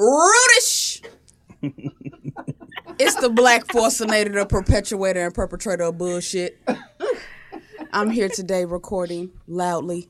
Rudish. 0.00 1.02
it's 2.98 3.14
the 3.16 3.28
black 3.28 3.70
fascinator, 3.70 4.30
the 4.32 4.46
perpetuator 4.46 5.26
and 5.26 5.34
perpetrator 5.34 5.84
of 5.84 5.98
bullshit. 5.98 6.58
I'm 7.92 8.08
here 8.08 8.30
today 8.30 8.64
recording 8.64 9.30
loudly 9.46 10.08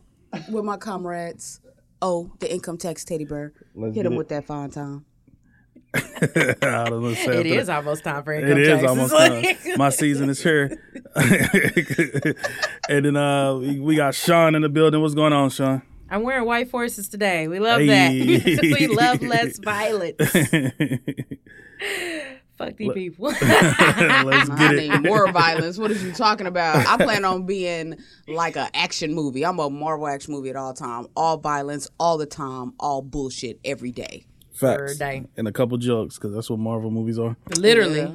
with 0.49 0.65
my 0.65 0.77
comrades. 0.77 1.59
Oh, 2.01 2.31
the 2.39 2.53
income 2.53 2.79
tax 2.79 3.05
teddy 3.05 3.25
bear. 3.25 3.53
Let's 3.75 3.97
Hit 3.97 4.07
him 4.07 4.13
it. 4.13 4.17
with 4.17 4.29
that 4.29 4.45
fine 4.47 4.71
time. 4.71 5.07
I 5.93 6.01
don't. 6.61 7.05
It 7.17 7.47
is 7.47 7.69
almost 7.69 8.05
time 8.05 8.23
for 8.23 8.33
It 8.33 8.45
income 8.45 8.59
is 8.61 8.69
taxes. 8.69 8.89
almost 8.89 9.13
time. 9.67 9.77
My 9.77 9.91
season 9.91 10.31
is 10.31 10.41
here. 10.41 10.79
and 12.89 13.05
then 13.07 13.17
uh, 13.17 13.57
we, 13.57 13.81
we 13.81 13.97
got 13.97 14.15
Sean 14.15 14.55
in 14.55 14.63
the 14.63 14.69
building. 14.69 15.01
What's 15.01 15.15
going 15.15 15.33
on, 15.33 15.51
Sean? 15.51 15.83
I'm 16.11 16.23
wearing 16.23 16.45
white 16.47 16.69
forces 16.71 17.09
today. 17.09 17.47
We 17.49 17.59
love 17.61 17.81
Hey. 17.81 18.37
that. 18.39 18.61
we 18.81 18.87
love 18.89 19.23
less 19.23 19.59
violence. 19.63 20.17
Fuck 22.59 22.77
these 22.77 22.93
people. 22.93 23.27
Let's 23.29 23.43
I 23.43 24.57
get 24.59 24.77
need 24.77 25.03
more 25.09 25.33
violence. 25.33 25.79
What 25.79 25.91
are 25.91 25.95
you 25.95 26.13
talking 26.13 26.47
about? 26.47 26.87
I 26.87 27.03
plan 27.03 27.25
on 27.25 27.47
being 27.47 27.97
like 28.29 28.57
an 28.57 28.69
action 28.75 29.15
movie. 29.15 29.47
I'm 29.47 29.59
a 29.59 29.71
Marvel 29.71 30.07
action 30.07 30.35
movie 30.35 30.51
at 30.51 30.57
all 30.57 30.75
time. 30.75 31.07
All 31.17 31.39
violence, 31.39 31.89
all 31.99 32.19
the 32.19 32.27
time, 32.27 32.75
all 32.79 33.01
bullshit 33.01 33.59
every 33.65 33.93
day. 33.93 34.27
Facts. 34.53 34.99
Day. 34.99 35.25
And 35.39 35.49
a 35.49 35.53
couple 35.53 35.79
jokes 35.79 36.17
because 36.17 36.35
that's 36.35 36.51
what 36.51 36.59
Marvel 36.59 36.91
movies 36.91 37.19
are. 37.19 37.35
Literally. 37.57 38.07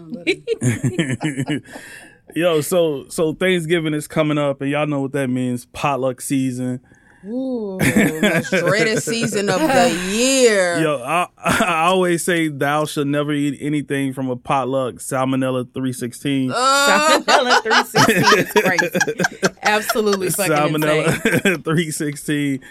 Yo, 2.35 2.61
so 2.61 3.07
so 3.07 3.33
Thanksgiving 3.33 3.93
is 3.95 4.07
coming 4.07 4.37
up, 4.37 4.61
and 4.61 4.69
y'all 4.69 4.85
know 4.85 5.01
what 5.01 5.13
that 5.13 5.29
means. 5.29 5.65
Potluck 5.67 6.21
season. 6.21 6.81
Ooh, 7.27 7.79
most 8.21 8.51
dreaded 8.51 9.01
season 9.01 9.49
of 9.49 9.59
the 9.59 9.89
year. 10.11 10.79
Yo, 10.81 11.01
I, 11.03 11.27
I 11.37 11.85
always 11.85 12.23
say 12.23 12.49
thou 12.49 12.85
shall 12.85 13.05
never 13.05 13.31
eat 13.33 13.57
anything 13.59 14.13
from 14.13 14.29
a 14.29 14.35
potluck. 14.35 14.95
Salmonella 14.95 15.73
three 15.73 15.93
sixteen. 15.93 16.51
Salmonella 16.51 17.63
316 17.63 18.39
is 18.39 18.51
crazy. 18.51 19.55
Absolutely 19.63 20.29
fucking. 20.29 20.53
Salmonella 20.53 21.63
three 21.63 21.91
sixteen. 21.91 22.61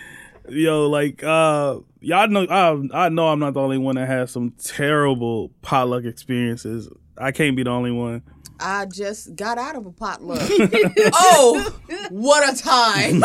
Yo, 0.49 0.89
like 0.89 1.25
uh, 1.25 1.79
y'all 2.01 2.29
know 2.29 2.47
I 2.49 3.07
I 3.07 3.09
know 3.09 3.29
I'm 3.29 3.39
not 3.39 3.55
the 3.55 3.61
only 3.61 3.79
one 3.79 3.97
that 3.97 4.07
has 4.07 4.31
some 4.31 4.53
terrible 4.63 5.51
potluck 5.63 6.05
experiences. 6.05 6.89
I 7.17 7.33
can't 7.33 7.57
be 7.57 7.63
the 7.63 7.71
only 7.71 7.93
one. 7.93 8.23
I 8.67 8.87
just 8.87 9.37
got 9.37 9.59
out 9.59 9.77
of 9.77 9.85
a 9.87 9.93
potluck. 9.93 10.41
oh, 11.13 11.75
what 12.11 12.43
a 12.53 12.57
time! 12.61 13.23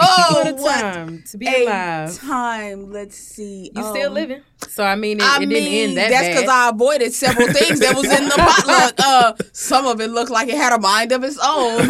oh, 0.00 0.52
What 0.56 0.78
a 0.78 0.80
time 0.80 1.24
to 1.30 1.38
be 1.38 1.46
alive. 1.64 2.16
time. 2.20 2.92
Let's 2.92 3.16
see. 3.16 3.70
You 3.74 3.82
Um, 3.82 3.90
still 3.94 4.12
living. 4.12 4.42
So, 4.68 4.84
I 4.84 4.94
mean, 4.94 5.18
it, 5.18 5.24
I 5.24 5.36
it 5.36 5.40
mean, 5.40 5.48
didn't 5.50 5.72
end 5.72 5.96
that 5.98 6.10
that's 6.10 6.28
because 6.28 6.48
I 6.48 6.70
avoided 6.70 7.12
several 7.12 7.48
things 7.52 7.80
that 7.80 7.94
was 7.96 8.04
in 8.06 8.24
the 8.24 8.34
potluck. 8.36 8.94
Uh, 8.98 9.32
some 9.52 9.86
of 9.86 10.00
it 10.00 10.08
looked 10.10 10.30
like 10.30 10.48
it 10.48 10.56
had 10.56 10.72
a 10.72 10.78
mind 10.80 11.12
of 11.12 11.24
its 11.24 11.38
own. 11.42 11.80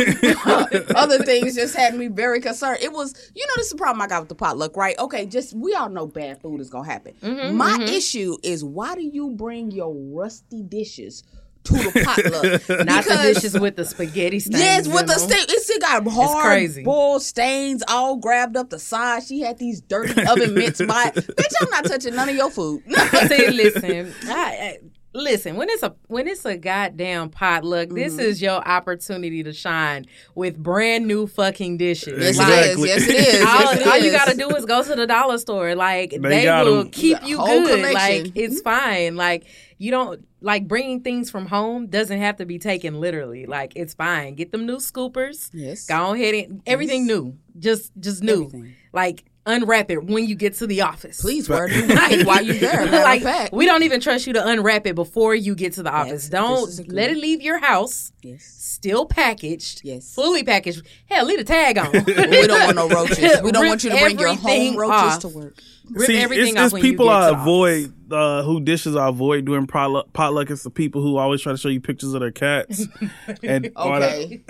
Other 0.96 1.22
things 1.22 1.54
just 1.54 1.76
had 1.76 1.94
me 1.94 2.08
very 2.08 2.40
concerned. 2.40 2.78
It 2.82 2.92
was, 2.92 3.14
you 3.34 3.46
know, 3.46 3.52
this 3.56 3.66
is 3.66 3.72
the 3.72 3.78
problem 3.78 4.00
I 4.02 4.06
got 4.08 4.20
with 4.22 4.28
the 4.30 4.34
potluck, 4.34 4.76
right? 4.76 4.98
Okay, 4.98 5.26
just 5.26 5.54
we 5.54 5.74
all 5.74 5.88
know 5.88 6.06
bad 6.06 6.40
food 6.42 6.60
is 6.60 6.70
gonna 6.70 6.88
happen. 6.88 7.14
Mm-hmm, 7.22 7.56
My 7.56 7.78
issue 7.88 8.36
is 8.42 8.64
why 8.64 8.94
do 8.94 9.02
you 9.02 9.30
bring 9.30 9.70
your 9.70 9.94
rusty 9.94 10.62
dishes 10.62 11.22
to 11.66 11.72
the 11.72 12.02
potluck? 12.04 12.68
Not 12.86 13.04
the 13.04 13.34
dishes 13.34 13.58
with 13.58 13.76
the 13.76 13.84
spaghetti 13.84 14.40
stains. 14.40 14.60
Yes, 14.60 14.88
with 14.88 15.06
the. 15.06 15.14
It's 15.48 15.70
it 15.70 15.80
got 15.80 16.06
hard 16.06 16.84
boiled 16.84 17.22
stains 17.22 17.82
all 17.88 18.16
grabbed 18.16 18.56
up 18.56 18.70
the 18.70 18.78
side. 18.78 19.24
She 19.24 19.40
had 19.40 19.58
these 19.58 19.80
dirty 19.80 20.26
oven 20.26 20.54
mitts 20.54 20.80
by. 20.84 21.10
Bitch, 21.10 21.54
I'm 21.60 21.70
not 21.70 21.84
touching 21.84 22.14
none 22.14 22.28
of 22.28 22.36
your 22.36 22.50
food. 22.50 22.82
See, 23.28 23.50
listen, 23.50 24.12
I, 24.24 24.32
I, 24.32 24.78
listen. 25.16 25.56
When 25.56 25.68
it's 25.70 25.82
a 25.82 25.94
when 26.08 26.28
it's 26.28 26.44
a 26.44 26.56
goddamn 26.56 27.30
potluck, 27.30 27.88
Mm-hmm. 27.88 27.96
this 27.96 28.18
is 28.18 28.40
your 28.42 28.66
opportunity 28.66 29.42
to 29.42 29.52
shine 29.52 30.06
with 30.34 30.56
brand 30.56 31.06
new 31.06 31.26
fucking 31.26 31.78
dishes. 31.78 32.18
Yes, 32.22 32.38
Like, 32.38 32.48
it 32.52 32.78
is. 32.78 32.84
Yes, 32.86 33.08
it 33.08 33.14
is. 33.16 33.44
all, 33.44 33.60
Yes, 33.60 33.80
it 33.80 33.86
all 33.86 33.98
you 33.98 34.10
gotta 34.12 34.36
do 34.36 34.48
is 34.56 34.64
go 34.64 34.82
to 34.82 34.94
the 34.94 35.06
dollar 35.06 35.38
store. 35.38 35.74
Like 35.74 36.10
they, 36.10 36.46
will 36.46 36.64
will 36.64 36.80
'em. 36.82 36.90
keep 36.90 37.22
you 37.24 37.38
good. 37.38 37.80
collection. 37.82 38.24
Like 38.24 38.32
it's 38.36 38.60
fine. 38.60 39.16
Like 39.16 39.46
you 39.78 39.90
don't 39.90 40.26
like 40.40 40.66
bringing 40.68 41.02
things 41.02 41.30
from 41.30 41.46
home 41.46 41.86
doesn't 41.88 42.18
have 42.18 42.36
to 42.36 42.46
be 42.46 42.58
taken 42.58 43.00
literally. 43.00 43.46
Like 43.46 43.72
it's 43.76 43.94
fine. 43.94 44.34
Get 44.34 44.52
them 44.52 44.64
new 44.66 44.76
scoopers. 44.76 45.50
Yes. 45.52 45.86
Go 45.86 46.14
ahead 46.14 46.34
and 46.34 46.62
everything 46.66 47.06
new. 47.06 47.36
Just 47.58 47.92
just 47.98 48.22
new. 48.22 48.46
Everything. 48.46 48.74
Like 48.92 49.24
unwrap 49.46 49.90
it 49.90 50.04
when 50.04 50.26
you 50.26 50.34
get 50.34 50.54
to 50.54 50.66
the 50.66 50.82
office. 50.82 51.20
Please 51.20 51.48
wear 51.48 51.68
new 51.68 52.24
while 52.24 52.42
you're 52.42 52.56
there. 52.56 52.86
Like 53.06 53.52
we 53.52 53.64
don't 53.66 53.82
even 53.84 54.00
trust 54.00 54.26
you 54.26 54.32
to 54.34 54.46
unwrap 54.46 54.86
it 54.86 54.94
before 54.94 55.34
you 55.34 55.54
get 55.54 55.74
to 55.74 55.82
the 55.82 55.92
office. 55.92 56.28
That's- 56.28 56.76
don't 56.78 56.92
let 56.92 57.10
it 57.10 57.16
leave 57.16 57.40
your 57.40 57.58
house 57.58 58.12
Yes. 58.22 58.44
still 58.44 59.06
packaged. 59.06 59.82
Yes. 59.84 60.12
fully 60.14 60.42
packaged. 60.42 60.84
Hell, 61.08 61.24
leave 61.26 61.38
a 61.38 61.44
tag 61.44 61.78
on. 61.78 61.92
We 62.06 62.46
don't 62.46 62.64
want 62.64 62.76
no 62.76 62.88
roaches. 62.88 63.40
We 63.42 63.52
don't 63.52 63.66
want 63.66 63.84
you 63.84 63.90
to 63.90 63.96
bring 63.98 64.18
your 64.18 64.34
home 64.34 64.76
roaches 64.76 64.92
off. 65.14 65.20
to 65.20 65.28
work. 65.28 65.58
Rip 65.90 66.06
See, 66.08 66.18
everything 66.18 66.48
it's, 66.48 66.56
off 66.58 66.64
it's 66.66 66.72
when 66.74 66.84
you 66.84 66.90
people 66.92 67.06
get 67.06 67.14
I 67.14 67.30
to 67.30 67.36
the 67.36 67.40
avoid 67.42 68.12
uh, 68.12 68.42
who 68.42 68.60
dishes 68.60 68.96
I 68.96 69.08
avoid 69.08 69.44
doing 69.44 69.66
potluck. 69.68 70.12
Potluck 70.12 70.50
is 70.50 70.64
the 70.64 70.70
people 70.70 71.00
who 71.00 71.16
always 71.16 71.40
try 71.42 71.52
to 71.52 71.58
show 71.58 71.68
you 71.68 71.80
pictures 71.80 72.12
of 72.14 72.20
their 72.20 72.32
cats. 72.32 72.84
and 73.44 73.70
Okay. 73.76 74.42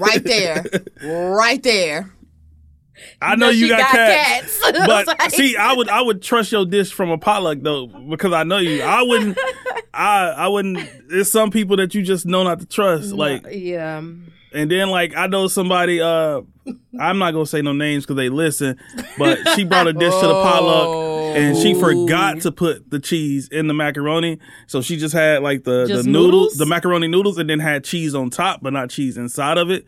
Right 0.00 0.22
there. 0.22 0.64
Right 1.02 1.62
there. 1.62 2.12
I 3.22 3.36
know 3.36 3.46
No, 3.46 3.50
you 3.50 3.68
got, 3.68 3.78
got 3.80 3.90
cats, 3.90 4.60
cats. 4.60 4.78
but 4.86 5.06
Like- 5.06 5.30
see, 5.30 5.56
I 5.56 5.72
would 5.72 5.88
I 5.88 6.00
would 6.02 6.22
trust 6.22 6.52
your 6.52 6.64
dish 6.66 6.92
from 6.92 7.10
a 7.10 7.18
potluck 7.18 7.58
though 7.60 7.86
because 7.86 8.32
I 8.32 8.44
know 8.44 8.58
you. 8.58 8.82
I 8.82 9.02
wouldn't. 9.02 9.38
I 9.94 10.28
I 10.36 10.48
wouldn't. 10.48 10.78
There's 11.08 11.30
some 11.30 11.50
people 11.50 11.76
that 11.76 11.94
you 11.94 12.02
just 12.02 12.26
know 12.26 12.42
not 12.44 12.60
to 12.60 12.66
trust. 12.66 13.12
Like, 13.12 13.44
yeah. 13.50 13.98
and 13.98 14.70
then 14.70 14.88
like 14.90 15.14
I 15.16 15.26
know 15.26 15.48
somebody. 15.48 16.00
Uh, 16.00 16.42
I'm 17.00 17.18
not 17.18 17.32
gonna 17.32 17.46
say 17.46 17.62
no 17.62 17.72
names 17.72 18.04
because 18.04 18.16
they 18.16 18.28
listen, 18.28 18.78
but 19.18 19.38
she 19.56 19.64
brought 19.64 19.88
a 19.88 19.92
dish 19.92 20.14
to 20.14 20.26
the 20.26 20.32
potluck 20.42 21.10
and 21.36 21.56
she 21.56 21.74
forgot 21.74 22.40
to 22.42 22.52
put 22.52 22.90
the 22.90 22.98
cheese 22.98 23.48
in 23.48 23.66
the 23.66 23.74
macaroni, 23.74 24.38
so 24.66 24.80
she 24.82 24.96
just 24.96 25.14
had 25.14 25.42
like 25.42 25.64
the 25.64 25.86
Just 25.86 26.04
the 26.04 26.10
noodles, 26.10 26.32
noodles? 26.32 26.56
the 26.58 26.66
macaroni 26.66 27.08
noodles, 27.08 27.38
and 27.38 27.48
then 27.50 27.58
had 27.60 27.82
cheese 27.84 28.14
on 28.14 28.30
top, 28.30 28.60
but 28.62 28.72
not 28.72 28.90
cheese 28.90 29.16
inside 29.16 29.58
of 29.58 29.70
it. 29.70 29.84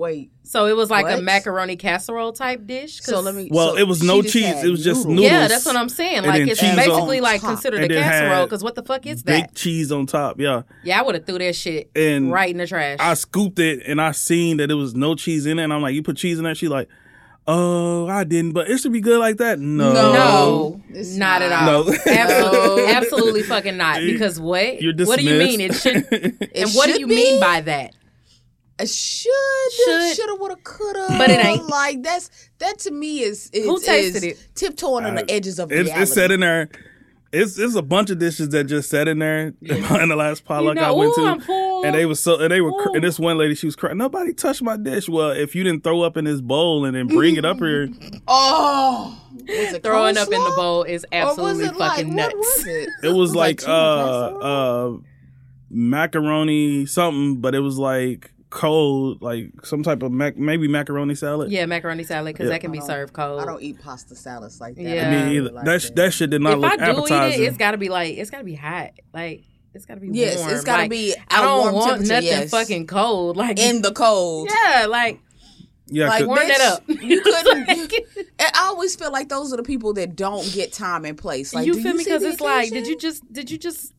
Wait. 0.00 0.30
So 0.44 0.66
it 0.66 0.74
was 0.74 0.90
like 0.90 1.06
a 1.18 1.20
macaroni 1.20 1.76
casserole 1.76 2.32
type 2.32 2.66
dish. 2.66 3.00
'Cause- 3.00 3.14
So 3.14 3.20
let 3.20 3.34
me. 3.34 3.48
Well, 3.52 3.72
so 3.74 3.78
it 3.78 3.86
was 3.86 4.02
no 4.02 4.22
just 4.22 4.32
cheese. 4.32 4.64
It 4.64 4.68
was 4.70 4.82
just 4.82 5.06
noodles. 5.06 5.26
Yeah, 5.30 5.46
that's 5.46 5.66
what 5.66 5.76
I'm 5.76 5.88
saying. 5.90 6.24
Like 6.24 6.48
it's 6.48 6.60
basically 6.60 7.20
like 7.20 7.42
top. 7.42 7.50
considered 7.50 7.82
And 7.82 7.92
a 7.92 7.94
casserole. 7.94 8.46
Because 8.46 8.64
what 8.64 8.74
the 8.74 8.82
fuck 8.82 9.06
is 9.06 9.22
that? 9.24 9.32
Baked 9.42 9.54
cheese 9.54 9.92
on 9.92 10.06
top, 10.06 10.40
yeah. 10.40 10.62
Yeah, 10.82 10.98
I 10.98 11.02
would 11.02 11.14
have 11.14 11.26
threw 11.26 11.38
that 11.38 11.54
shit 11.54 11.90
And 11.94 12.32
right 12.32 12.50
in 12.50 12.56
the 12.56 12.66
trash. 12.66 12.96
I 12.98 13.12
scooped 13.14 13.58
it 13.58 13.82
and 13.86 14.00
I 14.00 14.12
seen 14.12 14.56
that 14.56 14.68
there 14.68 14.76
was 14.76 14.94
no 14.94 15.14
cheese 15.14 15.44
in 15.46 15.58
it, 15.58 15.64
and 15.64 15.72
I'm 15.72 15.82
like, 15.82 15.94
"You 15.94 16.02
put 16.02 16.16
cheese 16.16 16.38
in 16.38 16.44
that?" 16.44 16.56
She 16.56 16.66
like, 16.66 16.88
"Oh, 17.46 18.06
I 18.08 18.24
didn't, 18.24 18.52
but 18.52 18.68
it 18.70 18.78
should 18.78 18.92
be 18.92 19.00
good 19.00 19.18
like 19.18 19.36
that." 19.36 19.58
No, 19.60 19.92
No, 19.92 20.82
It's 20.90 21.16
not, 21.16 21.42
at 21.42 21.52
all. 21.52 21.84
No. 21.84 21.94
Absolutely, 22.06 22.86
absolutely 22.86 23.42
fucking 23.42 23.76
not. 23.76 24.00
Because 24.10 24.40
what? 24.40 24.80
You're 24.82 24.94
what 25.04 25.18
do 25.18 25.24
you 25.24 25.38
mean 25.38 25.60
it 25.60 25.74
should? 25.74 26.06
It 26.10 26.50
and 26.56 26.70
what 26.72 26.86
do 26.92 26.98
you 26.98 27.06
be? 27.06 27.14
mean 27.14 27.40
by 27.40 27.60
that? 27.62 27.94
It 28.80 28.88
should, 28.88 29.30
Should. 29.84 30.16
shoulda, 30.16 30.34
woulda, 30.36 30.56
coulda. 30.64 31.06
But 31.10 31.30
it 31.30 31.44
ain't. 31.44 31.66
Like 31.68 32.02
that's 32.02 32.30
that 32.58 32.78
to 32.80 32.90
me 32.90 33.20
is, 33.20 33.50
is 33.52 33.66
Who 33.66 33.78
tasted 33.80 34.24
is 34.24 34.40
it? 34.40 34.48
tiptoeing 34.54 35.04
on 35.04 35.14
the 35.16 35.30
edges 35.30 35.58
of 35.58 35.70
it's, 35.70 35.84
reality. 35.86 36.02
it's 36.02 36.12
set 36.14 36.30
in 36.30 36.40
there. 36.40 36.68
It's 37.32 37.56
it's 37.60 37.76
a 37.76 37.82
bunch 37.82 38.10
of 38.10 38.18
dishes 38.18 38.48
that 38.48 38.64
just 38.64 38.90
sat 38.90 39.06
in 39.06 39.20
there 39.20 39.54
in 39.62 40.08
the 40.08 40.16
last 40.16 40.44
potluck 40.44 40.74
know, 40.74 40.82
I 40.82 40.90
went 40.90 41.12
ooh, 41.12 41.22
to, 41.22 41.28
I'm 41.30 41.40
full. 41.40 41.84
and 41.84 41.94
they 41.94 42.04
was 42.04 42.18
so 42.18 42.40
and 42.40 42.50
they 42.50 42.60
were 42.60 42.72
cr- 42.72 42.88
Ooh. 42.88 42.94
and 42.94 43.04
this 43.04 43.20
one 43.20 43.38
lady 43.38 43.54
she 43.54 43.66
was 43.66 43.76
crying. 43.76 43.98
Nobody 43.98 44.32
touched 44.32 44.62
my 44.62 44.76
dish. 44.76 45.08
Well, 45.08 45.30
if 45.30 45.54
you 45.54 45.62
didn't 45.62 45.84
throw 45.84 46.02
up 46.02 46.16
in 46.16 46.24
this 46.24 46.40
bowl 46.40 46.84
and 46.84 46.96
then 46.96 47.06
bring 47.06 47.36
it 47.36 47.44
up 47.44 47.58
here, 47.60 47.88
Oh, 48.26 49.16
was 49.46 49.74
it 49.74 49.84
Throwing 49.84 50.16
up 50.16 50.26
in 50.26 50.42
the 50.42 50.52
bowl 50.56 50.82
is 50.82 51.06
Or 51.12 51.20
was 51.26 51.28
absolutely 51.38 51.64
it 51.66 51.76
like, 51.76 51.90
fucking 51.98 52.08
what 52.16 52.34
nuts. 52.34 52.34
was 52.34 52.66
it? 52.66 52.88
it 53.04 53.12
was 53.14 53.34
like 53.36 53.58
chicken 53.60 53.74
uh 53.74 53.76
uh 53.76 54.96
macaroni 55.70 56.86
something, 56.86 57.40
but 57.40 57.54
it 57.54 57.60
was 57.60 57.78
like 57.78 58.32
cold, 58.50 59.22
like 59.22 59.50
some 59.64 59.82
type 59.82 60.02
of 60.02 60.12
mac 60.12 60.36
maybe 60.36 60.68
macaroni 60.68 61.14
salad. 61.14 61.50
Yeah, 61.50 61.66
macaroni 61.66 62.02
salad 62.04 62.34
because 62.34 62.46
Yeah. 62.46 62.50
that 62.54 62.60
can 62.60 62.72
be 62.72 62.80
served 62.80 63.12
cold. 63.12 63.40
I 63.40 63.44
don't 63.46 63.62
eat 63.62 63.80
pasta 63.80 64.14
salads 64.16 64.60
like 64.60 64.74
that. 64.74 64.82
Yeah. 64.82 65.08
I 65.08 65.28
Me 65.28 65.36
either. 65.38 65.50
like 65.52 65.64
that 65.64 65.82
sh- 65.82 65.90
that 65.96 66.12
shit 66.12 66.30
did 66.30 66.42
not 66.42 66.54
if 66.54 66.58
look 66.58 66.72
I 66.72 66.76
do 66.76 66.98
appetizing. 66.98 67.40
eat 67.40 67.44
it, 67.44 67.48
it's 67.48 67.56
got 67.56 67.70
to 67.72 67.78
be 67.78 67.88
like 67.88 68.16
it's 68.18 68.30
got 68.30 68.38
to 68.38 68.44
be 68.44 68.54
hot. 68.56 68.90
Like 69.14 69.44
it's 69.72 69.86
got 69.86 69.94
to 69.94 70.00
be 70.00 70.08
Yes, 70.12 70.38
warm. 70.38 70.50
it's 70.52 70.64
gotta 70.64 70.82
Like, 70.82 70.90
be 70.90 71.14
I 71.28 71.42
don't 71.42 71.60
warm 71.60 71.74
want 71.74 72.00
nothing 72.02 72.24
yes. 72.26 72.50
fucking 72.50 72.86
cold. 72.88 73.36
Like 73.36 73.58
in 73.60 73.82
the 73.82 73.92
cold. 73.92 74.50
yeah, 74.52 74.86
like 74.86 75.20
yeah, 75.92 76.08
Like, 76.08 76.18
'cause- 76.20 76.26
warm 76.28 76.48
that 76.48 76.60
up. 76.60 76.82
You 76.88 77.20
couldn't. 77.22 77.66
Like- 77.68 77.92
you- 77.92 78.24
I 78.40 78.66
always 78.66 78.94
feel 78.96 79.10
like 79.12 79.28
those 79.28 79.52
are 79.52 79.56
the 79.56 79.62
people 79.64 79.92
that 79.94 80.14
don't 80.16 80.48
get 80.52 80.72
time 80.72 81.04
and 81.04 81.16
place. 81.18 81.52
Like, 81.54 81.66
you 81.66 81.74
do 81.74 81.82
feel 81.82 81.94
me? 81.94 82.04
Because 82.04 82.22
it's 82.22 82.40
like, 82.40 82.70
did 82.70 82.86
you 82.86 82.96
just 82.96 83.32
did 83.32 83.50
you 83.50 83.58
just 83.58 83.92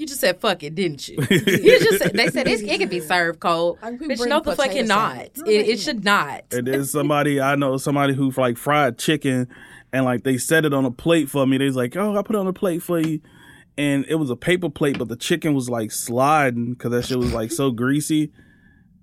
you 0.00 0.06
just 0.06 0.20
said 0.20 0.40
fuck 0.40 0.62
it, 0.62 0.74
didn't 0.74 1.06
you? 1.08 1.16
you 1.30 1.78
just 1.78 1.98
said, 2.02 2.14
they 2.14 2.28
said 2.28 2.48
it's, 2.48 2.62
it 2.62 2.78
could 2.78 2.88
be 2.88 3.00
served 3.00 3.38
cold. 3.38 3.78
Like, 3.82 3.98
Bitch, 4.00 4.26
no, 4.26 4.40
the 4.40 4.52
potato 4.52 4.62
fucking 4.62 4.86
not. 4.86 5.16
It, 5.46 5.68
it 5.68 5.78
should 5.84 6.04
not. 6.04 6.44
and 6.50 6.66
then 6.66 6.84
somebody 6.86 7.38
I 7.38 7.54
know 7.54 7.76
somebody 7.76 8.14
who 8.14 8.30
like 8.30 8.56
fried 8.56 8.98
chicken 8.98 9.46
and 9.92 10.06
like 10.06 10.24
they 10.24 10.38
set 10.38 10.64
it 10.64 10.72
on 10.72 10.86
a 10.86 10.90
plate 10.90 11.28
for 11.28 11.46
me. 11.46 11.58
They 11.58 11.66
was 11.66 11.76
like, 11.76 11.94
"Oh, 11.96 12.16
I 12.16 12.22
put 12.22 12.34
it 12.34 12.38
on 12.38 12.46
a 12.46 12.52
plate 12.54 12.82
for 12.82 12.98
you," 12.98 13.20
and 13.76 14.06
it 14.08 14.14
was 14.14 14.30
a 14.30 14.36
paper 14.36 14.70
plate, 14.70 14.98
but 14.98 15.08
the 15.08 15.16
chicken 15.16 15.52
was 15.52 15.68
like 15.68 15.92
sliding 15.92 16.72
because 16.72 16.92
that 16.92 17.04
shit 17.04 17.18
was 17.18 17.34
like 17.34 17.52
so 17.52 17.70
greasy. 17.70 18.32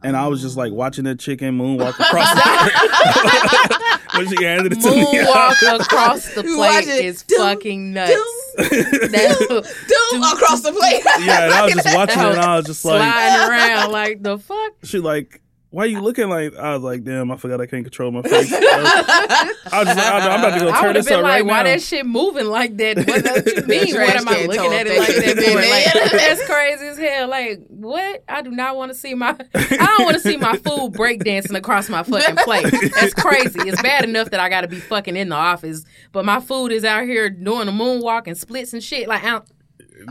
And 0.04 0.16
I 0.16 0.28
was 0.28 0.42
just 0.42 0.58
like 0.58 0.72
watching 0.72 1.04
that 1.06 1.20
chicken 1.20 1.58
moonwalk 1.58 2.00
across 2.00 2.32
the 2.34 4.00
when 4.18 4.28
she 4.30 4.44
handed 4.44 4.74
it 4.74 4.82
to 4.82 4.92
me. 4.92 5.06
Moonwalk 5.06 5.80
across 5.82 6.34
the 6.34 6.44
plate 6.44 6.58
watch 6.58 6.84
it. 6.88 7.06
is 7.06 7.24
fucking 7.24 7.94
nuts. 7.94 8.14
That- 9.12 9.66
Dude, 9.88 10.24
across 10.34 10.62
the 10.62 10.72
plate. 10.72 11.04
yeah, 11.26 11.44
and 11.46 11.54
I 11.54 11.66
was 11.66 11.74
just 11.76 11.86
watching 11.96 12.20
it, 12.20 12.26
and 12.26 12.40
I 12.40 12.58
was 12.58 12.66
just 12.66 12.84
like, 12.86 13.00
sliding 13.02 13.50
around 13.50 13.92
like 13.92 14.24
the 14.24 14.38
fuck. 14.40 14.74
she 14.84 15.00
like, 15.00 15.42
why 15.70 15.84
are 15.84 15.88
you 15.88 16.00
looking 16.02 16.30
like? 16.30 16.56
I 16.56 16.74
was 16.74 16.82
like, 16.84 17.04
damn, 17.04 17.30
I 17.32 17.36
forgot 17.38 17.60
I 17.60 17.66
can't 17.66 17.84
control 17.84 18.12
my 18.12 18.22
face. 18.22 18.52
I 18.54 18.60
was, 18.60 18.68
I 19.74 19.80
was 19.80 19.88
just 19.88 19.98
like, 19.98 20.24
I'm 20.24 20.40
about 20.40 20.54
to 20.58 20.60
go 20.66 20.72
turn 20.72 20.86
would 20.88 20.96
have 20.96 20.96
this 20.96 21.06
been 21.08 21.16
up 21.20 21.24
like, 21.24 21.32
right 21.34 21.46
why 21.46 21.58
now. 21.58 21.64
that 21.64 21.82
shit 21.82 22.06
moving 22.06 22.46
like 22.46 22.78
that? 22.78 22.98
What, 22.98 23.08
what 23.08 23.46
you 23.58 23.64
mean? 23.68 23.96
What 23.96 24.16
am 24.16 24.28
I 24.30 24.46
looking 24.46 24.74
at 24.74 24.88
it 24.88 24.98
like 24.98 25.08
that 25.16 25.36
been 25.36 25.52
for? 25.52 25.56
Like, 25.56 26.12
that's 26.12 26.46
crazy 26.46 26.86
as 26.88 26.98
hell. 26.98 27.28
Like, 27.28 27.60
what? 27.68 28.24
I 28.30 28.42
do 28.42 28.52
not 28.52 28.78
want 28.78 28.92
to 28.94 28.98
see 28.98 29.14
my. 29.14 29.36
I 29.56 29.96
don't 29.98 30.06
want 30.06 30.16
to 30.16 30.22
see 30.22 30.38
my 30.38 30.58
food 30.58 30.94
breakdancing 30.94 31.58
across 31.58 31.90
my 31.90 32.04
fucking 32.04 32.38
plate. 32.38 32.72
That's 32.96 33.14
crazy. 33.14 33.60
It's 33.68 33.82
bad 33.82 34.06
enough 34.06 34.30
that 34.32 34.40
I 34.40 34.48
got 34.50 34.62
to 34.62 34.68
be 34.68 34.80
fucking 34.80 35.18
in 35.18 35.30
the 35.30 35.36
office, 35.36 35.84
but 36.14 36.24
my 36.24 36.40
food 36.40 36.72
is 36.72 36.86
out 36.86 37.04
here 37.04 37.30
doing 37.30 37.68
a 37.68 37.72
moonwalk 37.72 38.24
and 38.28 38.38
splits 38.38 38.72
and 38.74 38.82
shit. 38.84 39.08
Like, 39.08 39.24
I 39.24 39.30
don't- 39.32 39.46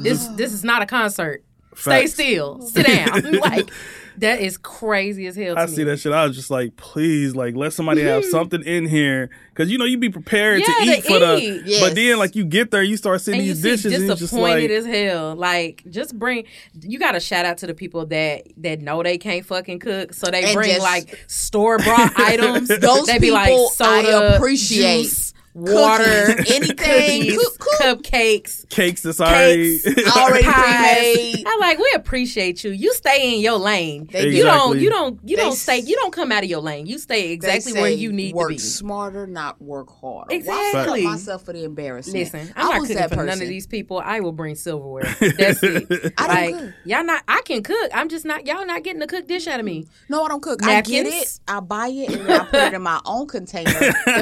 this 0.03 0.27
this 0.29 0.53
is 0.53 0.65
not 0.65 0.83
a 0.83 0.87
concert. 0.87 1.43
Stay 1.77 2.07
still. 2.07 2.61
Sit 2.63 2.87
down. 2.87 3.33
like, 3.41 3.71
that 4.19 4.41
is 4.41 4.57
crazy 4.57 5.27
as 5.27 5.37
hell. 5.37 5.55
To 5.55 5.61
I 5.61 5.67
me. 5.67 5.73
see 5.73 5.85
that 5.85 5.99
shit. 5.99 6.11
I 6.13 6.27
was 6.27 6.35
just 6.35 6.51
like, 6.51 6.75
please, 6.77 7.35
like, 7.37 7.55
let 7.55 7.75
somebody 7.75 8.01
have 8.03 8.25
something 8.25 8.63
in 8.63 8.87
here, 8.87 9.29
because 9.51 9.71
you 9.71 9.77
know 9.77 9.85
you 9.85 9.99
be 9.99 10.09
prepared 10.09 10.65
to 10.65 10.71
Mm-hmm. 10.71 10.91
Eat 10.91 11.03
to 11.05 11.09
for 11.09 11.19
the. 11.19 11.63
Yes. 11.67 11.81
But 11.83 11.95
then, 11.95 12.19
like, 12.19 12.35
you 12.35 12.45
get 12.47 12.71
there, 12.71 12.83
you 12.83 12.97
start 12.97 13.21
seeing 13.21 13.39
and 13.39 13.47
you 13.47 13.53
these 13.55 13.63
see 13.63 13.69
dishes, 13.71 13.93
and 13.93 14.07
you're 14.07 14.17
disappointed 14.17 14.69
just 14.71 14.87
like, 14.87 14.95
as 14.95 15.11
hell. 15.11 15.35
Like, 15.35 15.85
just 15.91 16.19
bring. 16.19 16.45
You 16.81 16.99
got 16.99 17.13
to 17.13 17.21
shout 17.21 17.45
out 17.45 17.59
to 17.59 17.67
the 17.67 17.75
people 17.75 18.07
that 18.07 18.45
that 18.59 18.81
know 18.81 19.03
they 19.03 19.19
can't 19.19 19.45
fucking 19.45 19.81
cook, 19.81 20.15
so 20.15 20.31
they 20.31 20.55
bring 20.55 20.71
just- 20.71 20.83
like 20.83 21.25
store 21.27 21.77
bought 21.79 22.13
items. 22.19 22.69
Those 22.69 23.07
they 23.07 23.19
be 23.19 23.31
like 23.31 23.49
people 23.49 23.69
I 23.81 24.35
appreciate. 24.37 25.03
juice, 25.03 25.35
water, 25.57 26.27
Cookies, 26.37 26.51
anything, 26.55 27.23
cookies, 27.23 27.37
cook, 27.39 27.59
cook. 27.59 28.03
cupcakes. 28.03 28.69
cakes 28.69 29.03
that's 29.03 29.21
already. 29.21 29.79
Cakes. 29.79 30.17
Already 30.17 30.45
pies. 30.45 31.15
pre-made. 31.17 31.45
I 31.47 31.57
like 31.61 31.79
we 31.79 31.91
appreciate 31.95 32.63
you. 32.63 32.73
You 32.73 32.93
stay 32.93 33.35
in 33.35 33.41
your 33.41 33.59
lane. 33.59 34.07
They 34.13 34.29
you 34.29 34.43
don't. 34.45 34.79
You 34.79 34.91
don't. 34.91 35.19
You 35.25 35.37
They 35.37 35.43
don't 35.43 35.53
s- 35.53 35.61
stay. 35.63 35.79
You 35.79 35.97
don't 35.97 36.13
come 36.13 36.31
out 36.31 36.45
of 36.45 36.51
your 36.51 36.61
lane. 36.61 36.87
You 36.87 36.99
stay 36.99 37.33
exactly 37.33 37.73
where 37.73 37.91
you 37.91 38.13
need 38.13 38.29
to 38.33 38.35
be. 38.35 38.55
Work 38.55 38.61
smarter, 38.61 39.27
not 39.27 39.61
work 39.63 39.89
harder. 39.91 40.27
Why 40.29 40.37
Exactly. 40.37 41.03
put 41.03 41.11
myself 41.11 41.45
for 41.45 41.53
the 41.55 41.65
embarrassment? 41.65 42.17
Listen, 42.19 42.53
I'm 42.55 42.67
I 42.67 42.71
not 42.73 42.81
was 42.81 42.89
cooking 42.89 42.97
that 43.03 43.09
for 43.11 43.15
person. 43.17 43.27
none 43.29 43.43
of 43.43 43.49
these 43.49 43.67
people. 43.67 44.03
I 44.05 44.21
will 44.21 44.33
bring 44.33 44.55
silverware. 44.57 45.05
That's 45.21 45.63
it. 45.63 46.13
I 46.19 46.27
don't 46.27 46.29
like 46.29 46.55
cook. 46.59 46.75
y'all 46.85 47.05
not. 47.05 47.23
I 47.29 47.41
can 47.47 47.63
cook. 47.63 47.91
I'm 47.95 48.09
just 48.11 48.25
not. 48.27 48.47
Y'all 48.47 48.67
not 48.67 48.83
getting 48.83 49.01
a 49.01 49.07
cook 49.07 49.27
dish 49.27 49.47
out 49.47 49.59
of 49.59 49.65
me. 49.65 49.87
No, 50.11 50.23
I 50.25 50.29
don't 50.29 50.43
cook. 50.43 50.63
I 50.63 50.83
get 50.83 51.07
it. 51.07 51.41
I 51.49 51.61
buy 51.61 51.89
it 51.89 52.11
and 52.11 52.27
then 52.29 52.41
I 52.41 52.45
put 52.45 52.61
it 52.61 52.75
in 52.75 52.83
my 52.83 53.01
own 53.07 53.27
container 53.27 53.71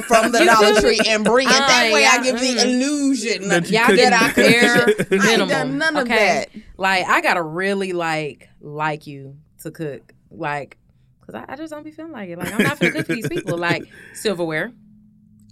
from 0.03 0.31
the 0.33 0.41
You 0.41 0.47
Dollar 0.47 0.67
feel 0.75 0.81
Tree 0.81 0.99
me? 1.01 1.09
And 1.25 1.33
bring 1.33 1.47
it. 1.49 1.51
That 1.51 1.91
Uh, 1.91 1.95
way, 1.95 2.05
I 2.05 2.17
yeah, 2.17 2.23
give 2.23 2.41
the 2.41 2.47
mm. 2.47 2.65
illusion 2.65 3.49
That 3.49 3.71
you 3.71 3.79
Y'all 3.79 3.97
get 3.97 4.11
that 4.11 4.23
I 4.23 4.29
a 4.29 4.33
cook. 4.33 5.11
I 5.11 5.15
ain't 5.15 5.25
minimum. 5.25 5.49
done 5.49 5.79
none 5.79 5.97
of 5.97 6.03
okay? 6.05 6.47
that. 6.55 6.63
Like 6.77 7.07
I 7.07 7.21
gotta 7.21 7.43
really 7.43 7.93
like 7.93 8.49
like 8.61 9.07
you 9.07 9.37
to 9.63 9.71
cook. 9.71 10.13
Like, 10.31 10.77
cause 11.25 11.35
I, 11.35 11.45
I 11.49 11.57
just 11.57 11.73
don't 11.73 11.85
be 11.85 11.91
feeling 11.91 12.13
like 12.13 12.29
it. 12.31 12.39
Like 12.39 12.53
I'm 12.53 12.63
not 12.63 12.79
gonna 12.81 12.93
cook 12.93 13.07
for 13.07 13.15
these 13.15 13.29
people. 13.29 13.57
Like 13.59 13.85
silverware, 14.15 14.73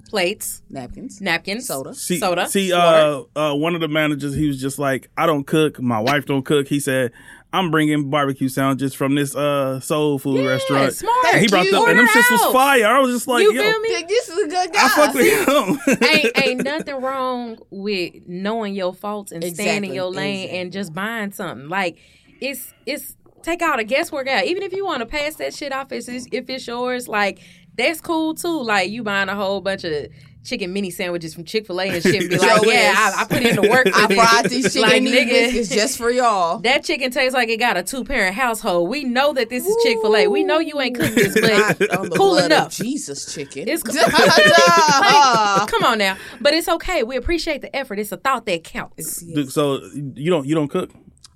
plates, 0.08 0.62
napkins, 0.68 1.20
napkins, 1.20 1.66
soda. 1.66 1.94
See, 1.94 2.18
soda. 2.18 2.48
see, 2.48 2.72
uh, 2.72 3.22
uh, 3.36 3.54
one 3.54 3.74
of 3.74 3.80
the 3.80 3.88
managers, 3.88 4.34
he 4.34 4.46
was 4.46 4.60
just 4.60 4.78
like, 4.78 5.08
I 5.16 5.26
don't 5.26 5.46
cook. 5.46 5.80
My 5.80 6.00
wife 6.00 6.26
don't 6.26 6.44
cook. 6.44 6.68
He 6.68 6.80
said, 6.80 7.12
I'm 7.54 7.70
bringing 7.70 8.08
barbecue 8.08 8.48
sandwiches 8.48 8.94
from 8.94 9.14
this 9.14 9.36
uh 9.36 9.78
soul 9.80 10.18
food 10.18 10.42
Yeah, 10.44 10.50
restaurant. 10.52 10.92
smart. 10.94 11.26
And 11.34 11.40
he 11.42 11.48
brought 11.48 11.66
you. 11.66 11.72
them, 11.72 11.80
and 11.88 11.98
them 11.98 12.06
Order 12.08 12.18
shits 12.20 12.30
was 12.30 12.52
fire. 12.52 12.86
I 12.86 12.98
was 13.00 13.12
just 13.14 13.28
like, 13.28 13.42
you 13.42 13.52
yo, 13.52 13.62
feel 13.62 13.80
me? 13.80 14.04
This 14.08 14.28
is 14.28 14.38
a 14.44 14.48
good 14.48 14.72
guy. 14.72 14.84
I 14.84 14.88
fuck 14.88 15.14
with 15.14 15.48
him. 15.48 15.98
ain't 16.08 16.32
ain't 16.46 16.64
nothing 16.64 16.94
wrong 17.00 17.58
with 17.70 18.14
knowing 18.26 18.74
your 18.74 18.94
faults 18.94 19.32
and 19.32 19.44
staying 19.44 19.84
in 19.84 19.92
your 19.92 20.10
lane 20.10 20.40
exactly. 20.44 20.58
and 20.60 20.72
just 20.72 20.92
buying 20.94 21.32
something. 21.32 21.68
Like 21.68 21.98
it's 22.40 22.72
it's 22.86 23.16
take 23.42 23.60
all 23.62 23.76
the 23.76 23.84
guesswork 23.84 24.28
out. 24.28 24.44
Even 24.44 24.62
if 24.62 24.72
you 24.72 24.84
want 24.84 25.00
to 25.00 25.06
pass 25.06 25.34
that 25.36 25.52
shit 25.54 25.72
off 25.72 25.92
as 25.92 26.08
is- 26.08 26.28
if 26.32 26.48
it's 26.48 26.66
yours, 26.66 27.06
like 27.08 27.38
that's 27.76 28.00
cool 28.00 28.34
too. 28.34 28.62
Like 28.62 28.90
you 28.90 29.02
buying 29.02 29.28
a 29.28 29.34
whole 29.36 29.60
bunch 29.60 29.84
of 29.84 30.08
chicken 30.44 30.72
mini 30.72 30.90
sandwiches 30.90 31.34
from 31.34 31.44
Chick 31.44 31.66
Fil 31.66 31.80
A 31.80 31.88
and 31.88 32.02
shit, 32.02 32.20
and 32.22 32.30
be 32.30 32.36
like, 32.38 32.62
Joe 32.62 32.70
yeah. 32.70 32.94
I, 32.96 33.22
I 33.22 33.24
put 33.26 33.42
in 33.42 33.56
the 33.56 33.68
work. 33.68 33.86
for 33.88 33.94
I 33.94 34.06
this." 34.06 34.16
fried 34.18 34.44
these 34.46 34.64
chicken 34.74 34.82
Like, 34.88 34.96
and 34.98 35.06
nigga, 35.06 35.28
biscuits 35.28 35.68
just 35.68 35.98
for 35.98 36.10
y'all. 36.10 36.58
That 36.58 36.84
chicken 36.84 37.10
tastes 37.10 37.34
like 37.34 37.48
it 37.48 37.58
got 37.58 37.76
a 37.76 37.82
two 37.82 38.04
parent 38.04 38.34
household. 38.34 38.88
We 38.88 39.04
know 39.04 39.32
that 39.34 39.48
this 39.50 39.64
is 39.64 39.76
Chick 39.82 39.98
Fil 40.02 40.16
A. 40.16 40.28
We 40.28 40.44
know 40.44 40.58
you 40.58 40.80
ain't 40.80 40.96
cooked 40.96 41.14
this, 41.14 41.34
Not 41.36 41.78
but 41.78 42.14
cool 42.16 42.38
enough. 42.38 42.72
Jesus 42.72 43.32
chicken. 43.34 43.68
It's 43.68 43.82
cool. 43.82 43.94
Like, 43.94 45.68
come 45.68 45.84
on 45.84 45.98
now, 45.98 46.16
but 46.40 46.54
it's 46.54 46.68
okay. 46.68 47.02
We 47.02 47.16
appreciate 47.16 47.60
the 47.60 47.74
effort. 47.74 47.98
It's 47.98 48.12
a 48.12 48.16
thought 48.16 48.46
that 48.46 48.64
counts. 48.64 49.20
Dude, 49.22 49.52
so 49.52 49.80
you 49.94 50.30
don't 50.30 50.46
you 50.46 50.54
don't 50.54 50.68
cook? 50.68 50.90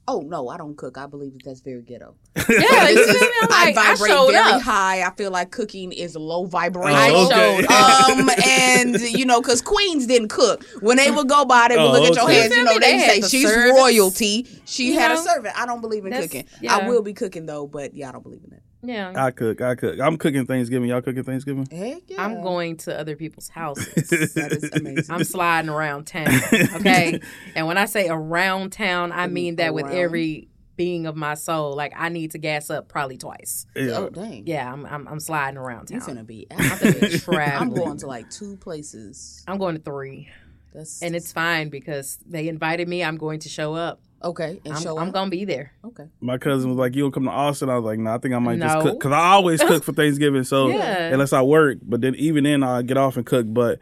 Oh 0.09 0.21
no, 0.21 0.49
I 0.49 0.57
don't 0.57 0.77
cook. 0.77 0.99
I 0.99 1.07
believe 1.07 1.33
that 1.33 1.43
that's 1.45 1.61
very 1.61 1.83
ghetto. 1.83 2.15
Yeah, 2.49 2.89
you 2.91 3.05
feel 3.13 3.21
me? 3.21 3.29
I'm 3.43 3.49
I 3.51 3.65
like, 3.65 3.77
I, 3.77 3.95
vibrate 3.95 4.11
showed 4.11 4.31
very 4.31 4.51
up. 4.53 4.63
high. 4.63 5.03
I 5.03 5.11
feel 5.17 5.33
like 5.33 5.51
cooking 5.51 5.91
is 5.91 6.15
low 6.15 6.45
vibration. 6.47 6.95
Oh, 7.13 7.27
okay. 7.27 7.35
showed 7.63 7.67
up. 7.71 8.09
um, 8.11 8.31
and 8.47 9.01
you 9.01 9.25
know, 9.27 9.41
because 9.41 9.63
queens 9.63 10.07
didn't 10.07 10.29
cook. 10.29 10.65
When 10.81 10.97
they 10.97 11.11
would 11.11 11.29
go 11.29 11.45
by, 11.45 11.69
they 11.69 11.77
would 11.77 11.87
Oh, 11.87 11.93
look 11.93 12.05
at 12.11 12.15
your 12.15 12.25
okay. 12.25 12.35
hands. 12.43 12.53
You 12.55 12.59
You 12.59 12.65
know, 12.65 12.71
feel 12.73 12.81
me? 12.81 12.87
they, 12.87 12.91
They 12.93 12.97
would 12.99 13.03
had 13.05 13.15
say 13.15 13.21
the 13.23 13.29
she's 13.29 13.49
servants. 13.51 13.81
royalty. 13.81 14.47
She 14.65 14.93
You 14.93 14.99
had 15.01 15.11
a 15.11 15.15
know? 15.15 15.23
servant. 15.25 15.59
I 15.61 15.67
don't 15.67 15.81
believe 15.81 16.05
in 16.05 16.11
That's- 16.11 16.29
cooking. 16.31 16.47
yeah. 16.61 16.77
I 16.77 16.89
will 16.89 17.03
be 17.03 17.13
cooking 17.13 17.47
though, 17.47 17.67
but 17.67 17.95
yeah, 17.95 18.09
I 18.09 18.13
don't 18.13 18.23
believe 18.23 18.43
in 18.47 18.53
it. 18.53 18.63
Yeah. 18.87 19.13
I 19.15 19.31
cook. 19.31 19.61
I 19.61 19.75
cook. 19.75 19.99
I'm 20.01 20.17
cooking 20.17 20.47
Thanksgiving. 20.47 20.89
Y'all 20.89 21.03
cooking 21.03 21.25
Thanksgiving? 21.25 21.67
Heck 21.71 22.03
yeah. 22.09 22.25
I'm 22.25 22.43
going 22.43 22.77
to 22.79 22.99
other 22.99 23.17
people's 23.17 23.49
houses. 23.49 24.33
That 24.37 24.53
is 24.53 24.71
amazing. 24.73 25.15
I'm 25.15 25.25
sliding 25.25 25.71
around 25.71 26.07
town. 26.07 26.29
Okay. 26.77 27.21
and 27.55 27.67
when 27.67 27.79
I 27.79 27.87
say 27.87 28.09
around 28.09 28.71
town, 28.73 29.13
I 29.13 29.27
mean 29.29 29.57
that 29.57 29.75
with 29.75 29.87
every 29.87 30.49
being 30.77 31.07
of 31.07 31.17
my 31.17 31.35
soul. 31.35 31.75
Like 31.75 31.93
I 31.97 32.09
need 32.09 32.33
to 32.33 32.39
gas 32.39 32.71
up 32.71 32.89
probably 32.89 33.17
twice. 33.17 33.67
Yeah. 33.75 33.93
oh 33.97 34.11
dang. 34.11 34.47
Yeah, 34.47 34.71
I'm 34.71 34.87
I'm, 34.87 35.09
I'm 35.09 35.21
sliding 35.21 35.59
around 35.59 35.91
You 35.91 36.01
town. 36.01 36.17
finna 36.17 36.27
be. 36.27 36.47
I'm 36.51 36.59
finna 36.59 37.61
I'm 37.61 37.71
going 37.71 37.99
to 37.99 38.07
like 38.07 38.31
two 38.31 38.57
places. 38.57 39.43
I'm 39.49 39.59
going 39.59 39.77
to 39.77 39.83
three. 39.83 40.29
That's 40.75 41.03
And 41.03 41.17
it's 41.17 41.33
fine 41.33 41.69
because 41.71 42.19
they 42.27 42.49
invited 42.49 42.87
me. 42.89 43.03
I'm 43.03 43.17
going 43.17 43.41
to 43.41 43.49
show 43.49 43.75
up. 43.75 44.01
okay. 44.23 44.61
And 44.65 44.75
I'm, 44.75 44.83
show 44.83 44.99
I'm 44.99 45.09
up. 45.09 45.15
gonna 45.15 45.31
be 45.31 45.45
there. 45.45 45.73
Okay. 45.85 46.07
My 46.21 46.37
cousin 46.39 46.69
was 46.71 46.79
like, 46.79 46.95
"You 46.97 47.03
don't 47.03 47.13
come 47.13 47.25
to 47.25 47.31
Austin?" 47.31 47.71
I 47.71 47.77
was 47.77 47.85
like, 47.85 47.99
"No, 47.99 48.15
I 48.15 48.19
think 48.19 48.35
I 48.35 48.39
might 48.39 48.59
just 48.59 48.77
No. 48.77 48.83
cook 48.83 48.99
because 48.99 49.13
I 49.13 49.29
always 49.33 49.61
cook 49.63 49.85
for 49.85 49.93
Thanksgiving. 50.01 50.45
So 50.45 50.69
Yeah. 50.69 51.13
unless 51.13 51.33
I 51.33 51.43
work, 51.43 51.79
but 51.83 52.01
then 52.01 52.15
even 52.17 52.45
then 52.45 52.63
I 52.63 52.83
get 52.83 52.97
off 52.97 53.17
and 53.17 53.25
cook. 53.27 53.47
But 53.49 53.79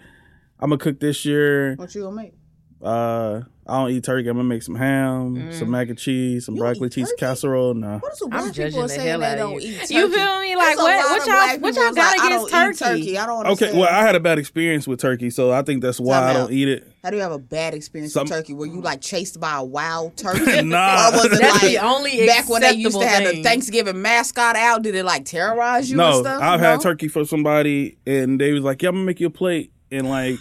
I'm 0.61 0.71
gonna 0.71 0.79
cook 0.79 1.01
this 1.01 1.25
year. 1.25 1.75
What 1.77 1.95
you 1.95 2.03
gonna 2.03 2.17
make? 2.17 2.35
Uh, 2.83 3.43
I 3.67 3.79
don't 3.81 3.91
eat 3.91 4.05
turkey. 4.05 4.29
I'm 4.29 4.37
gonna 4.37 4.49
make 4.49 4.63
some 4.63 4.75
ham, 4.75 5.51
some 5.53 5.69
mm. 5.69 5.71
mac 5.71 5.89
and 5.89 5.99
cheese, 5.99 6.45
some 6.45 6.55
You 6.57 6.61
broccoli 6.61 6.91
cheese 6.91 7.09
turkey? 7.09 7.21
casserole. 7.21 7.73
Nah, 7.75 7.99
What 7.99 8.13
is 8.13 8.19
the 8.19 8.29
I'm 8.31 8.53
judging 8.53 8.67
people 8.73 8.81
are 8.81 8.89
the 8.89 8.95
saying 8.95 9.09
hell 9.09 9.21
they 9.21 9.27
out 9.27 9.33
of 9.33 9.39
don't 9.39 9.63
you. 9.63 9.69
eat 9.71 9.81
turkey? 9.81 9.95
You 9.95 10.13
feel 10.15 10.41
me? 10.41 10.57
Like, 10.57 10.67
There's 10.67 10.79
what- 10.79 10.97
lot 10.97 11.11
what 11.11 11.27
y'all- 11.27 11.61
what 11.61 11.75
y'all 11.75 11.85
that's 11.85 11.97
like, 11.97 11.97
got 11.97 12.21
I 12.21 12.27
against 12.27 12.53
don't 12.53 12.71
eat 12.71 12.79
turkey? 13.05 13.19
I 13.19 13.27
don't 13.27 13.47
okay. 13.47 13.73
Well, 13.73 13.89
I 13.91 14.03
had 14.03 14.15
a 14.15 14.21
bad 14.21 14.39
experience 14.39 14.87
with 14.87 15.01
turkey, 15.01 15.31
so 15.31 15.51
I 15.51 15.63
think 15.63 15.81
that's 15.83 15.99
why 15.99 16.21
Time 16.21 16.29
I 16.29 16.33
don't 16.35 16.53
eat 16.53 16.69
it. 16.69 16.89
How 17.03 17.11
do 17.11 17.17
you 17.17 17.23
have 17.23 17.33
a 17.33 17.39
bad 17.39 17.73
experience 17.75 18.13
Some- 18.13 18.25
with 18.25 18.33
turkey? 18.33 18.53
Were 18.55 18.67
you 18.67 18.81
like 18.83 19.01
chased 19.01 19.41
by 19.41 19.57
a 19.57 19.65
wild 19.65 20.17
turkey? 20.19 20.61
Nah. 20.63 21.09
Or 21.09 21.13
was 21.13 21.25
it 21.27 21.41
That's 21.41 21.63
like 21.63 21.73
the 21.73 21.79
only 21.79 22.27
back 22.27 22.49
when 22.49 22.61
they 22.63 22.73
used 22.73 22.99
to 23.01 23.07
have 23.07 23.21
acceptable 23.23 23.43
the. 23.43 23.49
Thanksgiving 23.49 24.03
mascot 24.03 24.57
out? 24.57 24.83
Did 24.83 24.95
it 24.95 25.05
like 25.05 25.25
terrorize 25.25 25.91
you 25.91 25.99
and 26.01 26.11
No, 26.11 26.21
stuff? 26.21 26.43
I've 26.43 26.61
No? 26.61 26.67
had 26.73 26.81
turkey 26.83 27.09
for 27.09 27.25
somebody, 27.25 27.97
and 28.07 28.39
they 28.41 28.53
was 28.53 28.63
like, 28.63 28.83
"Yeah, 28.83 28.91
I'm 28.91 28.97
gonna 28.97 29.07
make 29.07 29.21
you 29.21 29.29
a 29.29 29.31
plate," 29.31 29.73
and 29.91 30.09
like. 30.09 30.39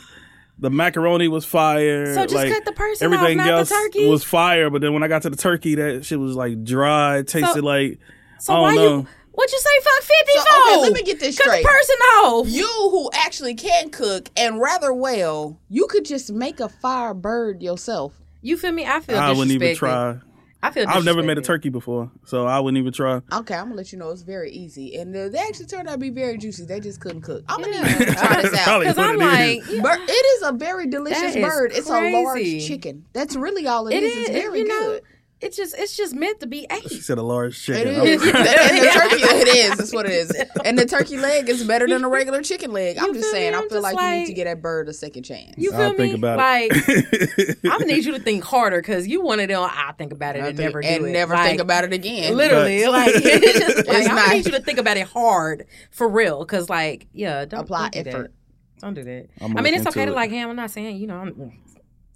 The 0.59 0.69
macaroni 0.69 1.27
was 1.27 1.45
fire. 1.45 2.13
So 2.13 2.21
just 2.23 2.35
like, 2.35 2.51
cut 2.51 2.63
the 2.65 2.71
person 2.73 3.07
off, 3.07 3.13
everything 3.13 3.37
not 3.37 3.45
the 3.45 3.51
else 3.53 3.69
turkey? 3.69 4.07
was 4.07 4.23
fire. 4.23 4.69
But 4.69 4.81
then 4.81 4.93
when 4.93 5.03
I 5.03 5.07
got 5.07 5.23
to 5.23 5.29
the 5.29 5.35
turkey, 5.35 5.75
that 5.75 6.05
shit 6.05 6.19
was 6.19 6.35
like 6.35 6.63
dry. 6.63 7.23
Tasted 7.23 7.53
So- 7.55 7.59
like 7.61 7.99
So 8.39 8.53
I 8.53 8.59
why 8.61 8.75
don't 8.75 8.83
know. 8.85 8.97
you? 8.99 9.07
What 9.31 9.51
you 9.51 9.57
say? 9.59 9.69
Fuck 9.81 10.03
fifty 10.03 10.39
So, 10.39 10.61
okay, 10.61 10.77
let 10.81 10.93
me 10.93 11.01
get 11.01 11.19
this 11.19 11.35
Cut 11.37 11.45
straight. 11.45 11.63
the 11.63 11.67
person 11.67 11.95
off. 12.23 12.47
You 12.49 12.67
who 12.67 13.09
actually 13.15 13.55
can 13.55 13.89
cook 13.89 14.29
and 14.37 14.59
rather 14.61 14.93
well, 14.93 15.59
you 15.69 15.87
could 15.87 16.05
just 16.05 16.31
make 16.31 16.59
a 16.59 16.69
fire 16.69 17.15
bird 17.15 17.63
yourself. 17.63 18.13
You 18.43 18.57
feel 18.57 18.71
me? 18.73 18.85
I 18.85 18.99
feel. 18.99 19.17
I 19.17 19.31
wouldn't 19.31 19.49
even 19.51 19.75
try. 19.75 20.19
I 20.63 20.71
feel. 20.71 20.85
I've 20.87 21.03
never 21.03 21.21
made 21.21 21.37
a 21.37 21.41
turkey 21.41 21.67
before, 21.67 22.09
so 22.23 22.47
I 22.47 22.59
wouldn't 22.61 22.79
even 22.79 22.93
try. 22.93 23.15
Okay, 23.33 23.53
I'm 23.53 23.65
gonna 23.65 23.75
let 23.75 23.91
you 23.91 23.99
know 23.99 24.09
it's 24.11 24.21
very 24.21 24.49
easy, 24.49 24.95
and 24.95 25.13
uh, 25.13 25.27
they 25.27 25.39
actually 25.39 25.65
turned 25.65 25.89
out 25.89 25.93
to 25.93 25.97
be 25.97 26.09
very 26.09 26.37
juicy. 26.37 26.63
They 26.65 26.79
just 26.79 27.01
couldn't 27.01 27.21
cook. 27.21 27.43
I'm 27.49 27.59
gonna 27.61 27.81
need 27.83 27.99
you 27.99 28.05
to 28.05 28.13
try 28.15 28.41
this 28.41 28.67
out. 28.67 28.79
Because 28.79 28.97
I'm 28.97 29.17
like, 29.17 29.59
is. 29.59 29.69
yeah, 29.69 29.81
Bir- 29.81 30.01
it 30.01 30.11
is 30.11 30.41
a 30.43 30.53
very 30.53 30.87
delicious 30.87 31.19
That 31.19 31.35
is 31.35 31.45
bird. 31.45 31.71
It's 31.75 31.89
a 31.89 32.23
large 32.23 32.65
chicken. 32.65 33.05
That's 33.11 33.35
really 33.35 33.67
all 33.67 33.87
it 33.89 33.95
It 33.95 34.03
is. 34.03 34.13
is, 34.13 34.19
It's 34.21 34.29
very 34.29 34.59
you 34.59 34.65
know, 34.69 34.79
good. 34.79 35.01
It's 35.43 35.57
just 35.57 35.75
it's 35.77 35.95
just 35.95 36.13
meant 36.15 36.39
to 36.39 36.47
be 36.47 36.65
She 36.87 37.01
said 37.01 37.17
a 37.17 37.21
large 37.21 37.61
chicken. 37.61 37.87
It 37.93 37.97
I 37.97 38.01
was 38.01 38.09
is. 38.09 38.21
Oh, 38.23 38.25
like, 38.25 38.35
and 38.47 38.77
the 38.77 38.89
turkey, 38.91 39.23
oh, 39.23 39.37
it 39.39 39.47
is. 39.47 39.77
That's 39.77 39.93
what 39.93 40.05
it 40.05 40.11
is. 40.11 40.31
And 40.65 40.79
the 40.79 40.85
turkey 40.85 41.17
leg 41.17 41.49
is 41.49 41.63
better 41.65 41.87
than 41.87 42.03
a 42.05 42.09
regular 42.09 42.41
chicken 42.41 42.71
leg. 42.71 42.97
I'm 42.97 43.07
You 43.09 43.13
just 43.15 43.31
saying. 43.31 43.51
me? 43.51 43.57
I 43.57 43.61
I'm 43.61 43.69
feel 43.69 43.81
just 43.81 43.93
like, 43.95 44.13
you 44.13 44.19
need 44.19 44.25
to 44.27 44.33
get 44.33 44.45
that 44.45 44.61
bird 44.61 44.87
a 44.87 44.93
second 44.93 45.23
chance. 45.23 45.53
You 45.57 45.71
feel 45.71 45.81
I'll 45.81 45.91
me? 45.91 45.97
think 45.97 46.15
about 46.15 46.37
like 46.37 46.71
it. 46.73 47.57
I'm 47.65 47.71
gonna 47.79 47.85
need 47.87 48.05
you 48.05 48.13
to 48.13 48.19
think 48.19 48.43
harder 48.43 48.79
because 48.81 49.07
you 49.07 49.21
one 49.21 49.39
of 49.41 49.49
them. 49.49 49.61
I 49.61 49.93
think 49.97 50.13
about 50.13 50.35
it 50.37 50.43
I 50.43 50.47
and 50.47 50.57
think- 50.57 50.67
never 50.69 50.81
do 50.81 50.87
and 50.87 51.05
it. 51.07 51.11
never 51.11 51.33
Like, 51.33 51.45
think 51.49 51.61
about 51.61 51.83
it 51.83 51.91
again. 51.93 52.35
Literally, 52.35 52.85
like 52.87 53.11
it's 53.13 53.59
just 53.59 53.87
like 53.87 53.97
It's 53.99 54.07
I'm 54.09 54.15
not- 54.15 54.25
gonna 54.27 54.37
need 54.37 54.45
you 54.45 54.51
to 54.53 54.61
think 54.61 54.79
about 54.79 54.97
it 54.97 55.07
hard 55.07 55.65
for 55.91 56.07
real. 56.07 56.39
Because 56.39 56.69
like, 56.69 57.07
yeah, 57.13 57.43
don't 57.45 57.61
Apply 57.61 57.89
don't 57.89 57.91
do 57.91 58.03
that. 58.03 58.09
effort. 58.15 58.33
Don't 58.79 58.93
do 58.93 59.03
that. 59.03 59.27
I'ma 59.41 59.59
I 59.59 59.61
mean, 59.63 59.73
it's 59.75 59.87
okay 59.87 60.01
into 60.03 60.11
to 60.11 60.17
it. 60.17 60.21
like 60.21 60.29
ham. 60.31 60.49
I'm 60.49 60.55
not 60.55 60.71
saying 60.71 60.95
you 60.97 61.07
know 61.07 61.15
I'm. 61.17 61.51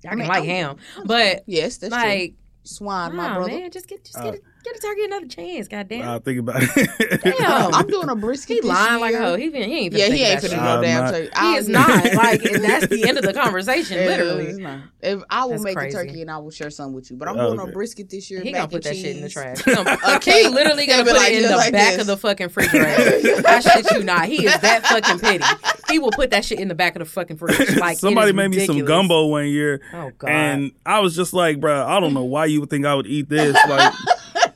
I 0.05 0.09
can 0.09 0.19
mean, 0.19 0.27
like 0.27 0.37
I'm- 0.37 0.45
ham, 0.45 0.77
but 1.05 1.43
Yes, 1.47 1.77
that's 1.77 1.93
true. 1.93 2.01
Like, 2.71 2.77
Swine, 2.77 3.15
my 3.15 3.27
nah, 3.29 3.35
brother. 3.35 3.51
man, 3.51 3.71
just 3.71 3.87
get 3.87 4.03
just 4.03 4.17
Uh, 4.17 4.23
get 4.23 4.35
a, 4.35 4.41
get 4.63 4.75
a 4.75 4.79
turkey 4.79 5.03
another 5.05 5.27
chance. 5.27 5.67
Goddamn. 5.67 6.07
I'll 6.07 6.19
think 6.19 6.39
about 6.39 6.57
it. 6.61 7.21
Damn. 7.23 7.73
I'm 7.73 7.87
doing 7.87 8.09
a 8.09 8.15
brisket. 8.15 8.55
he 8.55 8.61
this 8.61 8.67
lying 8.69 8.99
like 8.99 9.13
a 9.15 9.17
year. 9.17 9.21
hoe. 9.23 9.35
He, 9.37 9.49
been, 9.49 9.69
he 9.69 9.77
ain't 9.79 9.93
finna 9.93 9.97
Yeah, 9.99 10.07
he 10.09 10.23
ain't 10.23 10.43
about 10.43 10.51
finna 10.59 10.75
no 10.75 10.81
damn 10.81 11.03
not. 11.05 11.11
turkey. 11.13 11.29
He 11.39 11.53
is 11.55 11.69
not 11.69 12.13
like 12.15 12.45
and 12.45 12.63
that's 12.63 12.87
the 12.87 13.07
end 13.07 13.17
of 13.17 13.23
the 13.23 13.33
conversation. 13.33 13.97
Yeah, 13.97 14.03
it's 14.03 14.17
Literally, 14.17 14.61
not. 14.61 14.79
If 15.01 15.21
I 15.29 15.43
will 15.45 15.51
That's 15.51 15.63
make 15.63 15.77
crazy. 15.77 15.97
the 15.97 16.03
turkey 16.05 16.21
and 16.21 16.31
I 16.31 16.37
will 16.39 16.51
share 16.51 16.69
some 16.69 16.93
with 16.93 17.09
you, 17.11 17.17
but 17.17 17.27
I'm 17.27 17.37
Oh, 17.39 17.47
doing 17.47 17.59
okay. 17.61 17.69
a 17.69 17.73
brisket 17.73 18.09
this 18.09 18.29
year. 18.29 18.41
he 18.41 18.51
mac 18.51 18.61
gonna 18.61 18.67
put 18.69 18.85
and 18.85 18.95
that 18.95 18.99
shit 18.99 19.15
in 19.15 19.21
the 19.21 19.29
trash. 19.29 19.63
He, 19.63 19.73
gonna, 19.73 19.97
Okay. 20.17 20.47
literally 20.49 20.85
gonna 20.87 21.03
put 21.05 21.13
like 21.15 21.31
it 21.33 21.43
in 21.43 21.49
the 21.49 21.55
like 21.55 21.71
back 21.71 21.93
this. 21.93 22.01
of 22.01 22.07
the 22.07 22.17
fucking 22.17 22.47
refrigerator. 22.47 23.47
I 23.47 23.59
shit 23.61 23.91
you 23.91 24.03
not. 24.03 24.25
He 24.27 24.45
is 24.45 24.59
that 24.59 24.85
fucking 24.85 25.19
petty. 25.19 25.43
He 25.89 25.99
will 25.99 26.11
put 26.11 26.31
that 26.31 26.43
shit 26.43 26.59
in 26.59 26.67
the 26.67 26.75
back 26.75 26.95
of 26.95 26.99
the 26.99 27.05
fucking 27.05 27.37
fridge. 27.37 27.77
Like 27.77 27.97
Somebody 27.97 28.33
made 28.33 28.49
me 28.49 28.65
some 28.65 28.83
gumbo 28.83 29.27
one 29.27 29.47
year, 29.47 29.81
Oh 29.93 30.11
god. 30.17 30.29
and 30.29 30.71
I 30.85 30.99
was 30.99 31.15
just 31.15 31.31
like, 31.33 31.59
bro, 31.61 31.85
I 31.85 31.99
don't 31.99 32.13
know 32.13 32.23
why 32.25 32.45
you 32.45 32.56
would 32.57 32.69
think 32.69 32.85
I 32.85 32.95
would 32.95 33.07
eat 33.07 33.29
this. 33.29 33.57
Like, 33.67 33.93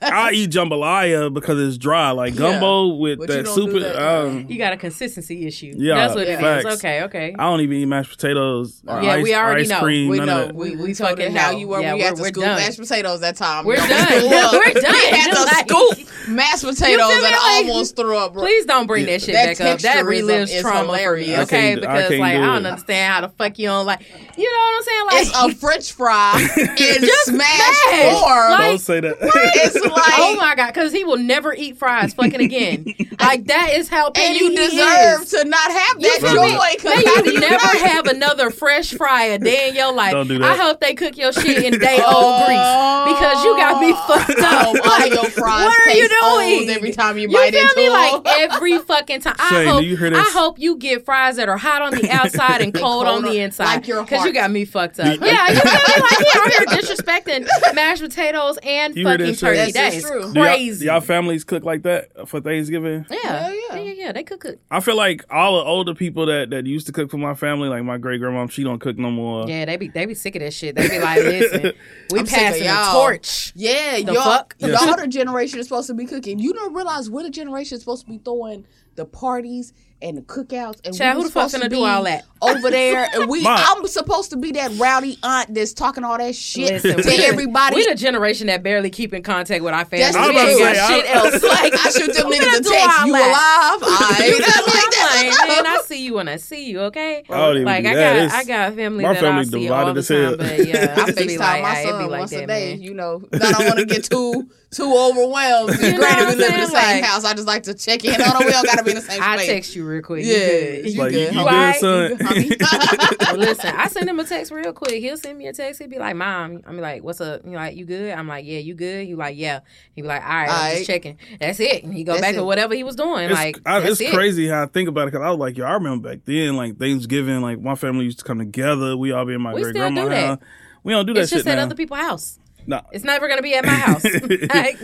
I 0.02 0.32
eat 0.32 0.50
jambalaya 0.52 1.34
because 1.34 1.60
it's 1.60 1.78
dry. 1.78 2.12
Like 2.12 2.36
gumbo 2.36 2.96
with 2.96 3.20
But 3.20 3.28
that 3.28 3.46
don't 3.46 3.56
super. 3.56 3.80
that. 3.80 3.96
um, 4.02 4.46
you 4.50 4.58
got 4.58 4.74
a 4.74 4.78
consistency 4.78 5.46
issue. 5.46 5.74
Yeah, 5.78 5.96
that's 5.96 6.16
what 6.16 6.28
it 6.28 6.32
is. 6.32 6.40
facts. 6.40 6.66
Okay, 6.78 7.04
okay. 7.04 7.36
I 7.38 7.44
don't 7.44 7.62
even 7.62 7.78
eat 7.78 7.86
mashed 7.86 8.12
potatoes 8.12 8.82
or 8.88 9.02
Yeah, 9.02 9.14
ice, 9.14 9.24
we 9.24 9.36
already 9.36 9.62
ice 9.64 9.70
know. 9.70 9.80
cream. 9.80 10.10
We 10.10 10.20
know. 10.20 10.48
We, 10.54 10.72
We- 10.72 10.76
we, 10.78 10.84
we 10.84 10.94
told 10.94 11.12
fucking 11.12 11.34
it 11.34 11.38
how 11.38 11.52
you 11.52 11.68
were. 11.68 11.82
Yeah, 11.82 11.94
we 11.96 12.02
had 12.02 12.16
to 12.16 12.22
we're 12.22 12.30
scoop 12.30 12.44
done. 12.44 12.56
mashed 12.58 12.80
potatoes 12.80 13.20
that 13.22 13.36
time. 13.36 13.66
We're 13.66 13.76
done. 13.88 13.90
we 13.90 14.20
threw 14.30 14.38
up. 14.38 14.54
We're 14.54 14.74
done. 14.82 14.92
We 14.94 15.06
had 15.18 15.32
to 15.34 15.42
Like- 15.44 15.70
scoop 15.98 16.08
mashed 16.30 16.64
potatoes 16.64 17.10
and 17.24 17.36
almost 17.36 17.96
threw 17.96 18.18
up. 18.18 18.34
Please 18.34 18.66
don't 18.66 18.88
bring 18.88 19.06
that 19.06 19.22
shit 19.22 19.34
back 19.36 19.60
up. 19.62 19.80
That 19.80 20.06
relives 20.06 20.60
trauma 20.62 20.98
for 20.98 21.16
me, 21.18 21.38
okay? 21.40 21.76
because 21.76 22.12
like 22.20 22.36
I 22.36 22.40
don't 22.40 22.66
understand 22.66 23.14
how 23.14 23.22
the 23.22 23.30
fuck 23.30 23.58
you 23.60 23.68
don't 23.68 23.86
like. 23.86 24.02
You 24.38 24.44
know 24.44 24.60
what 24.60 24.76
I'm 24.78 24.84
saying? 24.84 25.06
Like 25.06 25.22
It's 25.52 25.58
a 25.58 25.60
French 25.60 25.92
fry 25.92 26.40
in 26.58 26.68
Just 27.02 27.26
smashed 27.26 27.84
smashed. 27.86 28.12
form. 28.12 28.52
Like- 28.52 28.60
Don't 28.62 28.80
say 28.80 29.00
that. 29.02 29.18
it's 29.22 29.91
like, 29.96 30.14
oh 30.18 30.36
my 30.38 30.56
god, 30.56 30.68
because 30.74 30.92
he 30.92 31.04
will 31.04 31.18
never 31.18 31.54
eat 31.54 31.78
fries 31.78 32.14
fucking 32.14 32.42
again. 32.42 32.86
like 33.20 33.46
that 33.46 33.72
is 33.74 33.88
how 33.90 34.08
and 34.08 34.16
petty 34.16 34.40
you 34.40 34.50
he 34.52 34.56
deserve 34.56 35.22
is. 35.22 35.30
to 35.32 35.46
not 35.46 35.72
have 35.72 36.02
that 36.02 36.18
feel 36.22 36.42
me? 36.44 36.52
joy. 36.52 36.58
'cause 36.82 37.04
May 37.04 37.04
how 37.06 37.24
you 37.24 37.40
never 37.40 37.54
not- 37.56 37.78
have 37.78 38.08
another 38.08 38.50
fresh 38.50 38.92
fry 38.94 39.26
a 39.26 39.38
day 39.40 39.70
in 39.70 39.76
your 39.76 39.94
life. 39.96 40.12
Don't 40.14 40.28
do 40.28 40.44
I 40.44 40.56
hope 40.56 40.80
they 40.80 40.94
cook 40.94 41.18
your 41.18 41.32
shit 41.34 41.64
in 41.64 41.80
day 41.80 42.00
old 42.06 42.46
grease 42.46 43.14
because 43.14 43.44
you 43.44 43.56
got 43.58 43.82
me 43.82 43.92
fucked 43.94 44.40
up. 44.40 44.68
Oh, 44.68 44.80
all 44.84 45.00
Like, 45.00 45.12
your 45.14 45.26
fries 45.26 45.66
what 45.66 45.88
are 45.88 45.92
you 45.92 46.08
taste 46.08 46.22
old 46.24 46.40
doing? 46.42 46.70
every 46.70 46.92
time 46.92 47.18
you, 47.18 47.30
You 47.30 47.36
bite 47.38 47.54
feel 47.54 47.62
into 47.64 47.76
me? 47.78 47.84
them. 47.88 47.94
Like 48.24 48.40
every 48.40 48.78
fucking 48.80 49.22
time. 49.22 49.36
I 49.40 49.50
Shane, 49.50 49.66
do 49.66 49.72
hope, 49.72 49.84
you 49.84 49.98
hear 49.98 50.12
I 50.16 50.30
hope 50.34 50.60
you 50.60 50.78
get 50.78 51.06
fries 51.06 51.36
that 51.38 51.50
are 51.50 51.58
hot 51.58 51.82
on 51.82 51.94
the 51.96 52.10
outside 52.10 52.62
and 52.62 52.74
cold 52.74 53.06
on 53.08 53.22
the 53.24 53.30
on- 53.30 53.36
inside. 53.36 53.66
like 53.66 53.88
your 53.88 54.04
Because 54.04 54.26
you 54.26 54.34
got 54.34 54.52
me 54.52 54.66
fucked 54.66 55.00
up. 55.00 55.20
yeah, 55.22 55.50
you 55.52 55.60
feel 55.60 55.72
me? 55.72 56.02
Like 56.02 56.18
he 56.18 56.40
out 56.40 56.52
here 56.52 56.82
disrespecting 56.82 57.48
mashed 57.76 58.02
potatoes 58.02 58.58
and 58.64 58.96
You 58.96 59.04
fucking 59.06 59.36
turkey. 59.36 59.58
That's 59.58 59.74
That 59.84 59.94
just 59.94 60.06
is 60.06 60.12
true. 60.12 60.22
Do 60.34 60.40
y'all- 60.40 60.48
crazy. 60.48 60.86
Y'all, 60.86 61.02
families 61.02 61.44
cook 61.44 61.64
like 61.64 61.84
that 61.84 62.28
for 62.28 62.42
Thanksgiving? 62.42 63.06
yeah. 63.10 63.18
Yeah, 63.24 63.50
yeah, 63.50 63.54
yeah. 63.54 63.76
yeah, 63.82 63.94
yeah. 63.94 64.12
They 64.12 64.24
could 64.24 64.40
cook. 64.40 64.60
I 64.70 64.80
feel 64.80 64.96
like 64.98 65.24
all 65.30 65.58
the 65.58 65.64
older 65.66 65.94
people 65.96 66.26
that, 66.28 66.50
that 66.50 66.66
used 66.66 66.86
to 66.88 66.92
cook 66.94 67.10
for 67.12 67.18
my 67.18 67.34
family, 67.34 67.70
like 67.70 67.84
my 67.84 67.98
great 67.98 68.20
grandma, 68.20 68.48
she 68.48 68.64
don't 68.64 68.80
cook 68.80 68.98
no 68.98 69.10
more. 69.12 69.48
Yeah, 69.48 69.66
they 69.66 69.78
be 69.78 69.88
they 69.88 70.06
be 70.06 70.14
sick 70.14 70.36
of 70.36 70.42
that 70.42 70.54
shit. 70.54 70.76
They 70.76 70.90
be 70.90 71.00
like, 71.00 71.18
listen, 71.24 71.62
we 72.12 72.20
I'm 72.20 72.26
sick 72.26 72.38
passing 72.38 72.64
the 72.64 72.90
torch. 72.92 73.54
Yeah, 73.56 73.98
The 74.04 74.14
y'all, 74.14 74.24
fuck? 74.24 74.56
y'all 74.60 74.98
the 74.98 75.08
generation 75.08 75.60
is 75.60 75.68
supposed 75.68 75.88
to 75.88 75.94
be 75.94 76.06
cooking. 76.06 76.40
You 76.40 76.54
don't 76.54 76.74
realize 76.74 77.10
we're 77.10 77.24
the 77.24 77.30
generation 77.30 77.80
supposed 77.80 78.06
to 78.06 78.12
be 78.12 78.18
throwing 78.18 78.66
the 78.96 79.06
parties 79.06 79.74
and 80.02 80.18
the 80.18 80.22
cookouts. 80.22 80.80
And 80.86 80.96
Child, 80.98 81.18
we 81.18 81.24
who 81.24 81.28
the 81.30 81.34
fuck 81.34 81.50
supposed 81.50 81.64
to 81.64 81.70
do 81.70 81.76
be 81.78 81.86
all 81.86 82.04
that? 82.04 82.26
over 82.42 82.72
there? 82.72 83.08
And 83.14 83.30
we, 83.30 83.44
Ma. 83.44 83.56
I'm 83.60 83.86
supposed 83.88 84.32
to 84.32 84.38
be 84.38 84.52
that 84.54 84.72
rowdy 84.80 85.18
aunt 85.22 85.54
that's 85.54 85.74
talking 85.74 86.04
all 86.04 86.18
that 86.18 86.36
shit 86.36 86.84
Listen, 86.84 86.98
to 87.02 87.24
everybody. 87.26 87.76
We 87.76 87.86
the 87.88 87.96
generation 87.96 88.48
that 88.48 88.64
barely 88.64 88.90
keep 88.90 89.14
in 89.14 89.22
contact 89.24 89.64
with 89.64 89.74
our 89.74 89.86
family. 89.86 90.12
That's 90.12 90.18
we 90.18 90.34
true. 90.34 90.42
ain't 90.50 90.60
got 90.60 90.76
I 90.78 90.88
shit 91.02 91.16
else. 91.16 91.44
Like 91.44 91.74
I 91.74 91.90
shoot 91.92 92.14
them 92.16 92.26
who 92.28 92.34
niggas 92.34 92.40
finna 92.42 92.60
a 92.60 92.64
do 92.64 92.70
text. 92.72 93.00
all 93.00 93.06
You 93.08 93.14
that? 93.14 93.28
alive? 93.30 93.90
I 93.92 94.18
You 94.28 94.34
ain't 94.34 94.44
feel 94.44 94.64
like 94.66 94.84
I'm 94.84 94.92
that. 94.92 95.38
like, 95.40 95.64
man, 95.64 95.68
I 95.68 95.82
see 95.86 96.04
you 96.06 96.14
when 96.16 96.28
I 96.28 96.36
see 96.38 96.70
you, 96.72 96.80
okay? 96.82 97.24
I 97.30 97.38
don't 97.38 97.56
even 97.58 97.66
like 97.66 97.84
do 97.84 97.90
I 97.90 97.94
that. 97.94 98.14
got 98.16 98.24
It's- 98.24 98.34
I 98.34 98.44
got 98.44 98.76
family 98.76 99.04
my 99.04 99.14
that 99.14 99.22
family 99.22 99.40
I 99.40 99.44
see 99.44 99.60
divided 99.64 99.88
all 99.88 99.94
the 99.94 100.00
as 100.00 100.08
hell. 100.08 100.30
time, 100.30 100.38
but 100.38 100.68
yeah, 100.68 100.96
I 100.98 101.02
I 101.02 101.06
just 101.06 101.18
FaceTime 101.20 101.40
like, 101.40 101.62
my 101.62 101.84
son 101.84 102.10
like 102.10 102.20
once 102.20 102.32
that, 102.32 102.44
a 102.44 102.48
day. 102.48 102.72
man. 102.74 102.82
You 102.82 102.94
know, 102.96 103.22
I 103.34 103.38
don't 103.52 103.66
want 103.68 103.80
to 103.80 103.86
get 103.86 104.04
too 104.06 104.50
too 104.72 104.96
overwhelmed. 104.98 105.78
You 105.82 105.92
know 105.92 105.98
Granted, 105.98 106.28
we 106.30 106.36
live 106.44 106.54
in 106.54 106.60
the 106.62 106.66
same 106.68 106.74
Like- 106.74 107.04
house. 107.04 107.24
I 107.26 107.34
just 107.34 107.48
like 107.48 107.64
to 107.64 107.74
check 107.74 108.04
in 108.06 108.14
on 108.22 108.30
them. 108.38 108.46
We 108.46 108.52
don't 108.52 108.66
got 108.66 108.78
to 108.80 108.84
be 108.84 108.92
in 108.92 108.96
the 108.96 109.02
same 109.02 109.22
I 109.22 109.36
space. 109.38 109.48
text 109.48 109.76
you 109.76 109.86
real 109.92 110.02
quick. 110.02 110.24
Yeah, 110.26 110.36
you 110.38 110.84
good. 110.84 110.94
you 110.94 111.00
like, 111.00 111.12
good, 111.12 111.34
you, 111.34 111.40
you 111.40 111.46
good, 111.46 111.52
Right? 111.54 111.76
son? 111.80 112.18
Homie. 112.18 113.22
Well, 113.32 113.38
listen, 113.38 113.76
I 113.76 113.88
send 113.88 114.10
him 114.10 114.20
a 114.20 114.24
text 114.24 114.52
real 114.52 114.74
quick. 114.74 115.02
He'll 115.02 115.18
send 115.18 115.38
me 115.38 115.48
a 115.48 115.54
text. 115.54 115.80
He'll 115.80 115.90
be 115.90 116.00
like, 116.00 116.16
"Mom," 116.16 116.62
I'm 116.66 116.78
like, 116.80 117.04
"What's 117.04 117.22
up?" 117.22 117.42
You 117.46 117.52
like, 117.52 117.76
"You 117.76 117.86
good?" 117.86 118.12
I'm 118.14 118.28
like, 118.28 118.46
"Yeah, 118.46 118.60
you 118.60 118.74
good?" 118.74 119.06
He 119.08 119.16
like, 119.16 119.38
"Yeah." 119.38 119.60
He 119.96 120.02
be 120.02 120.08
like, 120.08 120.22
"All 120.24 120.28
right, 120.30 120.44
I'm 120.50 120.50
Alright. 120.50 120.76
just 120.78 120.88
checking." 120.88 121.18
That's 121.40 121.60
it. 121.60 121.84
And 121.84 121.94
he 121.94 122.04
go 122.04 122.14
That's 122.14 122.22
back 122.22 122.34
it. 122.34 122.38
to 122.38 122.44
whatever 122.44 122.74
he 122.74 122.84
was 122.84 122.96
doing. 122.96 123.26
It's, 123.26 123.34
like, 123.34 123.60
I, 123.66 123.82
it's 123.82 124.02
it. 124.02 124.14
crazy 124.14 124.48
how 124.48 124.64
I 124.64 124.66
think 124.66 124.90
about 124.90 125.04
it 125.04 125.12
because 125.12 125.26
I 125.26 125.30
was 125.30 125.40
like, 125.40 125.58
yo, 125.58 125.66
I 125.66 125.74
remember 125.74 126.10
back 126.10 126.20
then, 126.26 126.56
like 126.58 126.78
Thanksgiving, 126.78 127.42
like 127.42 127.60
my 127.62 127.76
family 127.76 128.06
used 128.06 128.20
to 128.20 128.26
come 128.26 128.40
together. 128.40 128.98
We 128.98 129.12
all 129.12 129.26
be 129.26 129.34
in 129.34 129.42
my 129.42 129.54
We 129.54 129.62
great 129.62 129.76
still 129.76 129.92
grandma 129.92 130.10
that. 130.10 130.26
house. 130.26 130.40
We 130.84 130.94
don't 130.94 131.06
do 131.06 131.14
that 131.14 131.22
It's 131.22 131.30
shit 131.30 131.38
just 131.40 131.48
at 131.48 131.56
now. 131.56 131.64
other 131.64 131.76
people's 131.76 132.00
house. 132.00 132.40
no, 132.66 132.82
It's 132.92 133.04
never 133.04 133.28
gonna 133.28 133.42
be 133.44 133.54
at 133.54 133.64
my 133.66 133.72
house. 133.76 134.04
like, 134.54 134.80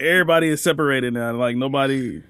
everybody 0.00 0.48
is 0.48 0.60
separated 0.62 1.14
now. 1.14 1.32
Like 1.32 1.56
nobody. 1.56 2.22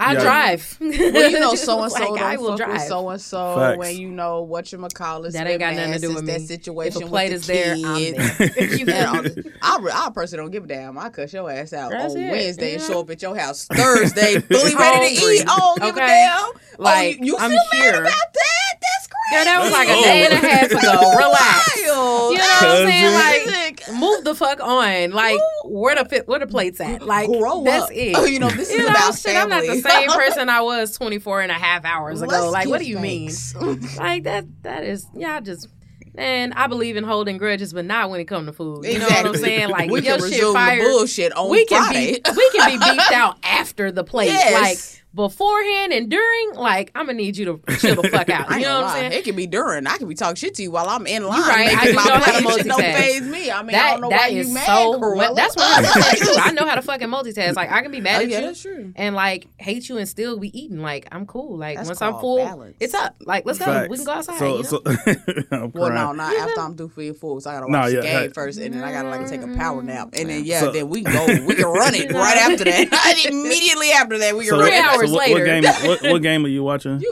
I 0.00 0.12
Yeah. 0.14 0.20
drive. 0.20 0.76
Well, 0.80 1.30
you 1.30 1.40
know, 1.40 1.54
so 1.54 1.82
and 1.82 1.92
so 1.92 2.12
Like, 2.12 2.22
I 2.22 2.34
don't 2.34 2.42
will 2.44 2.56
fuck 2.56 2.66
with 2.68 2.76
drive. 2.76 2.88
so 2.88 3.08
and 3.10 3.20
so. 3.20 3.76
When 3.76 3.96
you 3.96 4.08
know 4.10 4.42
what 4.42 4.70
you 4.72 4.78
call 4.94 5.24
it, 5.24 5.32
That 5.32 5.46
ain't 5.46 5.58
got 5.60 5.74
nothing 5.74 5.92
to 5.94 5.98
do 5.98 6.14
with 6.14 6.24
me. 6.24 6.32
That 6.34 6.42
situation 6.42 7.02
If 7.02 7.08
a 7.08 7.10
plate 7.10 7.32
with 7.32 7.40
is 7.42 7.46
the 7.46 7.52
there, 7.52 7.74
kids. 7.76 8.18
I'm 8.18 8.48
there. 8.56 8.68
You 8.78 8.86
And 8.86 9.06
all 9.06 9.12
feel 9.14 9.22
me? 9.22 9.28
this- 9.42 9.52
I, 9.62 10.06
I 10.06 10.10
personally 10.10 10.44
don't 10.44 10.50
give 10.52 10.64
a 10.64 10.66
damn. 10.68 10.98
I 10.98 11.08
cuss 11.10 11.32
your 11.32 11.50
ass 11.50 11.72
out 11.72 11.90
That's 11.90 12.14
on 12.14 12.20
it, 12.20 12.30
Wednesday 12.30 12.74
and 12.74 12.82
show 12.82 13.00
up 13.00 13.10
at 13.10 13.20
your 13.22 13.36
house 13.36 13.66
Thursday, 13.66 14.38
fully 14.40 14.74
ready 14.74 15.16
to 15.16 15.22
eat. 15.22 15.44
I 15.48 15.56
don't 15.58 15.80
give 15.80 15.94
Okay. 15.96 16.04
a 16.04 16.06
damn. 16.06 16.50
Like, 16.78 17.18
oh, 17.20 17.24
you, 17.24 17.32
you 17.32 17.36
I'm 17.38 17.50
feel 17.50 17.60
here. 17.72 17.92
mad 17.92 18.00
about 18.02 18.12
that? 18.34 18.74
That's 18.80 19.08
crazy. 19.08 19.34
Girl, 19.34 19.44
that 19.44 19.60
was 19.62 19.72
like 19.72 19.88
a 19.88 19.92
Oh. 19.92 20.02
day 20.04 20.24
and 20.24 20.32
a 20.32 20.36
oh. 20.36 20.48
half 20.48 20.70
ago. 20.70 21.16
Relax. 21.16 21.76
You 21.76 21.86
know 21.86 22.30
what 22.30 22.62
I'm 22.62 22.86
saying? 22.86 23.14
Like, 23.14 23.67
move 23.94 24.24
the 24.24 24.34
fuck 24.34 24.60
on. 24.60 25.10
Like, 25.10 25.38
where 25.64 25.94
the 25.94 26.22
where 26.26 26.38
the 26.38 26.46
plates 26.46 26.80
at? 26.80 27.02
Like, 27.02 27.28
Grow 27.28 27.64
that's 27.64 27.84
up. 27.86 27.90
it. 27.94 28.14
Oh, 28.16 28.24
you 28.24 28.38
know, 28.38 28.48
this 28.50 28.70
You 28.72 28.78
is 28.78 28.84
know, 28.84 28.90
about 28.90 29.18
shit, 29.18 29.36
I'm 29.36 29.48
not 29.48 29.64
the 29.66 29.80
same 29.80 30.08
person 30.12 30.48
I 30.48 30.60
was 30.60 30.96
24 30.96 31.42
and 31.42 31.50
a 31.52 31.54
half 31.54 31.84
hours 31.84 32.22
ago. 32.22 32.30
Let's 32.30 32.52
like, 32.52 32.68
what 32.68 32.80
do 32.80 32.86
you 32.86 32.98
mean? 32.98 33.30
Like 33.96 34.24
that 34.24 34.44
that 34.62 34.84
is 34.84 35.06
yeah, 35.14 35.36
I 35.36 35.40
just 35.40 35.68
and 36.14 36.52
I 36.54 36.66
believe 36.66 36.96
in 36.96 37.04
holding 37.04 37.38
grudges, 37.38 37.72
but 37.72 37.84
not 37.84 38.10
when 38.10 38.20
it 38.20 38.24
comes 38.24 38.46
to 38.48 38.52
food. 38.52 38.84
You 38.84 38.98
know 38.98 39.06
what 39.06 39.26
I'm 39.26 39.34
saying? 39.36 39.68
Like 39.68 39.90
we 39.90 40.00
your 40.02 40.18
can 40.18 40.30
shit 40.30 40.52
fired. 40.52 40.80
the 40.80 40.88
bullshit 40.90 41.32
on 41.36 41.50
we 41.50 41.64
can 41.64 41.84
Friday. 41.84 42.20
be 42.24 42.30
we 42.36 42.50
can 42.50 42.70
be 42.70 42.78
beefed 42.84 43.12
out 43.12 43.36
after 43.44 43.92
the 43.92 44.02
plate. 44.04 44.28
Yes. 44.28 44.52
Like 44.94 45.04
beforehand 45.14 45.92
and 45.92 46.10
during, 46.10 46.54
like 46.54 46.90
I'm 46.94 47.06
gonna 47.06 47.16
need 47.18 47.36
you 47.36 47.44
to 47.46 47.76
chill 47.78 48.00
the 48.02 48.08
fuck 48.08 48.28
out. 48.30 48.48
You 48.58 48.64
know 48.64 48.80
what 48.82 48.84
I'm 48.90 48.94
saying? 48.96 49.12
It 49.12 49.24
can 49.24 49.36
be 49.36 49.46
during. 49.46 49.86
I 49.86 49.96
can 49.98 50.08
be 50.08 50.14
talking 50.14 50.34
shit 50.36 50.54
to 50.56 50.62
you 50.62 50.70
while 50.72 50.88
I'm 50.88 51.06
in 51.06 51.24
line. 51.24 51.38
You 51.38 51.46
right. 51.46 51.68
I 51.68 51.74
making 51.76 51.90
do 51.90 51.94
my 51.96 52.04
know 52.04 52.10
how 52.14 52.32
to 52.38 52.42
plate. 52.42 52.56
Shit 52.58 52.66
don't 52.66 52.80
phase 52.80 53.22
me. 53.22 53.50
I 53.50 53.62
mean, 53.62 53.76
I 53.76 53.90
don't 53.92 54.00
know 54.00 54.08
that 54.10 54.30
why 54.30 54.36
is 54.36 54.48
you 54.48 54.54
mad, 54.54 54.66
so 54.66 54.98
Cruella. 55.00 55.36
that's 55.36 55.54
100 55.56 55.86
percent 55.92 56.18
true. 56.18 56.34
I 56.38 56.50
know 56.52 56.66
how 56.66 56.74
to 56.74 56.82
fucking 56.82 57.08
multitask. 57.08 57.54
Like 57.56 57.70
I 57.70 57.82
can 57.82 57.90
be 57.92 58.00
mad 58.00 58.20
Oh, 58.20 58.24
at 58.24 58.28
yeah, 58.30 58.40
you 58.40 58.46
that's 58.46 58.62
true. 58.62 58.92
and 58.96 59.14
like 59.14 59.46
hate 59.58 59.88
you 59.88 59.98
and 59.98 60.08
still 60.08 60.38
be 60.38 60.56
eating. 60.58 60.80
Like 60.80 61.06
I'm 61.12 61.26
cool. 61.26 61.56
Like 61.56 61.76
That's 61.76 61.88
once 61.88 62.02
I'm 62.02 62.18
full, 62.18 62.38
balance. 62.38 62.76
it's 62.80 62.94
up. 62.94 63.16
Like 63.24 63.46
let's 63.46 63.58
go. 63.60 63.86
We 63.88 63.96
can 63.96 64.04
go 64.06 64.12
outside. 64.12 64.38
So, 64.38 64.56
you 64.56 64.62
know? 64.62 64.62
so 64.62 64.82
I'm 65.52 65.70
Well, 65.72 65.90
no, 65.90 66.12
crying. 66.12 66.16
not 66.16 66.36
after 66.36 66.60
I'm 66.60 66.74
due 66.74 66.88
for 66.88 67.02
your 67.02 67.14
food. 67.14 67.42
So 67.42 67.50
I 67.50 67.54
gotta 67.60 67.70
Nah, 67.70 67.82
watch 67.82 67.92
yeah, 67.92 68.00
the 68.00 68.06
game 68.06 68.18
hey. 68.22 68.28
first, 68.30 68.58
and 68.58 68.74
then 68.74 68.82
I 68.82 68.90
gotta 68.92 69.08
like 69.10 69.28
take 69.28 69.42
a 69.42 69.48
power 69.56 69.82
nap, 69.82 70.10
and 70.14 70.28
then 70.28 70.44
yeah, 70.44 70.70
then 70.70 70.88
we 70.88 71.02
can 71.02 71.12
go. 71.12 71.26
We 71.46 71.54
can 71.54 71.66
run 71.66 71.94
it 71.94 72.12
right 72.12 72.36
after 72.36 72.64
that. 72.64 73.24
Immediately 73.28 73.90
after 73.92 74.18
that, 74.18 74.36
we 74.36 74.46
can 74.46 74.58
run 74.58 74.68
it. 74.72 74.97
Hours 74.98 75.10
so 75.10 75.14
what, 75.16 75.28
later. 75.28 75.40
What 75.40 75.62
game, 75.62 75.88
what, 75.88 76.02
what 76.12 76.22
game 76.22 76.44
are 76.44 76.48
you 76.48 76.62
watching? 76.62 77.02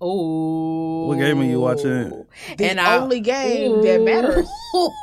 Oh, 0.00 1.06
What 1.08 1.18
game 1.18 1.40
are 1.40 1.44
you 1.44 1.60
watching? 1.60 2.24
The 2.56 2.66
and 2.66 2.80
I- 2.80 2.98
only 2.98 3.20
game 3.20 3.82
that 3.82 4.00
matters 4.00 4.48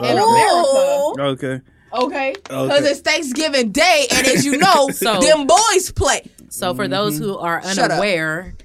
in 0.01 0.17
America. 0.17 1.15
Okay. 1.19 1.61
Okay, 1.93 2.33
because 2.43 2.71
Okay. 2.71 2.89
it's 2.89 2.99
Thanksgiving 2.99 3.71
Day, 3.71 4.07
and 4.11 4.27
as 4.27 4.45
you 4.45 4.57
know, 4.57 4.89
So- 4.93 5.19
them 5.21 5.47
boys 5.47 5.91
play. 5.91 6.23
So 6.49 6.73
for 6.73 6.87
those 6.87 7.15
mm-hmm. 7.15 7.23
who 7.23 7.37
are 7.37 7.61
Shut 7.61 7.77
up. 7.79 7.91
unaware, 7.91 8.55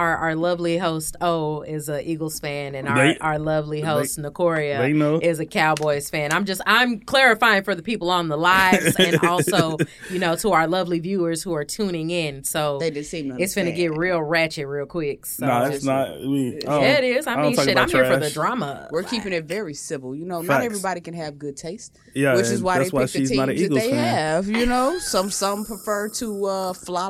our, 0.00 0.16
our 0.16 0.34
lovely 0.34 0.78
host 0.78 1.14
O 1.20 1.60
is 1.62 1.88
a 1.90 2.00
Eagles 2.08 2.40
fan, 2.40 2.74
and 2.74 2.88
our, 2.88 2.96
They- 2.96 3.18
our 3.18 3.38
lovely 3.38 3.82
host 3.82 4.18
Nicoria 4.18 4.78
they 4.78 4.92
know. 4.94 5.18
is 5.20 5.40
a 5.40 5.46
Cowboys 5.46 6.08
fan. 6.08 6.32
I'm 6.32 6.46
just 6.46 6.62
I'm 6.66 7.00
clarifying 7.00 7.64
for 7.64 7.74
the 7.74 7.82
people 7.82 8.10
on 8.10 8.28
the 8.28 8.38
lives, 8.38 8.96
and 8.98 9.22
also 9.24 9.76
you 10.10 10.18
know 10.18 10.36
to 10.36 10.52
our 10.52 10.66
lovely 10.66 11.00
viewers 11.00 11.42
who 11.42 11.52
are 11.54 11.64
tuning 11.64 12.10
in. 12.10 12.44
So 12.44 12.78
They 12.78 12.90
just 12.90 13.10
seem 13.10 13.28
to 13.36 13.42
it's 13.42 13.54
gonna 13.54 13.72
get 13.72 13.96
real 13.96 14.22
ratchet 14.22 14.66
real 14.66 14.86
quick. 14.86 15.26
So. 15.26 15.46
Nah, 15.46 15.66
it's 15.66 15.84
not. 15.84 16.18
We, 16.20 16.58
I 16.66 16.80
yeah, 16.80 16.98
it 16.98 17.04
is. 17.04 17.26
I, 17.26 17.34
don't 17.34 17.42
mean, 17.42 17.54
shit. 17.56 17.68
I'm 17.76 17.84
about 17.84 17.90
here 17.90 18.04
for 18.06 18.18
the 18.18 18.30
drama. 18.30 18.88
We're 18.90 19.02
keeping 19.02 19.32
it 19.34 19.44
very 19.44 19.74
civil. 19.74 20.16
You 20.16 20.24
know, 20.24 20.40
not 20.40 20.62
everybody 20.62 21.00
can 21.02 21.14
have 21.14 21.38
good 21.38 21.56
taste. 21.56 21.98
Yeah, 22.14 22.36
which 22.36 22.46
is 22.46 22.62
why 22.62 22.78
that's 22.78 22.90
they 22.90 22.96
why 22.96 23.02
pick 23.04 23.12
the 23.12 23.18
she's 23.18 23.30
teams 23.30 23.46
that 23.46 23.74
they 23.74 23.90
fan. 23.90 24.14
have. 24.16 24.48
You 24.48 24.64
know, 24.64 24.98
some 24.98 25.30
some 25.30 25.64
prefer 25.66 26.08
to 26.20 26.46
uh, 26.46 26.72
fly 26.72 27.08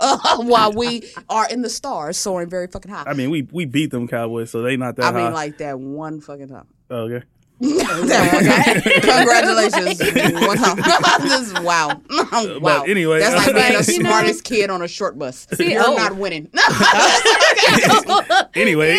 low 0.00 0.16
while 0.38 0.72
we 0.72 1.10
are 1.28 1.48
in 1.48 1.62
the 1.62 1.70
stars, 1.70 2.16
soaring 2.16 2.48
very 2.48 2.66
fucking 2.66 2.90
high. 2.90 3.04
I 3.06 3.14
mean, 3.14 3.30
we 3.30 3.42
we 3.50 3.64
beat 3.64 3.90
them 3.90 4.08
Cowboys, 4.08 4.50
so 4.50 4.62
they 4.62 4.76
not 4.76 4.96
that 4.96 5.04
I 5.04 5.12
high. 5.12 5.24
mean, 5.24 5.32
like 5.32 5.58
that 5.58 5.78
one 5.78 6.20
fucking 6.20 6.48
time. 6.48 6.66
oh, 6.90 6.96
okay. 6.96 7.24
that 7.60 8.32
one 8.32 8.44
time. 8.44 8.80
Congratulations, 9.02 10.46
one 10.46 10.56
time. 10.56 10.76
this 11.28 11.48
is 11.48 11.52
wow, 11.60 12.00
wow. 12.58 12.82
anyway, 12.84 13.18
that's 13.18 13.34
like 13.34 13.54
being 13.54 13.78
the 13.78 13.92
You 13.92 14.02
know- 14.02 14.08
smartest 14.08 14.44
kid 14.44 14.70
on 14.70 14.80
a 14.80 14.88
short 14.88 15.18
bus. 15.18 15.46
You're 15.58 15.82
oh. 15.84 15.94
not 15.94 16.16
winning. 16.16 16.48
Anyway, 18.54 18.92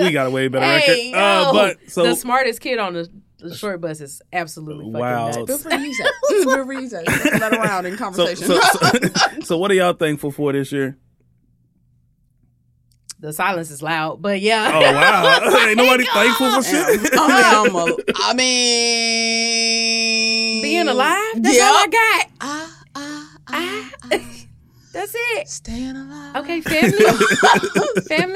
we 0.00 0.12
got 0.12 0.28
a 0.28 0.30
way 0.30 0.48
better 0.48 0.64
Hey, 0.64 1.12
record. 1.12 1.18
Uh, 1.18 1.52
but 1.52 1.90
so 1.90 2.04
the 2.04 2.14
smartest 2.14 2.60
kid 2.60 2.78
on 2.78 2.94
the, 2.94 3.10
the 3.38 3.54
short 3.54 3.80
bus 3.80 4.00
is 4.00 4.20
absolutely 4.32 4.86
fucking 4.86 5.00
Wow. 5.00 5.26
nuts. 5.30 5.36
Good 5.46 5.60
for 5.60 5.72
you, 5.74 5.94
Zach. 5.94 6.06
Good 6.28 6.66
for 6.66 6.72
you, 6.72 6.88
Zach. 6.88 7.06
Let 7.40 7.52
around 7.52 7.86
in 7.86 7.92
so, 7.96 8.04
conversation. 8.04 8.46
so, 8.46 8.60
so, 8.60 8.90
so 9.44 9.58
what 9.58 9.70
are 9.70 9.74
y'all 9.74 9.92
thankful 9.94 10.30
for 10.32 10.52
this 10.52 10.72
year? 10.72 10.96
The 13.20 13.32
silence 13.32 13.70
is 13.72 13.82
loud, 13.82 14.22
but 14.22 14.40
yeah. 14.40 14.70
Oh 14.72 14.80
wow, 14.80 15.58
ain't 15.66 15.76
nobody 15.76 16.04
thankful 16.06 16.52
for 16.52 16.62
shit. 16.62 16.84
I 17.14 17.66
mean, 17.66 17.74
I'm 17.74 17.74
a, 17.74 17.96
I 18.16 18.34
mean, 19.28 20.62
Being 20.62 20.86
alive, 20.88 21.18
that's 21.42 21.56
Yeah. 21.56 21.64
all 21.64 21.74
I 21.76 21.86
got. 21.88 22.26
Ah, 22.40 22.82
ah, 22.94 23.38
ah, 23.48 23.90
Ah. 24.04 24.08
ah. 24.12 24.18
That's 24.92 25.14
it. 25.14 25.48
Staying 25.48 25.96
alive. 25.96 26.36
Okay, 26.36 26.60
family, 26.60 26.92
family, 26.92 27.08
being 27.08 28.06
alive. 28.08 28.08
I 28.10 28.27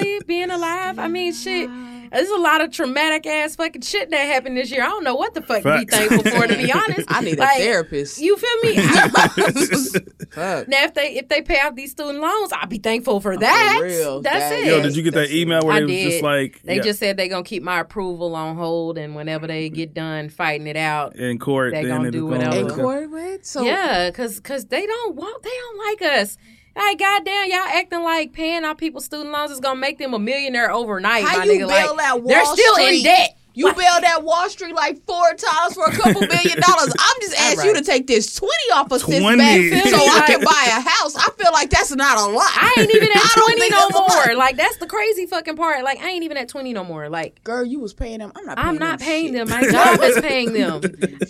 mean, 1.12 1.32
oh 1.32 1.36
shit. 1.36 1.70
There's 2.12 2.28
a 2.28 2.36
lot 2.36 2.60
of 2.60 2.70
traumatic 2.70 3.24
ass 3.26 3.56
fucking 3.56 3.80
shit 3.80 4.10
that 4.10 4.18
happened 4.26 4.54
this 4.58 4.70
year. 4.70 4.82
I 4.82 4.88
don't 4.88 5.02
know 5.02 5.14
what 5.14 5.32
the 5.32 5.40
fuck 5.40 5.62
to 5.62 5.78
be 5.78 5.86
thankful 5.86 6.30
for, 6.30 6.46
to 6.46 6.56
be 6.56 6.70
honest. 6.74 7.06
I 7.08 7.22
need 7.22 7.38
a 7.38 7.40
Like, 7.40 7.56
therapist. 7.56 8.20
You 8.20 8.36
feel 8.36 8.60
me? 8.64 8.76
Fuck. 10.32 10.68
now, 10.68 10.84
if 10.84 10.94
they 10.94 11.14
if 11.16 11.28
they 11.28 11.42
pay 11.42 11.58
off 11.60 11.74
these 11.74 11.90
student 11.92 12.20
loans, 12.20 12.52
I'll 12.52 12.66
be 12.66 12.78
thankful 12.78 13.20
for 13.20 13.36
that. 13.36 13.80
real. 13.82 14.20
That's 14.20 14.50
That- 14.50 14.58
it. 14.60 14.66
Yo, 14.66 14.82
did 14.82 14.94
you 14.96 15.02
get 15.02 15.14
that 15.14 15.30
email 15.30 15.60
where 15.62 15.74
I 15.76 15.80
they 15.80 15.84
was 15.86 15.92
did. 15.94 16.10
just 16.10 16.22
like 16.22 16.60
They 16.64 16.76
yeah, 16.76 16.82
just 16.82 16.98
said 17.00 17.16
they're 17.16 17.28
gonna 17.28 17.44
keep 17.44 17.62
my 17.62 17.80
approval 17.80 18.34
on 18.34 18.56
hold, 18.56 18.98
and 18.98 19.14
whenever 19.14 19.46
they 19.46 19.70
get 19.70 19.94
done 19.94 20.28
fighting 20.28 20.66
it 20.66 20.76
out, 20.76 21.16
in 21.16 21.38
court? 21.38 21.72
they 21.72 21.82
then 21.82 21.96
gonna 21.96 22.10
do 22.10 22.26
whatever. 22.26 22.56
In 22.56 22.68
court 22.68 23.10
with? 23.10 23.44
So 23.46 23.62
yeah, 23.62 24.10
cause 24.10 24.38
cause 24.40 24.66
they 24.66 24.86
don't 24.86 25.16
want, 25.16 25.42
they 25.42 25.50
don't 25.50 25.78
like 25.88 26.20
us. 26.20 26.36
Like 26.74 26.98
goddamn, 26.98 27.50
y'all 27.50 27.58
acting 27.60 28.02
like 28.02 28.32
paying 28.32 28.64
our 28.64 28.74
people 28.74 29.00
student 29.00 29.30
loans 29.30 29.50
is 29.50 29.60
gonna 29.60 29.78
make 29.78 29.98
them 29.98 30.14
a 30.14 30.18
millionaire 30.18 30.70
overnight. 30.72 31.24
how 31.24 31.38
my 31.38 31.44
you 31.44 31.52
nigga. 31.64 31.68
bail 31.68 31.96
like, 31.96 32.06
out 32.06 32.22
Wall 32.22 32.28
they're 32.28 32.44
still 32.46 32.74
Street? 32.74 32.98
in 32.98 33.02
debt. 33.04 33.36
You 33.54 33.66
bailed 33.74 34.04
out 34.06 34.24
Wall 34.24 34.48
Street 34.48 34.74
like 34.74 35.04
four 35.04 35.34
times 35.34 35.74
for 35.74 35.84
a 35.84 35.92
couple 35.92 36.20
billion 36.26 36.58
dollars. 36.58 36.94
I'm 36.98 37.20
just 37.20 37.38
asking 37.38 37.66
you 37.66 37.74
to 37.74 37.82
take 37.82 38.06
this 38.06 38.34
twenty 38.34 38.72
off 38.72 38.90
of 38.90 39.02
sis 39.02 39.20
20. 39.20 39.36
back 39.36 39.84
so 39.88 39.96
I 39.98 40.24
can 40.26 40.40
buy 40.42 40.64
a 40.68 40.80
house. 40.80 41.14
I 41.14 41.28
feel 41.36 41.52
like 41.52 41.68
that's 41.68 41.94
not 41.94 42.16
a 42.16 42.32
lot. 42.32 42.50
I 42.54 42.74
ain't 42.78 42.94
even 42.94 43.08
at 43.14 43.20
twenty 43.36 43.60
think 43.60 43.72
no 43.72 43.78
that's 43.80 43.94
a 43.94 43.98
lot. 43.98 44.26
more. 44.28 44.36
Like 44.36 44.56
that's 44.56 44.78
the 44.78 44.86
crazy 44.86 45.26
fucking 45.26 45.56
part. 45.56 45.84
Like 45.84 46.00
I 46.00 46.08
ain't 46.08 46.24
even 46.24 46.38
at 46.38 46.48
twenty 46.48 46.72
no 46.72 46.82
more. 46.84 47.10
Like 47.10 47.44
Girl, 47.44 47.62
you 47.62 47.80
was 47.80 47.92
paying 47.92 48.20
them. 48.20 48.32
I'm 48.34 48.46
not. 48.46 48.56
Paying 48.56 48.68
I'm 48.68 48.76
not 48.78 48.98
them 48.98 49.06
paying 49.06 49.34
shit. 49.34 49.46
them. 49.46 49.48
My 49.50 49.70
job 49.70 50.00
is 50.00 50.20
paying 50.22 50.52
them. 50.54 50.80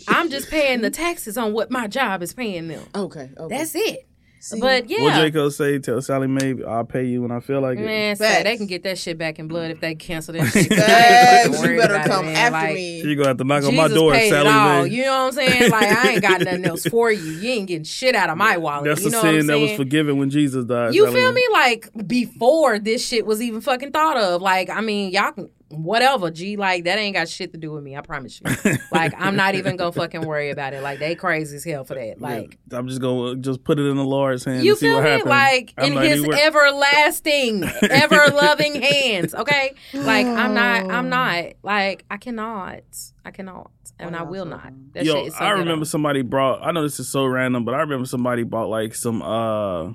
I'm 0.08 0.30
just 0.30 0.48
paying 0.48 0.80
the 0.82 0.90
taxes 0.90 1.36
on 1.36 1.52
what 1.52 1.72
my 1.72 1.88
job 1.88 2.22
is 2.22 2.32
paying 2.32 2.68
them. 2.68 2.84
Okay. 2.94 3.30
okay. 3.36 3.56
That's 3.56 3.74
it. 3.74 4.06
See? 4.44 4.58
But 4.58 4.90
yeah, 4.90 5.02
What 5.02 5.08
yeah. 5.14 5.20
Jacob 5.22 5.52
say? 5.52 5.78
Tell 5.78 6.02
Sallie 6.02 6.26
Mae 6.26 6.56
I'll 6.66 6.84
pay 6.84 7.04
you 7.04 7.22
when 7.22 7.30
I 7.30 7.38
feel 7.38 7.60
like 7.60 7.78
it. 7.78 7.84
Man, 7.86 8.16
say 8.16 8.42
they 8.42 8.56
can 8.56 8.66
get 8.66 8.82
that 8.82 8.98
shit 8.98 9.16
back 9.16 9.38
in 9.38 9.46
blood 9.46 9.70
if 9.70 9.78
they 9.78 9.94
cancel 9.94 10.34
that 10.34 10.46
shit. 10.52 10.66
Facts, 10.66 11.62
you 11.62 11.76
better 11.78 11.94
about 11.94 12.06
it, 12.06 12.10
come 12.10 12.26
after 12.26 12.50
Like, 12.50 12.74
me. 12.74 13.02
You 13.02 13.14
gonna 13.14 13.28
have 13.28 13.36
to 13.36 13.44
knock 13.44 13.62
on 13.62 13.76
my 13.76 13.86
door, 13.86 14.10
paid 14.14 14.30
Sallie 14.30 14.48
it. 14.48 14.88
Mae. 14.90 14.96
You 14.96 15.04
know 15.04 15.26
what 15.26 15.26
I'm 15.26 15.32
saying? 15.48 15.70
Like 15.70 15.84
I 15.86 16.10
ain't 16.10 16.22
got 16.22 16.40
nothing 16.40 16.64
else 16.64 16.84
for 16.86 17.12
you. 17.12 17.22
You 17.22 17.50
ain't 17.50 17.68
getting 17.68 17.84
shit 17.84 18.16
out 18.16 18.30
of 18.30 18.36
my 18.36 18.56
wallet. 18.56 18.86
That's 18.86 19.04
you 19.04 19.10
the 19.10 19.12
know 19.12 19.22
what 19.22 19.28
I'm 19.28 19.40
sin 19.42 19.46
that 19.46 19.58
was 19.60 19.76
forgiven 19.76 20.16
when 20.18 20.28
Jesus 20.28 20.64
died. 20.64 20.92
You 20.92 21.04
Sallie 21.04 21.20
feel 21.20 21.30
Mae. 21.30 21.34
me? 21.36 21.46
Like 21.52 21.90
before 22.08 22.80
this 22.80 23.06
shit 23.06 23.24
was 23.24 23.40
even 23.40 23.60
fucking 23.60 23.92
thought 23.92 24.16
of. 24.16 24.42
Like 24.42 24.68
I 24.70 24.80
mean, 24.80 25.12
y'all 25.12 25.30
can 25.30 25.50
whatever. 25.72 26.30
G, 26.30 26.56
like 26.56 26.84
that 26.84 26.98
ain't 26.98 27.16
got 27.16 27.28
shit 27.28 27.52
to 27.52 27.58
do 27.58 27.72
with 27.72 27.82
me. 27.82 27.96
I 27.96 28.00
promise 28.00 28.40
you. 28.40 28.74
like 28.92 29.12
I'm 29.18 29.36
not 29.36 29.54
even 29.54 29.76
gonna 29.76 29.92
fucking 29.92 30.22
worry 30.22 30.50
about 30.50 30.74
it. 30.74 30.82
Like 30.82 30.98
they 30.98 31.14
crazy 31.14 31.56
as 31.56 31.64
hell 31.64 31.84
for 31.84 31.94
that. 31.94 32.20
Like. 32.20 32.58
I'm 32.70 32.88
just 32.88 33.00
gonna 33.00 33.36
just 33.36 33.64
put 33.64 33.78
it 33.78 33.82
in 33.82 33.96
the 33.96 34.04
Lord's 34.04 34.44
hands. 34.44 34.64
You 34.64 34.72
and 34.72 34.78
see 34.78 34.86
feel 34.86 34.96
what 34.96 35.04
me? 35.04 35.10
happens. 35.10 35.28
Like 35.28 35.74
I'm 35.78 35.92
in 35.92 36.02
his 36.02 36.20
even 36.20 36.34
everlasting, 36.34 37.64
ever 37.90 38.28
loving 38.34 38.80
hands. 38.80 39.34
Okay? 39.34 39.74
Like 39.92 40.26
I'm 40.26 40.54
not 40.54 40.90
I'm 40.90 41.08
not. 41.08 41.44
Like 41.62 42.04
I 42.10 42.16
cannot. 42.16 42.82
I 43.24 43.30
cannot. 43.30 43.70
And 43.98 44.16
I 44.16 44.22
will 44.22 44.46
not. 44.46 44.72
That 44.94 45.04
Yo, 45.04 45.14
shit 45.14 45.26
is 45.28 45.36
so 45.36 45.44
I 45.44 45.50
remember 45.50 45.82
on. 45.82 45.84
somebody 45.86 46.22
brought. 46.22 46.62
I 46.62 46.72
know 46.72 46.82
this 46.82 46.98
is 46.98 47.08
so 47.08 47.24
random, 47.24 47.64
but 47.64 47.74
I 47.74 47.80
remember 47.80 48.06
somebody 48.06 48.42
bought 48.42 48.68
like 48.68 48.94
some 48.94 49.22
uh 49.22 49.92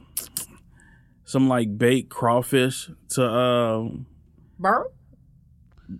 some 1.26 1.50
like 1.50 1.78
baked 1.78 2.10
crawfish 2.10 2.90
to 3.10 3.24
uh 3.26 3.90
Burr? 4.60 4.88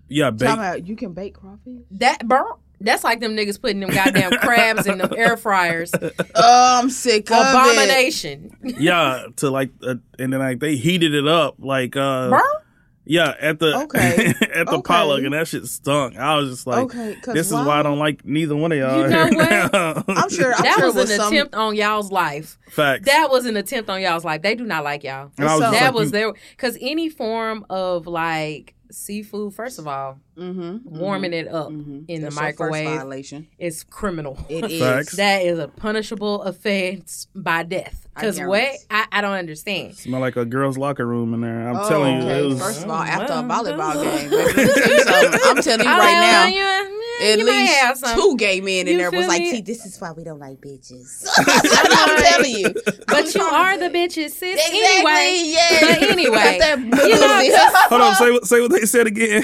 Yeah 0.08 0.32
Talking 0.32 0.48
about 0.54 0.88
you 0.88 0.96
can 0.96 1.14
bake 1.14 1.36
crawfish. 1.36 1.82
That 1.92 2.28
burr? 2.28 2.46
That's 2.80 3.04
like 3.04 3.20
them 3.22 3.36
niggas 3.36 3.60
putting 3.60 3.80
them 3.80 3.90
goddamn 3.90 4.32
crabs 4.40 4.86
in 4.86 5.00
them 5.00 5.12
air 5.18 5.36
fryers. 5.38 5.92
Oh, 6.36 6.80
I'm 6.80 6.90
sick 6.92 7.32
of 7.32 7.38
it. 7.38 7.50
Abomination. 7.50 8.56
yeah 8.80 9.26
to 9.38 9.50
like 9.50 9.72
uh, 9.82 9.96
and 10.20 10.32
then 10.32 10.40
like 10.40 10.60
they 10.60 10.76
heated 10.76 11.14
it 11.16 11.28
up 11.28 11.56
like 11.58 11.96
uh 11.96 12.30
Burr? 12.30 12.62
yeah 13.06 13.34
at 13.40 13.58
the 13.58 13.76
Okay. 13.84 14.28
at 14.54 14.68
the 14.68 14.74
Okay. 14.74 14.82
potluck 14.84 15.24
and 15.24 15.34
that 15.34 15.48
shit 15.48 15.66
stunk. 15.66 16.18
I 16.18 16.36
was 16.36 16.52
just 16.52 16.68
like 16.68 16.84
okay, 16.84 17.16
this 17.26 17.48
is 17.48 17.54
why- 17.54 17.66
why 17.66 17.80
I 17.80 17.84
don't 17.84 17.98
like 18.00 18.24
neither 18.26 18.56
one 18.56 18.72
of 18.72 18.78
y'all. 18.78 19.02
You 19.02 19.08
know 19.10 19.30
what? 19.32 20.06
I'm 20.10 20.30
sure. 20.30 20.54
I'm 20.54 20.62
that 20.64 20.76
sure 20.78 20.86
was, 20.88 20.96
was 20.96 21.10
an 21.10 21.18
some, 21.18 21.34
attempt 21.34 21.56
on 21.56 21.76
y'all's 21.76 22.12
life. 22.12 22.60
Facts. 22.70 23.06
That 23.08 23.30
was 23.32 23.46
an 23.48 23.58
attempt 23.58 23.90
on 23.90 24.02
y'all's 24.02 24.24
life. 24.26 24.44
They 24.44 24.54
do 24.54 24.66
not 24.66 24.84
like 24.84 25.04
y'all. 25.04 25.32
and 25.40 25.48
I 25.48 25.56
was 25.56 25.64
So- 25.66 25.72
that 25.72 25.84
like, 25.86 25.94
was 25.96 26.06
you- 26.10 26.12
their 26.12 26.34
because 26.52 26.78
any 26.80 27.10
form 27.10 27.66
of 27.72 28.06
like 28.06 28.76
seafood, 28.92 29.54
first 29.54 29.80
of 29.80 29.88
all, 29.88 30.20
Mm-hmm, 30.38 30.98
warming 31.00 31.34
it 31.34 31.48
up 31.48 31.70
mm-hmm. 31.70 32.02
in 32.08 32.22
That's 32.22 32.36
the 32.36 32.42
your 32.44 32.54
first 32.54 32.60
microwave 32.60 32.98
violation. 33.00 33.48
is 33.58 33.84
criminal. 33.84 34.38
It 34.50 34.66
is. 34.72 34.80
Facts. 34.82 35.16
that 35.18 35.42
is 35.42 35.58
a 35.60 35.68
punishable 35.68 36.44
offense 36.44 37.28
by 37.36 37.64
death. 37.64 38.08
Because 38.14 38.40
what? 38.40 38.70
I, 38.90 39.06
I 39.12 39.22
don't 39.22 39.34
understand. 39.34 39.96
smell 39.96 40.20
like 40.22 40.38
a 40.38 40.46
girl's 40.46 40.78
locker 40.78 41.06
room 41.06 41.34
in 41.36 41.42
there. 41.42 41.70
I'm 41.70 41.78
Oh, 41.78 41.90
telling 41.90 42.16
you, 42.18 42.22
okay. 42.24 42.40
it 42.42 42.46
was 42.48 42.60
First 42.62 42.84
of 42.84 42.90
all, 42.90 43.02
after 43.02 43.34
a 43.34 43.36
volleyball 43.44 43.94
game, 44.04 44.30
baby, 44.30 44.54
let 44.54 44.56
me 44.58 44.74
tell 44.74 44.92
you 44.92 45.00
something. 45.04 45.40
I'm 45.44 45.62
telling 45.62 45.86
you 45.86 45.92
right 45.92 46.14
now. 46.14 46.44
like, 46.46 46.54
yeah, 46.56 47.30
At 47.34 47.40
you 47.40 47.46
least 47.46 48.16
two 48.16 48.38
gay 48.38 48.60
men 48.62 48.88
in 48.88 48.94
You 48.94 48.98
there 48.98 49.12
was 49.12 49.28
like, 49.28 49.42
"See, 49.42 49.62
this 49.62 49.86
is 49.86 50.00
why 50.02 50.12
we 50.12 50.24
don't 50.24 50.40
like 50.40 50.58
bitches." 50.62 51.28
I'm 51.38 52.18
telling 52.24 52.52
you, 52.56 52.74
But 53.08 53.34
you 53.36 53.42
are 53.42 53.78
the 53.78 53.90
bitches, 53.90 54.32
sis. 54.32 54.42
Exactly, 54.42 54.80
Anyway, 54.84 55.42
yeah. 55.46 55.80
but 55.82 56.02
anyway, 56.10 56.60
you 57.08 57.20
know, 57.20 57.70
Hold 57.90 58.02
on, 58.02 58.16
say 58.16 58.40
say 58.44 58.62
what 58.62 58.72
they 58.72 58.86
said 58.86 59.08
again. 59.08 59.44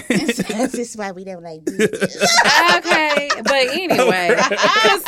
This 0.84 0.89
is 0.91 0.98
why 0.98 1.13
we 1.13 1.24
don't 1.24 1.41
like 1.43 1.63
bitches. 1.63 2.22
okay, 2.78 3.30
but 3.41 3.67
anyway, 3.69 4.36
'cause, 4.38 5.04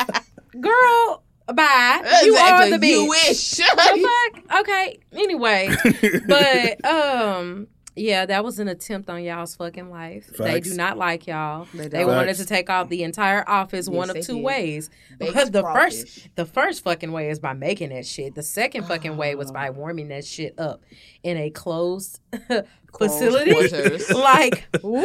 girl, 0.61 1.21
bye. 1.53 2.21
You 2.23 2.33
are 2.37 2.69
the 2.69 2.77
bitch. 2.77 2.91
You 2.91 3.09
wish. 3.09 3.51
The 3.55 4.33
fuck? 4.45 4.59
Okay. 4.61 4.97
Anyway, 5.11 5.69
but 6.27 6.85
um, 6.85 7.67
yeah, 7.95 8.25
that 8.25 8.43
was 8.43 8.59
an 8.59 8.67
attempt 8.67 9.09
on 9.09 9.23
y'all's 9.23 9.55
fucking 9.55 9.89
life. 9.89 10.27
They 10.37 10.59
do 10.59 10.73
not 10.75 10.97
like 10.97 11.27
y'all. 11.27 11.67
They 11.73 11.87
They, 11.87 12.05
wanted 12.05 12.35
to 12.37 12.45
take 12.45 12.69
off 12.69 12.89
the 12.89 13.03
entire 13.03 13.47
office 13.49 13.87
one 13.87 14.09
of 14.09 14.17
two 14.25 14.35
did. 14.35 14.43
ways. 14.43 14.89
Baked 15.17 15.33
But 15.33 15.51
the 15.53 15.61
crawfish. 15.63 16.01
first, 16.01 16.29
the 16.35 16.45
first 16.45 16.83
fucking 16.83 17.11
way 17.11 17.29
is 17.29 17.39
by 17.39 17.53
making 17.53 17.89
that 17.89 18.05
shit. 18.05 18.35
The 18.35 18.43
second 18.43 18.85
fucking 18.85 19.15
way 19.17 19.35
was 19.35 19.49
Oh. 19.49 19.53
by 19.53 19.69
warming 19.69 20.09
that 20.09 20.25
shit 20.25 20.55
up 20.59 20.83
in 21.23 21.37
a 21.37 21.49
closed 21.49 22.19
facility. 22.97 23.53
like, 24.13 24.67
woo. 24.83 25.03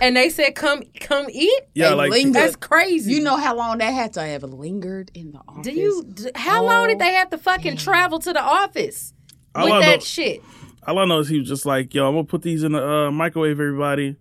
And 0.00 0.16
they 0.16 0.28
said, 0.28 0.54
"Come, 0.54 0.82
come 1.00 1.26
eat." 1.30 1.62
yeah, 1.74 1.90
They 1.90 1.94
like 1.94 2.10
lingered. 2.10 2.34
That's 2.34 2.56
crazy. 2.56 3.12
You 3.12 3.20
know 3.22 3.36
how 3.36 3.54
long 3.56 3.78
that 3.78 3.90
had 3.92 4.12
to 4.14 4.22
have 4.22 4.42
lingered 4.42 5.10
in 5.14 5.32
the 5.32 5.40
office? 5.46 5.62
Do 5.64 5.72
you? 5.72 6.04
d- 6.12 6.30
How 6.34 6.64
long 6.64 6.88
did 6.88 6.96
Oh, 6.96 6.98
they 6.98 7.12
have 7.14 7.30
to 7.30 7.38
fucking 7.38 7.76
travel 7.76 8.18
to 8.20 8.32
the 8.32 8.42
office 8.42 9.12
All 9.54 9.64
with 9.64 9.74
I 9.74 9.80
that 9.82 9.96
know- 10.00 10.04
shit? 10.04 10.42
All 10.86 10.98
I 10.98 11.04
know 11.04 11.18
is 11.20 11.28
he 11.28 11.38
was 11.38 11.48
just 11.48 11.66
like, 11.66 11.94
yo, 11.94 12.06
I'm 12.06 12.14
gonna 12.14 12.24
put 12.24 12.42
these 12.42 12.62
in 12.62 12.72
the 12.72 12.86
uh, 12.86 13.10
microwave, 13.10 13.52
everybody, 13.52 14.16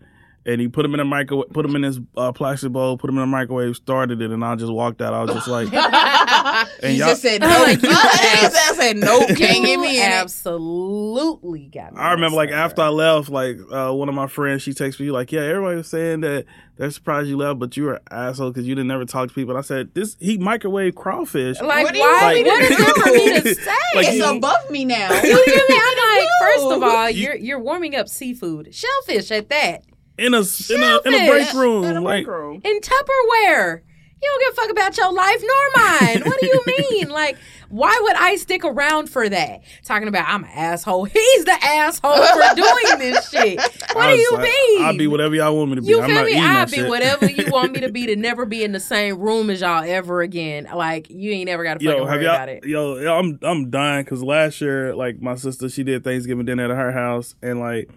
and 0.45 0.59
he 0.59 0.67
put 0.67 0.83
them 0.83 0.93
in 0.93 0.99
a 0.99 1.05
microwave, 1.05 1.49
put 1.51 1.63
them 1.65 1.75
in 1.75 1.83
his 1.83 1.99
uh, 2.17 2.31
plastic 2.31 2.71
bowl, 2.71 2.97
put 2.97 3.07
them 3.07 3.17
in 3.17 3.23
a 3.23 3.27
microwave, 3.27 3.75
started 3.75 4.21
it, 4.21 4.31
and 4.31 4.43
I 4.43 4.55
just 4.55 4.71
walked 4.71 5.01
out. 5.01 5.13
I 5.13 5.23
was 5.23 5.33
just 5.33 5.47
like, 5.47 5.71
and 6.83 6.91
He 6.91 6.97
y'all, 6.99 7.09
just 7.09 7.21
said 7.21 7.41
no. 7.41 7.47
I 7.49 8.73
said 8.75 8.97
nope, 8.97 9.27
can't 9.29 9.65
get 9.65 9.79
me 9.79 9.97
in. 10.03 10.11
Absolutely 10.11 11.67
got 11.67 11.93
me. 11.93 11.99
I 11.99 12.13
remember 12.13 12.35
like 12.35 12.51
after 12.51 12.81
I 12.81 12.89
left, 12.89 13.29
like 13.29 13.57
uh, 13.71 13.91
one 13.93 14.09
of 14.09 14.15
my 14.15 14.27
friends, 14.27 14.61
she 14.61 14.71
texted 14.71 14.99
me 15.01 15.11
like, 15.11 15.31
"Yeah, 15.31 15.41
everybody 15.41 15.77
was 15.77 15.87
saying 15.87 16.21
that 16.21 16.45
they're 16.77 16.91
surprised 16.91 17.27
you 17.29 17.37
left, 17.37 17.59
but 17.59 17.77
you 17.77 17.83
were 17.83 17.93
an 17.95 18.01
asshole 18.11 18.49
because 18.51 18.67
you 18.67 18.75
didn't 18.75 18.87
never 18.87 19.05
talk 19.05 19.29
to 19.29 19.33
people." 19.33 19.51
And 19.55 19.59
I 19.59 19.61
said, 19.65 19.93
"This 19.93 20.17
he 20.19 20.37
microwave 20.37 20.95
crawfish." 20.95 21.61
Like, 21.61 21.85
What 21.85 21.93
do 21.93 21.99
you 21.99 22.05
why? 22.05 22.21
want 22.21 22.35
me 22.35 22.43
to 22.43 22.49
what 22.49 22.61
is 22.61 22.69
do? 22.69 22.75
there 22.83 22.93
for 22.93 23.11
me 23.11 23.39
to 23.41 23.55
say? 23.55 23.71
Like, 23.95 24.07
It's 24.07 24.15
you- 24.17 24.37
above 24.37 24.69
me 24.69 24.85
now. 24.85 25.13
You 25.13 25.21
hear 25.21 25.65
me? 25.69 25.81
I'm 25.81 26.19
like, 26.19 26.29
first 26.41 26.65
of 26.71 26.83
all, 26.83 27.09
you're 27.09 27.35
you're 27.35 27.59
warming 27.59 27.95
up 27.95 28.07
seafood, 28.09 28.73
shellfish 28.73 29.31
at 29.31 29.49
that, 29.49 29.83
in 30.17 30.33
a 30.33 30.39
in 30.39 30.83
a 30.83 30.99
in 31.05 31.13
a 31.13 31.29
break 31.29 31.53
room, 31.53 31.83
In 31.85 31.97
a 31.97 32.01
like 32.01 32.27
room. 32.27 32.61
in 32.63 32.79
Tupperware. 32.81 33.81
You 34.21 34.29
don't 34.29 34.39
give 34.39 34.53
a 34.53 34.61
fuck 34.61 34.71
about 34.71 34.97
your 34.97 35.11
life 35.11 35.41
nor 35.41 35.83
mine. 35.83 36.21
What 36.23 36.39
do 36.39 36.47
you 36.47 36.61
mean? 36.91 37.09
like, 37.09 37.35
why 37.67 37.99
would 38.03 38.15
I 38.15 38.37
stick 38.37 38.63
around 38.63 39.09
for 39.09 39.27
that? 39.27 39.63
Talking 39.83 40.07
about 40.07 40.29
I'm 40.29 40.45
an 40.45 40.49
asshole. 40.55 41.03
He's 41.13 41.43
the 41.43 41.57
asshole 41.61 42.15
for 42.15 42.55
doing 42.55 42.99
this 42.99 43.29
shit. 43.29 43.59
What 43.93 44.05
I 44.07 44.13
do 44.15 44.19
you 44.21 44.31
like, 44.33 44.43
mean? 44.43 44.81
I'll 44.85 44.97
be 44.97 45.07
whatever 45.07 45.35
y'all 45.35 45.55
want 45.57 45.71
me 45.71 45.75
to 45.75 45.81
be. 45.81 45.87
You 45.89 45.99
I'm 46.01 46.05
feel 46.07 46.15
not 46.15 46.25
me? 46.25 46.31
eating 46.31 46.43
I'll 46.43 46.53
that 46.65 46.71
be 46.71 46.77
shit. 46.77 46.89
whatever 46.89 47.29
you 47.29 47.51
want 47.51 47.73
me 47.73 47.81
to 47.81 47.91
be 47.91 48.05
to 48.07 48.15
never 48.15 48.45
be 48.45 48.63
in 48.63 48.71
the 48.71 48.79
same 48.79 49.19
room 49.19 49.49
as 49.49 49.59
y'all 49.61 49.83
ever 49.85 50.21
again. 50.21 50.67
Like 50.73 51.09
you 51.09 51.31
ain't 51.31 51.49
ever 51.49 51.63
got 51.65 51.79
to 51.79 51.85
fucking 51.85 51.99
Yo, 51.99 52.05
have 52.05 52.15
worry 52.15 52.25
about 52.25 52.47
it. 52.49 52.63
Yo, 52.65 52.95
yo, 52.97 53.19
I'm 53.19 53.37
I'm 53.43 53.69
dying 53.69 54.05
because 54.05 54.23
last 54.23 54.61
year, 54.61 54.95
like 54.95 55.21
my 55.21 55.35
sister, 55.35 55.67
she 55.69 55.83
did 55.83 56.03
Thanksgiving 56.05 56.45
dinner 56.45 56.63
at 56.63 56.75
her 56.75 56.91
house, 56.93 57.35
and 57.43 57.59
like 57.59 57.89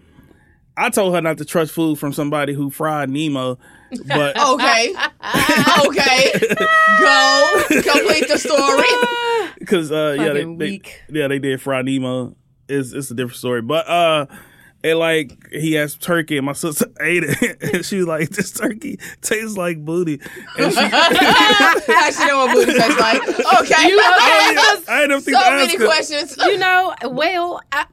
I 0.77 0.89
told 0.91 1.15
her 1.15 1.21
not 1.21 1.39
to 1.39 1.45
trust 1.45 1.71
food 1.71 1.97
from 1.97 2.13
somebody 2.13 2.53
who 2.53 2.69
fried 2.69 3.09
Nemo, 3.09 3.57
but 4.05 4.37
Okay. 4.49 4.93
okay. 5.87 6.31
Go. 6.99 7.63
Complete 7.69 8.27
the 8.27 8.37
story. 8.37 9.53
because 9.59 9.91
uh, 9.91 10.15
yeah, 10.19 10.33
they, 10.33 10.41
Fucking 10.43 10.57
they 10.57 10.81
yeah 11.09 11.27
they 11.27 11.39
did 11.39 11.61
fry 11.61 11.81
Nemo. 11.81 12.35
It's 12.69 12.93
it's 12.93 13.09
a 13.11 13.15
different 13.15 13.37
story, 13.37 13.61
but 13.61 13.87
uh. 13.89 14.25
And 14.83 14.99
like 14.99 15.31
he 15.51 15.73
has 15.73 15.95
turkey, 15.95 16.37
and 16.37 16.45
my 16.45 16.53
sister 16.53 16.85
ate 17.01 17.23
it, 17.25 17.57
and 17.73 17.83
she 17.83 17.97
was 17.97 18.05
like, 18.05 18.29
"This 18.29 18.51
turkey 18.51 18.99
tastes 19.21 19.57
like 19.57 19.83
booty." 19.83 20.21
And 20.55 20.71
she, 20.71 20.79
Actually, 20.79 22.25
know 22.27 22.37
what 22.45 22.53
booty 22.53 22.73
tastes 22.73 22.99
like. 22.99 23.23
Okay. 23.23 23.87
You 23.89 23.97
okay? 23.97 24.05
I 24.05 24.53
didn't, 24.75 24.89
I 24.89 25.01
didn't 25.07 25.21
think 25.21 25.35
so 25.37 25.49
many 25.49 25.77
questions. 25.77 26.37
you 26.37 26.59
know, 26.59 26.93
well, 27.05 27.59
I, 27.71 27.87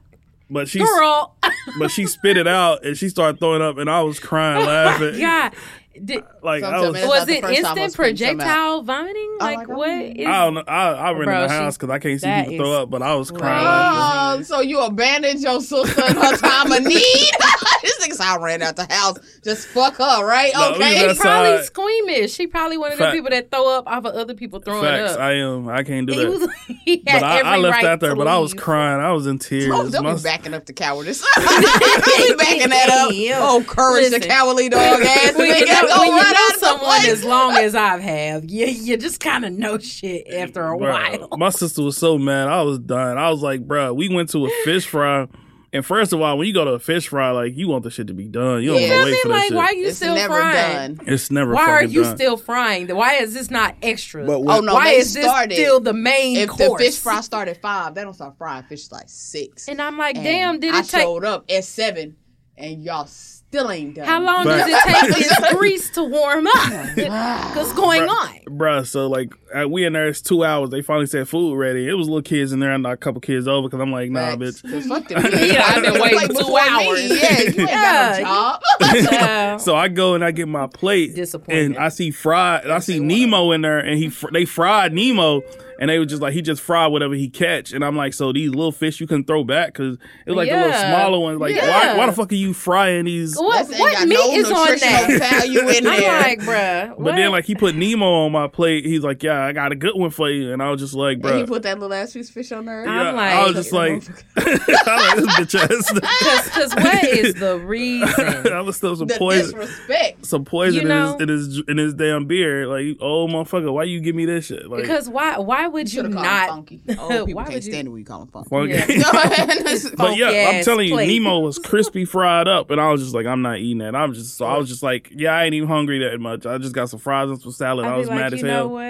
but 0.49 0.67
she 0.69 0.77
girl, 0.79 1.34
but 1.79 1.91
she 1.91 2.05
spit 2.05 2.37
it 2.37 2.47
out, 2.47 2.85
and 2.85 2.97
she 2.97 3.09
started 3.09 3.39
throwing 3.39 3.61
up, 3.61 3.77
and 3.77 3.89
I 3.89 4.01
was 4.01 4.19
crying 4.19 4.65
laughing. 4.65 5.19
God, 5.19 5.53
did, 6.03 6.23
uh, 6.23 6.27
Like 6.43 6.63
I 6.63 6.79
was, 6.81 6.91
was 7.05 7.27
it 7.29 7.41
first 7.41 7.41
time 7.41 7.45
I 7.45 7.53
instant 7.55 7.79
was 7.79 7.95
putting 7.95 8.17
some 8.17 8.27
out. 8.27 8.35
projectile 8.37 8.81
vomiting? 8.83 9.37
Oh, 9.39 9.45
Like 9.45 9.57
like, 9.57 9.67
what? 9.69 9.89
oh. 9.89 10.01
Is, 10.15 10.27
I 10.27 10.45
don't 10.45 10.53
know. 10.55 10.63
I, 10.67 10.91
I 10.91 11.11
ran 11.11 11.23
Bro, 11.25 11.41
in 11.43 11.47
the 11.47 11.53
house 11.53 11.77
because 11.77 11.89
I 11.89 11.99
can't 11.99 12.19
see 12.21 12.43
people 12.49 12.65
throw 12.65 12.81
up, 12.83 12.89
but 12.89 13.01
I 13.01 13.15
was 13.15 13.31
crying. 13.31 14.39
Oh, 14.39 14.43
so 14.43 14.61
you 14.61 14.81
abandoned 14.81 15.39
your 15.41 15.61
sister 15.61 16.05
in 16.05 16.15
her 16.15 16.37
time 16.37 16.71
of 16.71 16.83
need? 16.83 16.95
this 17.81 17.99
nigga 18.07 18.13
said 18.13 18.25
I 18.25 18.37
ran 18.37 18.61
out 18.61 18.75
the 18.75 18.87
house. 18.91 19.17
Just 19.43 19.67
fuck 19.67 19.95
her, 19.97 20.25
right? 20.25 20.51
No, 20.53 20.73
okay. 20.73 21.07
was 21.07 21.17
probably 21.19 21.51
outside. 21.53 21.65
squeamish. 21.65 22.33
She 22.33 22.47
probably 22.47 22.77
one 22.77 22.91
of 22.91 22.97
the 22.97 23.11
people 23.11 23.29
that 23.29 23.51
throw 23.51 23.77
up 23.77 23.87
off 23.87 24.05
of 24.05 24.15
other 24.15 24.33
people 24.33 24.59
throwing 24.59 24.83
Facts. 24.83 25.13
up. 25.13 25.19
I 25.19 25.33
am. 25.33 25.67
I 25.69 25.83
can't 25.83 26.07
do 26.07 26.13
he 26.13 26.19
that. 26.25 26.29
was, 26.29 26.49
he 26.85 26.97
but 26.97 27.23
I, 27.23 27.41
I 27.41 27.57
left 27.57 27.75
right 27.75 27.85
after, 27.85 28.09
to 28.09 28.15
but 28.15 28.27
I 28.27 28.37
was 28.39 28.53
crying. 28.53 28.99
I 29.01 29.11
was 29.11 29.27
in 29.27 29.39
tears. 29.39 29.69
Oh, 29.73 29.89
don't 29.89 30.03
My- 30.03 30.15
be 30.15 30.21
backing 30.21 30.53
up 30.53 30.65
the 30.65 30.73
cowardice. 30.73 31.21
be 31.21 32.35
backing 32.35 32.69
that 32.69 32.89
up. 32.89 33.11
Oh, 33.37 33.63
courage, 33.67 34.11
the 34.11 34.19
cowardly 34.19 34.69
dog 34.69 35.01
ass. 35.01 35.31
nigga. 35.33 35.84
Know, 35.87 35.95
Go 35.95 36.09
when 36.09 36.25
you 36.25 36.33
know 36.33 36.49
someone 36.57 37.05
as 37.05 37.23
long 37.23 37.55
as 37.57 37.75
I've 37.75 38.01
have, 38.01 38.45
you 38.49 38.65
you 38.67 38.97
just 38.97 39.19
kind 39.19 39.45
of 39.45 39.53
know 39.53 39.77
shit 39.77 40.27
after 40.33 40.63
a 40.73 40.77
Bruh, 40.77 41.19
while. 41.19 41.37
My 41.37 41.49
sister 41.49 41.81
was 41.83 41.97
so 41.97 42.17
mad. 42.17 42.47
I 42.47 42.61
was 42.63 42.79
dying. 42.79 43.17
I 43.17 43.29
was 43.29 43.41
like, 43.41 43.67
bro, 43.67 43.93
we 43.93 44.09
went 44.09 44.29
to 44.31 44.45
a 44.45 44.49
fish 44.63 44.85
fry. 44.87 45.27
And 45.73 45.85
first 45.85 46.13
of 46.13 46.21
all, 46.21 46.37
when 46.37 46.47
you 46.47 46.53
go 46.53 46.63
to 46.63 46.71
a 46.71 46.79
fish 46.79 47.09
fry, 47.09 47.31
like 47.31 47.57
you 47.57 47.67
want 47.67 47.83
the 47.83 47.89
shit 47.91 48.07
to 48.07 48.13
be 48.13 48.29
done. 48.29 48.63
You 48.63 48.69
don't 48.71 48.81
Yeah. 48.81 48.87
want 48.91 48.93
to 48.93 49.01
I 49.01 49.03
wait 49.03 49.11
mean, 49.11 49.21
for 49.23 49.27
that 49.27 49.33
like, 49.33 49.47
shit. 49.47 49.55
why 49.57 49.65
are 49.65 49.73
you 49.73 49.87
It's 49.87 49.97
still 49.97 50.15
never 50.15 50.33
frying? 50.35 50.93
done. 50.95 51.07
it's 51.07 51.31
never 51.31 51.53
Why 51.53 51.69
are 51.69 51.83
you 51.83 52.03
done. 52.03 52.15
still 52.15 52.37
frying? 52.37 52.87
Why 52.95 53.15
is 53.15 53.33
this 53.33 53.51
not 53.51 53.75
extra? 53.81 54.25
But 54.25 54.35
Oh 54.47 54.61
no, 54.61 54.73
Why 54.73 54.91
they 54.91 54.97
is 54.99 55.13
this 55.13 55.25
started. 55.25 55.55
still 55.55 55.81
the 55.81 55.91
main 55.93 56.37
if 56.37 56.49
course? 56.49 56.79
the 56.79 56.85
fish 56.85 56.97
fry 56.97 57.19
started 57.19 57.57
at 57.57 57.61
five, 57.61 57.93
they 57.93 58.03
don't 58.03 58.13
start 58.13 58.37
frying 58.37 58.63
fish 58.63 58.89
like 58.89 59.09
six. 59.09 59.67
and 59.67 59.81
I'm 59.81 59.97
like, 59.97 60.15
And 60.15 60.23
damn, 60.23 60.59
did 60.61 60.73
I 60.73 60.79
it 60.79 60.85
take? 60.87 61.01
showed 61.01 61.25
up 61.25 61.43
at 61.51 61.65
seven, 61.65 62.15
and 62.57 62.81
y'all 62.81 63.05
still 63.55 63.71
ain't 63.71 63.95
done. 63.95 64.05
How 64.05 64.21
long 64.21 64.45
Right. 64.45 64.67
does 64.67 64.67
it 64.67 65.15
take 65.15 65.15
this 65.29 65.53
grease 65.53 65.89
to 65.91 66.03
warm 66.03 66.45
up? 66.47 67.55
What's 67.55 67.71
going 67.73 68.03
on? 68.03 68.29
Bruh, 68.47 68.85
so 68.85 69.07
like 69.07 69.33
we 69.69 69.85
in 69.85 69.93
there, 69.93 70.07
it's 70.07 70.21
two 70.21 70.43
hours. 70.43 70.69
They 70.69 70.81
finally 70.81 71.05
said 71.05 71.27
food 71.29 71.55
ready. 71.57 71.87
It 71.87 71.93
was 71.93 72.07
little 72.07 72.21
kids 72.21 72.51
in 72.51 72.59
there 72.59 72.73
I 72.73 72.77
knocked 72.77 72.95
a 72.95 72.97
couple 72.97 73.21
kids 73.21 73.47
over 73.47 73.67
because 73.67 73.79
I'm 73.81 73.91
like, 73.91 74.11
nah, 74.11 74.35
bitch. 74.35 74.61
Fuck 74.87 75.07
them. 75.07 75.23
Yeah, 75.45 75.63
I've 75.65 75.83
been 75.83 76.01
waiting 76.01 76.27
two 76.29 76.33
before 76.35 76.53
me. 76.53 76.67
hours. 76.69 77.01
Yeah, 77.09 77.39
you 77.39 77.45
ain't 77.47 77.57
Yeah. 77.57 78.21
got 78.21 78.21
no 78.21 78.25
job. 78.25 78.61
Yeah. 79.11 79.57
So 79.57 79.75
I 79.75 79.87
go 79.87 80.15
and 80.15 80.23
I 80.23 80.31
get 80.31 80.47
my 80.47 80.67
plate, 80.67 81.15
Disappointed. 81.15 81.65
and 81.65 81.77
I 81.77 81.89
see 81.89 82.11
fried. 82.11 82.69
I 82.69 82.79
see 82.79 82.99
Nemo 82.99 83.51
in 83.51 83.61
there, 83.61 83.79
and 83.79 83.97
he 83.97 84.09
fr- 84.09 84.31
they 84.31 84.45
fried 84.45 84.93
Nemo, 84.93 85.41
and 85.79 85.89
they 85.89 85.99
were 85.99 86.05
just 86.05 86.21
like 86.21 86.33
he 86.33 86.41
just 86.41 86.61
fried 86.61 86.91
whatever 86.91 87.13
he 87.13 87.29
catch, 87.29 87.73
and 87.73 87.83
I'm 87.83 87.95
like, 87.95 88.13
so 88.13 88.31
these 88.31 88.49
little 88.51 88.71
fish 88.71 88.99
you 88.99 89.07
can 89.07 89.23
throw 89.23 89.43
back 89.43 89.73
because 89.73 89.97
it 90.25 90.31
was 90.31 90.37
like 90.37 90.49
the 90.49 90.55
little 90.55 90.73
smaller 90.73 91.19
ones. 91.19 91.39
Like 91.39 91.55
why, 91.55 91.61
Yeah. 91.65 91.97
why 91.97 92.05
the 92.05 92.13
fuck 92.13 92.31
are 92.31 92.35
you 92.35 92.53
frying 92.53 93.05
these? 93.05 93.35
What, 93.35 93.67
what 93.69 94.07
meat 94.07 94.15
no 94.15 94.31
is 94.31 94.51
on 94.51 94.67
that? 94.79 95.19
value 95.19 95.67
in 95.69 95.87
I'm 95.87 96.03
like, 96.03 96.39
bruh. 96.39 96.95
But 96.97 97.15
then 97.15 97.31
like 97.31 97.45
he 97.45 97.55
put 97.55 97.75
Nemo 97.75 98.25
on 98.25 98.31
my 98.31 98.47
plate. 98.47 98.85
He's 98.85 99.01
like, 99.03 99.21
yeah, 99.23 99.43
I 99.45 99.51
got 99.51 99.71
a 99.71 99.75
good 99.75 99.95
one 99.95 100.09
for 100.09 100.29
you, 100.29 100.51
and 100.53 100.61
I 100.61 100.69
was 100.71 100.79
just 100.81 100.93
like, 100.93 101.17
and 101.17 101.39
you 101.39 101.45
bro. 101.45 101.55
put 101.55 101.63
that 101.63 101.79
little 101.79 101.93
ass 101.93 102.13
piece 102.13 102.27
of 102.29 102.33
fish 102.33 102.51
on 102.51 102.65
there. 102.65 102.87
I'm 102.87 103.05
Yeah, 103.05 103.11
like- 103.11 103.33
I 103.33 103.43
was 103.45 103.55
just 103.55 103.71
like, 103.71 104.03
I 104.37 105.15
like 105.15 105.17
this 105.17 105.55
bitch 105.55 105.59
ass. 105.59 106.45
Because 106.45 106.75
what 106.75 107.03
is 107.03 107.33
the 107.35 107.59
reason? 107.59 108.51
I 108.53 108.61
was 108.61 108.75
still 108.77 108.95
some 108.95 109.07
the 109.07 109.15
poison, 109.17 109.57
disrespect. 109.59 110.25
some 110.25 110.45
poison 110.45 110.83
You 110.83 110.87
know- 110.87 111.17
in 111.17 111.29
his 111.29 111.47
in 111.47 111.57
his 111.57 111.63
in 111.69 111.77
his 111.77 111.93
damn 111.93 112.25
beer. 112.25 112.67
Like, 112.67 112.97
oh 113.01 113.27
motherfucker, 113.27 113.71
why 113.73 113.83
you 113.83 113.99
give 113.99 114.15
me 114.15 114.25
this 114.25 114.45
shit? 114.47 114.69
Like, 114.69 114.81
Because 114.81 115.09
why? 115.09 115.37
Why 115.39 115.64
would 115.67 115.91
you 115.91 115.97
Should 115.97 116.05
have 116.05 116.13
not? 116.13 116.43
him 116.43 116.55
funky. 116.55 116.81
Oh, 116.99 117.25
people 117.25 117.33
Why 117.35 117.43
can't 117.43 117.53
would 117.55 117.65
you- 117.65 117.71
stand 117.71 117.87
it 117.87 117.91
when 117.91 117.99
you 117.99 118.05
call 118.05 118.21
him 118.23 118.27
funky. 118.27 118.49
fuck 118.49 118.69
Yeah. 118.69 118.85
But 119.97 120.17
yeah, 120.17 120.51
I'm 120.53 120.63
telling 120.63 120.87
you, 120.87 120.93
plate. 120.95 121.07
Nemo 121.07 121.39
was 121.39 121.59
crispy 121.59 122.05
fried 122.05 122.47
up, 122.47 122.71
and 122.71 122.79
I 122.81 122.91
was 122.91 123.01
just 123.01 123.13
like, 123.13 123.25
I'm 123.25 123.41
not 123.41 123.59
eating 123.59 123.79
that. 123.79 123.95
I'm 123.95 124.13
just, 124.13 124.37
so 124.37 124.45
I 124.45 124.57
was 124.57 124.69
just 124.69 124.83
like, 124.83 125.09
yeah, 125.15 125.33
I 125.33 125.45
ain't 125.45 125.53
even 125.53 125.67
hungry 125.69 125.99
that 125.99 126.19
much. 126.19 126.45
I 126.45 126.57
just 126.57 126.73
got 126.73 126.89
some 126.89 126.99
fries 126.99 127.29
and 127.29 127.41
some 127.41 127.51
salad. 127.51 127.85
I'd 127.85 127.89
I 127.91 127.93
be 127.95 127.99
was 127.99 128.07
like, 128.09 128.17
mad 128.19 128.31
you 128.31 128.37
as 128.37 128.43
know 128.43 128.49
hell. 128.49 128.69
what? 128.69 128.81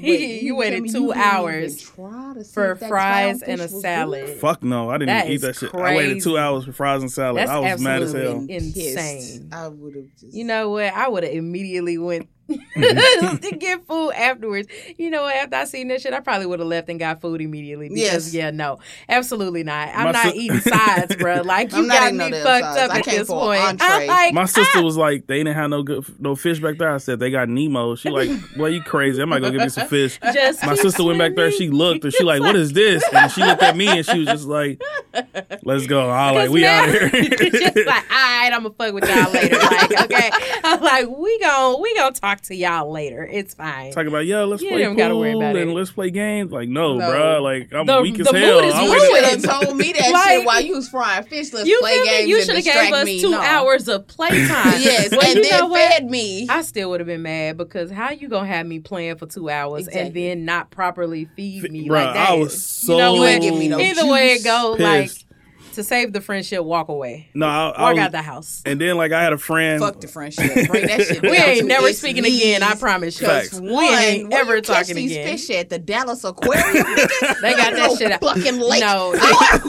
Wait, 0.00 0.42
you 0.42 0.56
waited 0.56 0.76
tell 0.76 0.82
me 0.82 0.88
two 0.92 1.00
you 1.02 1.06
didn't 1.14 1.22
hours 1.26 1.72
even 1.82 1.94
try 1.94 2.34
to 2.34 2.44
see 2.44 2.52
for 2.54 2.76
fries 2.76 3.42
and 3.42 3.60
a 3.60 3.64
was 3.64 3.72
good? 3.72 3.82
salad. 3.82 4.28
Fuck 4.38 4.62
no, 4.62 4.88
I 4.90 4.94
didn't 4.98 5.08
That 5.08 5.24
even 5.24 5.32
eat 5.34 5.40
that 5.42 5.56
shit. 5.56 5.74
I 5.74 5.96
waited 5.96 6.22
two 6.22 6.38
hours 6.38 6.64
for 6.64 6.72
fries 6.72 7.02
and 7.02 7.10
salad. 7.10 7.38
That's 7.38 7.50
I 7.50 7.58
was 7.58 7.80
mad 7.80 8.02
as 8.02 8.12
hell. 8.12 8.46
insane. 8.48 9.48
I 9.52 9.68
would 9.68 9.96
have 9.96 10.04
just. 10.18 10.32
You 10.34 10.44
know 10.44 10.70
what? 10.70 10.92
I 10.92 11.08
would 11.08 11.22
have 11.24 11.32
immediately 11.32 11.98
went 11.98 12.28
to 12.74 13.56
get 13.58 13.86
food 13.86 14.10
afterwards. 14.12 14.68
You 14.98 15.10
know? 15.10 15.26
After 15.26 15.56
I 15.56 15.64
seen 15.64 15.88
that 15.88 16.00
shit, 16.02 16.12
I 16.12 16.20
probably 16.20 16.46
would 16.46 16.58
have 16.60 16.68
left 16.68 16.88
and 16.88 16.98
got 16.98 17.20
food 17.20 17.40
immediately. 17.40 17.88
Because 17.88 18.02
Yes. 18.02 18.34
yeah, 18.34 18.50
no, 18.50 18.78
absolutely 19.08 19.62
not. 19.64 19.88
I'm 19.94 20.04
My 20.04 20.12
not 20.12 20.32
si- 20.32 20.38
eating 20.38 20.60
sides, 20.60 21.16
bro. 21.16 21.42
Like 21.44 21.72
you 21.72 21.86
got 21.88 22.12
me 22.12 22.30
no 22.30 22.42
fucked 22.42 22.64
sides. 22.64 22.78
up 22.80 22.90
I 22.90 22.98
at 22.98 23.04
this 23.04 23.28
point. 23.28 23.60
I'm 23.82 24.06
like, 24.06 24.34
My 24.34 24.44
sister 24.46 24.78
ah! 24.78 24.82
was 24.82 24.96
like, 24.96 25.26
they 25.26 25.38
didn't 25.38 25.54
have 25.54 25.70
no 25.70 25.82
good, 25.82 26.04
no 26.20 26.34
fish 26.36 26.58
back 26.60 26.78
there. 26.78 26.92
I 26.92 26.98
said 26.98 27.18
they 27.20 27.30
got 27.30 27.48
Nemo. 27.48 27.94
She 27.96 28.10
like, 28.10 28.30
well, 28.56 28.70
you 28.70 28.82
crazy? 28.82 29.20
I 29.22 29.24
might 29.24 29.40
go 29.40 29.50
give 29.50 29.60
me 29.60 29.68
some 29.68 29.88
fish. 29.88 30.18
Just 30.32 30.64
My 30.64 30.74
sister 30.74 31.04
went 31.04 31.18
back 31.18 31.34
there. 31.36 31.50
She 31.50 31.68
looked 31.70 32.04
and 32.04 32.12
she 32.12 32.24
like, 32.24 32.40
what 32.40 32.56
is 32.56 32.72
this? 32.72 33.02
And 33.12 33.30
she 33.30 33.42
looked 33.42 33.62
at 33.62 33.76
me 33.76 33.86
and 33.88 34.06
she 34.06 34.18
was 34.20 34.28
just 34.28 34.46
like, 34.46 34.80
let's 35.62 35.86
go. 35.86 36.10
I 36.10 36.30
like, 36.30 36.50
we 36.50 36.62
now- 36.62 36.82
out 36.82 36.88
here. 36.88 37.08
just 37.08 37.76
like, 37.86 38.10
all 38.10 38.16
right, 38.16 38.50
I'm 38.52 38.62
gonna 38.62 38.74
fuck 38.74 38.92
with 38.94 39.08
y'all 39.08 39.32
later. 39.32 39.56
Like, 39.56 40.02
okay, 40.04 40.30
I'm 40.64 40.80
like, 40.80 41.08
we 41.08 41.38
gon' 41.40 41.80
we 41.82 41.94
gonna 41.94 42.14
talk 42.14 42.33
to 42.42 42.54
y'all 42.54 42.90
later. 42.90 43.24
It's 43.30 43.54
fine. 43.54 43.92
Talking 43.92 44.08
about, 44.08 44.26
yo, 44.26 44.44
let's 44.46 44.62
You 44.62 44.70
play 44.70 44.82
don't 44.82 44.96
gotta 44.96 45.16
worry 45.16 45.32
pool 45.32 45.42
about 45.42 45.56
and 45.56 45.70
it. 45.70 45.74
let's 45.74 45.90
play 45.90 46.10
games. 46.10 46.52
Like, 46.52 46.68
no, 46.68 46.98
No. 46.98 47.04
bruh. 47.08 47.42
Like, 47.42 47.72
I'm 47.72 47.86
The- 47.86 48.02
weak 48.02 48.20
as 48.20 48.26
the 48.26 48.38
hell. 48.38 48.56
mood 48.60 48.68
is 48.68 48.74
I 48.74 48.82
You 48.84 48.92
ruined. 48.92 49.14
should 49.14 49.24
have 49.24 49.60
told 49.62 49.76
me 49.76 49.92
that 49.92 50.12
Like- 50.12 50.28
shit 50.28 50.44
while 50.44 50.60
you 50.60 50.74
was 50.74 50.88
frying 50.88 51.24
fish. 51.24 51.52
Let's 51.52 51.68
You 51.68 51.78
play 51.80 52.04
games 52.04 52.28
You 52.28 52.36
and 52.36 52.44
should 52.46 52.54
have 52.56 52.64
distract 52.64 52.86
gave 52.86 52.94
us 52.94 53.04
me. 53.06 53.20
two 53.20 53.30
No. 53.30 53.40
hours 53.40 53.88
of 53.88 54.06
playtime. 54.06 54.80
Yes, 54.80 55.10
Well, 55.10 55.20
and 55.24 55.34
you 55.36 55.42
then 55.42 55.60
know 55.60 55.66
what? 55.66 55.90
fed 55.92 56.10
me. 56.10 56.46
I 56.50 56.62
still 56.62 56.90
would 56.90 57.00
have 57.00 57.06
been 57.06 57.22
mad 57.22 57.56
because 57.56 57.90
how 57.90 58.10
you 58.10 58.28
gonna 58.28 58.46
have 58.48 58.66
me 58.66 58.78
playing 58.80 59.16
for 59.16 59.26
two 59.26 59.48
hours 59.48 59.88
and 59.88 60.12
then 60.14 60.44
not 60.44 60.70
properly 60.70 61.28
feed 61.36 61.70
me 61.70 61.88
Bruh, 61.88 62.04
like 62.04 62.14
that? 62.14 62.30
I 62.30 62.34
was 62.34 62.62
so 62.62 62.92
you 62.92 62.98
know 62.98 63.14
what? 63.14 63.40
Give 63.40 63.54
me 63.54 63.68
no 63.68 63.78
Either 63.80 64.06
way 64.06 64.32
it 64.32 64.34
juice. 64.36 64.44
go, 64.44 64.76
like 64.78 65.02
pissed. 65.04 65.24
To 65.74 65.84
save 65.84 66.12
the 66.12 66.20
friendship, 66.20 66.62
walk 66.64 66.88
away. 66.88 67.28
No, 67.34 67.46
I, 67.46 67.68
I 67.70 67.82
Walk 67.82 67.94
was, 67.94 67.98
out 68.04 68.12
the 68.12 68.22
house. 68.22 68.62
and 68.66 68.80
then 68.80 68.96
like 68.96 69.12
I 69.12 69.22
had 69.22 69.32
a 69.32 69.38
friend. 69.38 69.80
Fuck 69.80 70.00
the 70.00 70.08
friendship. 70.08 70.68
Bring 70.68 70.86
that 70.86 71.02
shit. 71.02 71.22
We 71.22 71.30
ain't 71.36 71.66
never 71.66 71.88
its 71.88 71.98
speaking 71.98 72.24
again. 72.24 72.62
I 72.62 72.74
promise 72.74 73.20
you. 73.20 73.26
Facts. 73.26 73.58
We 73.60 73.68
ain't 73.70 74.30
where 74.30 74.40
ever 74.40 74.56
you 74.56 74.62
catch 74.62 74.80
talking 74.88 74.96
these 74.96 75.12
again. 75.12 75.28
fish 75.38 75.50
at 75.50 75.68
the 75.70 75.78
Dallas 75.78 76.24
Aquarium. 76.24 76.84
They 77.42 77.52
got 77.54 77.74
that 77.74 77.96
shit 77.98 78.12
out. 78.12 78.20
Fucking 78.20 78.58
lake. 78.58 78.80
No, 78.80 79.12
I. 79.16 79.60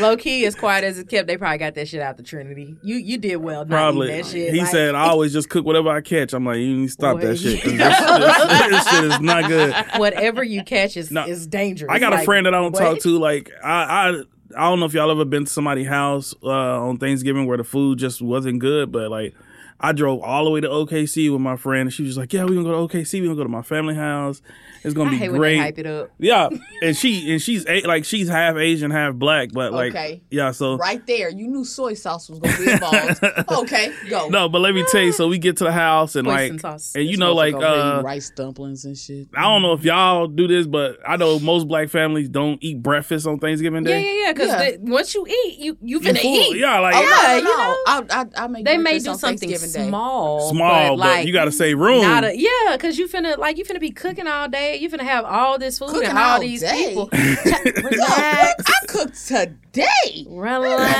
Low 0.00 0.16
key, 0.16 0.44
as 0.46 0.56
quiet 0.56 0.82
as 0.82 0.98
it 0.98 1.08
kept, 1.08 1.28
they 1.28 1.36
probably 1.36 1.58
got 1.58 1.74
that 1.76 1.86
shit 1.88 2.00
out 2.02 2.16
the 2.16 2.22
Trinity. 2.24 2.76
You 2.82 2.96
you 2.96 3.18
did 3.18 3.36
well. 3.36 3.60
Not 3.64 3.68
Probably. 3.68 4.08
that 4.08 4.24
oh, 4.24 4.28
shit. 4.28 4.52
He 4.52 4.60
Like, 4.60 4.70
said, 4.70 4.94
I 4.96 5.04
always 5.08 5.32
just 5.32 5.48
cook 5.48 5.64
whatever 5.64 5.90
I 5.90 6.00
catch. 6.00 6.32
I'm 6.32 6.44
like, 6.44 6.58
you 6.58 6.76
need 6.76 6.86
to 6.86 6.92
stop 6.92 7.16
Boy, 7.20 7.26
that 7.28 7.36
shit. 7.38 7.62
'cause 7.62 7.72
you- 7.72 7.78
this, 7.78 7.98
this- 7.98 8.68
this 8.68 8.88
shit 8.90 9.04
is 9.04 9.20
not 9.20 9.46
good. 9.48 9.74
whatever 9.96 10.42
you 10.42 10.64
catch 10.64 10.96
is 10.96 11.12
No, 11.12 11.24
is 11.24 11.46
dangerous. 11.46 11.90
I 11.92 12.00
got 12.00 12.12
a 12.12 12.18
friend 12.24 12.46
that 12.46 12.54
I 12.54 12.58
don't 12.58 12.72
what? 12.72 12.80
talk 12.80 12.98
to. 13.00 13.18
Like, 13.18 13.52
I, 13.62 13.70
I, 14.10 14.22
I 14.56 14.70
don't 14.70 14.80
know 14.80 14.86
if 14.86 14.94
y'all 14.94 15.10
ever 15.10 15.24
been 15.24 15.44
to 15.44 15.50
somebody's 15.50 15.86
house 15.86 16.34
uh, 16.42 16.48
on 16.48 16.96
Thanksgiving 16.96 17.46
where 17.46 17.58
the 17.58 17.64
food 17.64 17.98
just 17.98 18.22
wasn't 18.22 18.58
good, 18.58 18.90
but 18.90 19.10
like, 19.10 19.34
I 19.80 19.92
drove 19.92 20.22
all 20.22 20.44
the 20.44 20.50
way 20.50 20.60
to 20.60 20.68
OKC 20.68 21.30
with 21.30 21.40
my 21.40 21.56
friend, 21.56 21.82
and 21.82 21.92
she 21.92 22.02
was 22.02 22.16
like, 22.16 22.32
"Yeah, 22.32 22.44
we 22.44 22.54
gonna 22.54 22.64
go 22.68 22.86
to 22.88 22.94
OKC. 22.96 23.20
We 23.20 23.26
gonna 23.26 23.36
go 23.36 23.42
to 23.42 23.48
my 23.48 23.62
family 23.62 23.94
house. 23.94 24.40
It's 24.84 24.94
gonna 24.94 25.08
I 25.08 25.12
be 25.12 25.18
hate 25.18 25.28
when 25.30 25.38
great." 25.40 25.54
they 25.56 25.58
hype 25.62 25.78
it 25.78 25.86
up. 25.86 26.10
Yeah, 26.18 26.48
and 26.82 26.96
she 26.96 27.30
and 27.32 27.42
she's 27.42 27.66
like 27.84 28.04
she's 28.04 28.28
half 28.28 28.56
Asian, 28.56 28.90
half 28.90 29.14
black, 29.14 29.50
but 29.52 29.72
like 29.72 29.90
Okay. 29.92 30.22
yeah. 30.30 30.52
So 30.52 30.76
Right 30.76 31.04
there, 31.06 31.28
you 31.28 31.48
knew 31.48 31.64
soy 31.64 31.94
sauce 31.94 32.28
was 32.30 32.38
gonna 32.38 32.56
be 32.56 32.70
involved. 32.70 33.22
okay, 33.62 33.92
go. 34.08 34.28
no, 34.28 34.48
but 34.48 34.60
let 34.60 34.74
me 34.74 34.84
tell 34.90 35.02
you. 35.02 35.12
So 35.12 35.28
we 35.28 35.38
get 35.38 35.56
to 35.58 35.64
the 35.64 35.72
house 35.72 36.16
and 36.16 36.26
Oyster 36.28 36.52
like, 36.54 36.60
sauce. 36.60 36.92
and 36.94 37.04
you 37.04 37.10
This 37.12 37.18
know, 37.18 37.34
like 37.34 37.54
uh, 37.54 38.02
rice 38.04 38.30
dumplings 38.30 38.84
and 38.84 38.96
shit. 38.96 39.28
I 39.36 39.42
don't 39.42 39.62
know 39.62 39.72
if 39.72 39.84
y'all 39.84 40.26
do 40.26 40.46
this, 40.46 40.66
but 40.66 40.98
I 41.06 41.16
know 41.16 41.38
most 41.40 41.66
black 41.68 41.88
families 41.90 42.28
don't 42.28 42.62
eat 42.62 42.80
breakfast 42.82 43.26
on 43.26 43.38
Thanksgiving 43.40 43.84
Day. 43.84 44.02
yeah, 44.04 44.10
yeah. 44.10 44.26
yeah. 44.26 44.32
Because 44.32 44.48
Yeah. 44.48 44.76
once 44.80 45.14
you 45.14 45.26
eat, 45.26 45.58
you 45.58 45.76
you 45.82 45.98
You 46.00 46.00
finna 46.00 46.20
full. 46.22 46.34
eat. 46.36 46.56
Yeah, 46.58 46.78
like 46.80 46.94
Oh, 46.96 47.00
Yeah, 47.00 47.08
no, 47.08 47.26
no, 47.26 47.36
you 47.38 47.44
no. 47.44 47.50
know. 47.50 47.76
I, 47.86 48.02
I, 48.10 48.44
I 48.44 48.46
make 48.48 48.64
They 48.64 48.76
may 48.78 48.98
do 48.98 49.14
something 49.14 49.50
Thanksgiving 49.72 49.86
Day. 49.86 49.90
small, 49.90 50.50
small, 50.50 50.96
but, 50.96 50.98
like 50.98 51.26
you 51.26 51.32
got 51.32 51.44
to 51.46 51.52
say 51.52 51.74
room. 51.74 52.02
Not 52.02 52.24
a, 52.24 52.36
yeah, 52.36 52.48
because 52.72 52.98
you 52.98 53.08
finna 53.08 53.36
like 53.38 53.58
you 53.58 53.64
finna 53.64 53.80
be 53.80 53.90
cooking 53.90 54.26
all 54.26 54.48
day. 54.48 54.76
You 54.76 54.88
finna 54.90 55.02
have 55.02 55.24
all 55.24 55.58
this 55.58 55.78
food 55.78 55.90
Cooking 55.90 56.08
and 56.10 56.18
all, 56.18 56.34
all 56.34 56.40
these 56.40 56.60
day? 56.60 56.88
people. 56.88 57.04
Look, 57.04 57.12
Relax, 57.84 58.64
I 58.66 58.86
cooked 58.88 59.26
today. 59.26 60.26
relax. 60.28 60.96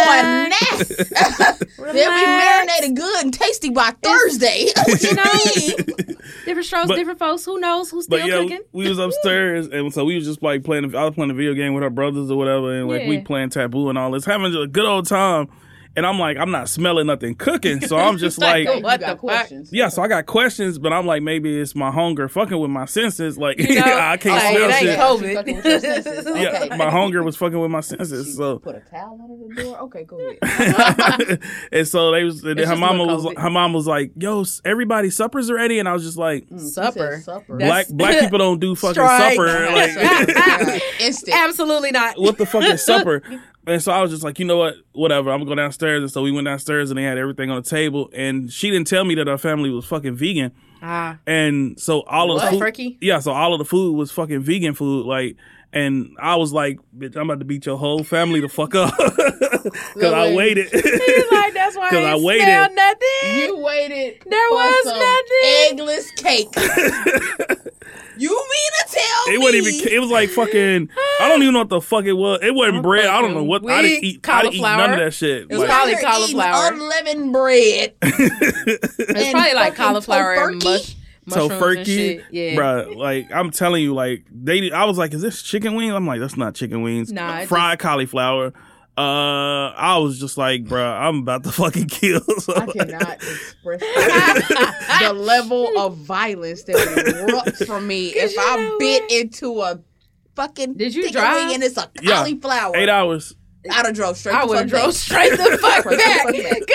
on 0.00 0.50
that. 0.50 1.58
They'll 1.78 1.92
be 1.92 2.26
marinated 2.26 2.96
good 2.96 3.24
and 3.24 3.32
tasty 3.34 3.70
by 3.70 3.90
Thursday. 4.02 4.68
what 4.76 5.02
you 5.02 5.08
You 5.10 5.14
know? 5.14 6.14
Different 6.44 6.66
strokes, 6.66 6.88
But- 6.88 6.96
different 6.96 7.18
folks. 7.18 7.44
Who 7.44 7.58
knows 7.60 7.90
who's 7.90 8.04
still 8.04 8.18
But 8.18 8.26
yeah, 8.28 8.42
cooking? 8.42 8.60
we 8.72 8.88
was 8.88 8.98
upstairs, 8.98 9.66
and 9.68 9.92
so 9.92 10.04
we 10.04 10.14
was 10.16 10.24
just 10.24 10.42
like 10.42 10.64
playing. 10.64 10.94
I 10.94 11.04
was 11.04 11.14
playing 11.14 11.30
a 11.30 11.34
video 11.34 11.54
game 11.54 11.74
with 11.74 11.82
our 11.82 11.90
brothers 11.90 12.30
or 12.30 12.36
whatever, 12.38 12.72
and 12.72 12.88
like 12.88 13.06
we 13.06 13.20
playing 13.20 13.50
taboo 13.50 13.88
and 13.88 13.98
all 13.98 14.10
this, 14.10 14.24
having 14.24 14.54
a 14.54 14.66
good 14.66 14.84
old 14.86 15.06
time. 15.06 15.48
And 15.96 16.06
I'm 16.06 16.20
like, 16.20 16.36
I'm 16.36 16.52
not 16.52 16.68
smelling 16.68 17.08
nothing 17.08 17.34
cooking, 17.34 17.80
so 17.80 17.96
I'm 17.96 18.16
just 18.16 18.38
like, 18.40 18.66
Like, 18.68 18.76
oh, 18.76 18.80
What 18.80 19.00
the 19.00 19.16
questions? 19.16 19.70
yeah. 19.72 19.88
So 19.88 20.02
I 20.02 20.08
got 20.08 20.24
questions, 20.24 20.78
but 20.78 20.92
I'm 20.92 21.04
like, 21.04 21.20
maybe 21.20 21.58
it's 21.58 21.74
my 21.74 21.90
hunger 21.90 22.28
fucking 22.28 22.58
with 22.60 22.70
my 22.70 22.84
senses. 22.84 23.36
Like, 23.36 23.58
You 23.58 23.74
know, 23.74 23.82
I 23.98 24.16
can't 24.16 24.36
like, 24.36 24.54
smell 24.56 24.70
it 24.70 24.72
ain't 24.72 24.82
shit. 24.82 24.98
cold. 25.00 25.20
She 25.20 25.34
fucking 25.34 25.56
with 25.56 25.64
your 25.64 25.80
senses. 25.80 26.26
Yeah, 26.36 26.76
my 26.76 26.90
hunger 26.90 27.24
was 27.24 27.36
fucking 27.36 27.58
with 27.58 27.72
my 27.72 27.80
senses. 27.80 28.36
So, 28.36 28.60
Put 28.60 28.76
a 28.76 28.80
towel 28.80 29.18
under 29.20 29.36
the 29.54 29.62
door. 29.62 29.78
Okay, 29.80 30.04
go 30.04 30.20
ahead. 30.20 31.40
and 31.72 31.88
so 31.88 32.12
they 32.12 32.22
was. 32.22 32.44
And 32.44 32.60
her 32.60 32.76
mama 32.76 33.04
was. 33.04 33.26
Her 33.36 33.50
mom 33.50 33.72
was 33.72 33.86
like, 33.88 34.12
"Yo, 34.16 34.42
s- 34.42 34.62
everybody, 34.64 35.10
supper's 35.10 35.50
ready," 35.50 35.80
and 35.80 35.88
I 35.88 35.92
was 35.92 36.04
just 36.04 36.16
like, 36.16 36.46
mm, 36.48 36.60
She 36.60 36.66
Supper. 36.68 37.16
said 37.16 37.24
supper. 37.24 37.56
"Black 37.56 37.88
black 37.88 38.20
people 38.20 38.38
don't 38.38 38.60
do 38.60 38.74
fucking 38.76 38.94
Strike. 38.94 39.34
supper." 39.34 39.70
Like, 39.72 40.82
Instant. 41.00 41.36
Absolutely 41.36 41.90
not. 41.90 42.18
what 42.18 42.38
the 42.38 42.46
fuck 42.46 42.62
is 42.64 42.84
supper? 42.84 43.22
And 43.66 43.82
so 43.82 43.92
I 43.92 44.00
was 44.00 44.10
just 44.10 44.22
like, 44.24 44.38
you 44.38 44.44
know 44.46 44.56
what, 44.56 44.74
whatever. 44.92 45.30
I'm 45.30 45.40
gonna 45.40 45.50
go 45.50 45.54
downstairs. 45.54 46.02
And 46.02 46.10
so 46.10 46.22
we 46.22 46.32
went 46.32 46.46
downstairs 46.46 46.90
and 46.90 46.98
they 46.98 47.02
had 47.04 47.18
everything 47.18 47.50
on 47.50 47.62
the 47.62 47.68
table. 47.68 48.10
And 48.14 48.50
she 48.52 48.70
didn't 48.70 48.86
tell 48.86 49.04
me 49.04 49.14
that 49.16 49.28
our 49.28 49.38
family 49.38 49.70
was 49.70 49.84
fucking 49.84 50.16
vegan. 50.16 50.52
Ah, 50.82 51.18
And 51.26 51.78
so 51.78 52.00
all 52.02 52.30
of 52.32 52.36
What? 52.42 52.58
the 52.58 52.72
food, 52.72 52.96
yeah, 53.02 53.18
so 53.18 53.32
all 53.32 53.52
of 53.52 53.58
the 53.58 53.66
food 53.66 53.92
was 53.96 54.10
fucking 54.10 54.40
vegan 54.40 54.72
food. 54.74 55.04
Like, 55.04 55.36
and 55.72 56.16
I 56.20 56.36
was 56.36 56.52
like, 56.52 56.78
bitch, 56.96 57.16
I'm 57.16 57.30
about 57.30 57.38
to 57.40 57.44
beat 57.44 57.66
your 57.66 57.76
whole 57.78 58.02
family 58.04 58.40
the 58.40 58.48
fuck 58.48 58.74
up 58.74 58.92
because 58.98 60.12
I 60.12 60.24
Really? 60.24 60.34
waited. 60.36 60.68
he's 60.72 61.32
like 61.32 61.54
that's 61.54 61.76
why 61.76 61.88
'Cause 61.90 62.04
I 62.04 62.12
I 62.12 62.16
waited. 62.18 62.74
nothing. 62.74 63.38
You 63.38 63.56
waited. 63.58 64.22
There 64.26 64.50
was 64.50 64.84
nothing. 64.86 65.78
Eggless 65.78 66.16
cake. 66.16 66.48
you 68.18 68.28
mean 68.30 68.72
to 68.78 68.86
tell 68.88 69.24
It 69.26 69.28
me? 69.28 69.34
It 69.34 69.38
wasn't 69.38 69.66
even. 69.66 69.92
It 69.92 69.98
was 70.00 70.10
like 70.10 70.28
fucking. 70.30 70.88
I 71.20 71.28
don't 71.28 71.42
even 71.42 71.52
know 71.54 71.60
what 71.60 71.68
the 71.68 71.80
fuck 71.80 72.04
it 72.04 72.12
was. 72.14 72.40
It 72.42 72.54
wasn't 72.54 72.82
bread. 72.82 73.06
I 73.06 73.20
don't 73.22 73.34
know 73.34 73.44
what. 73.44 73.68
I 73.70 73.82
didn't 73.82 74.04
eat. 74.04 74.28
I 74.28 74.42
didn't 74.42 74.54
eat 74.54 74.62
none 74.62 74.90
of 74.92 74.98
that 74.98 75.14
shit. 75.14 75.48
was 75.48 75.58
Like, 75.60 75.68
probably 75.68 75.92
You're 75.92 76.00
eating 76.00 76.10
cauliflower. 76.10 76.72
unleavened 76.72 77.32
bread. 77.32 77.94
It's 78.02 79.30
probably 79.32 79.54
like 79.54 79.74
cauliflower 79.74 80.34
and 80.48 80.62
mush, 80.64 80.64
mushrooms 80.64 80.94
and 80.94 80.99
Tofurky, 81.28 81.84
shit. 81.84 82.24
Yeah. 82.30 82.54
bruh. 82.56 82.96
Like 82.96 83.30
I'm 83.32 83.50
telling 83.50 83.82
you, 83.82 83.94
like 83.94 84.24
they. 84.32 84.70
I 84.70 84.84
was 84.84 84.98
like, 84.98 85.12
"Is 85.14 85.22
this 85.22 85.42
chicken 85.42 85.74
wings?" 85.74 85.92
I'm 85.94 86.06
like, 86.06 86.20
"That's 86.20 86.36
not 86.36 86.54
chicken 86.54 86.82
wings." 86.82 87.12
Nah, 87.12 87.40
it 87.40 87.48
fried 87.48 87.78
cauliflower. 87.78 88.52
Uh, 88.98 89.72
I 89.76 89.96
was 89.98 90.18
just 90.20 90.36
like, 90.36 90.64
bro, 90.66 90.84
I'm 90.84 91.18
about 91.20 91.44
to 91.44 91.52
fucking 91.52 91.86
kill. 91.86 92.20
So, 92.40 92.52
I 92.56 92.66
cannot 92.66 93.14
express 93.14 93.80
the 95.00 95.12
level 95.14 95.78
of 95.78 95.96
violence 95.98 96.64
that 96.64 96.76
erupts 96.76 97.66
from 97.66 97.86
me 97.86 98.08
if 98.08 98.34
I 98.38 98.76
bit 98.78 99.02
what? 99.02 99.12
into 99.12 99.60
a 99.62 99.80
fucking 100.36 100.74
Did 100.74 100.94
you 100.94 101.10
drive? 101.12 101.52
and 101.52 101.62
it's 101.62 101.78
a 101.78 101.90
Yeah. 102.02 102.16
cauliflower. 102.16 102.76
eight 102.76 102.88
hours. 102.90 103.34
I'd 103.70 103.86
have 103.86 103.94
drove 103.94 104.16
straight. 104.18 104.34
I 104.34 104.40
the 104.42 104.46
would 104.48 104.58
have 104.58 104.70
fuck 104.70 104.80
drove 104.82 104.94
straight 104.94 105.30
the 105.32 105.58
fuck 105.58 105.82
Straight 105.82 106.66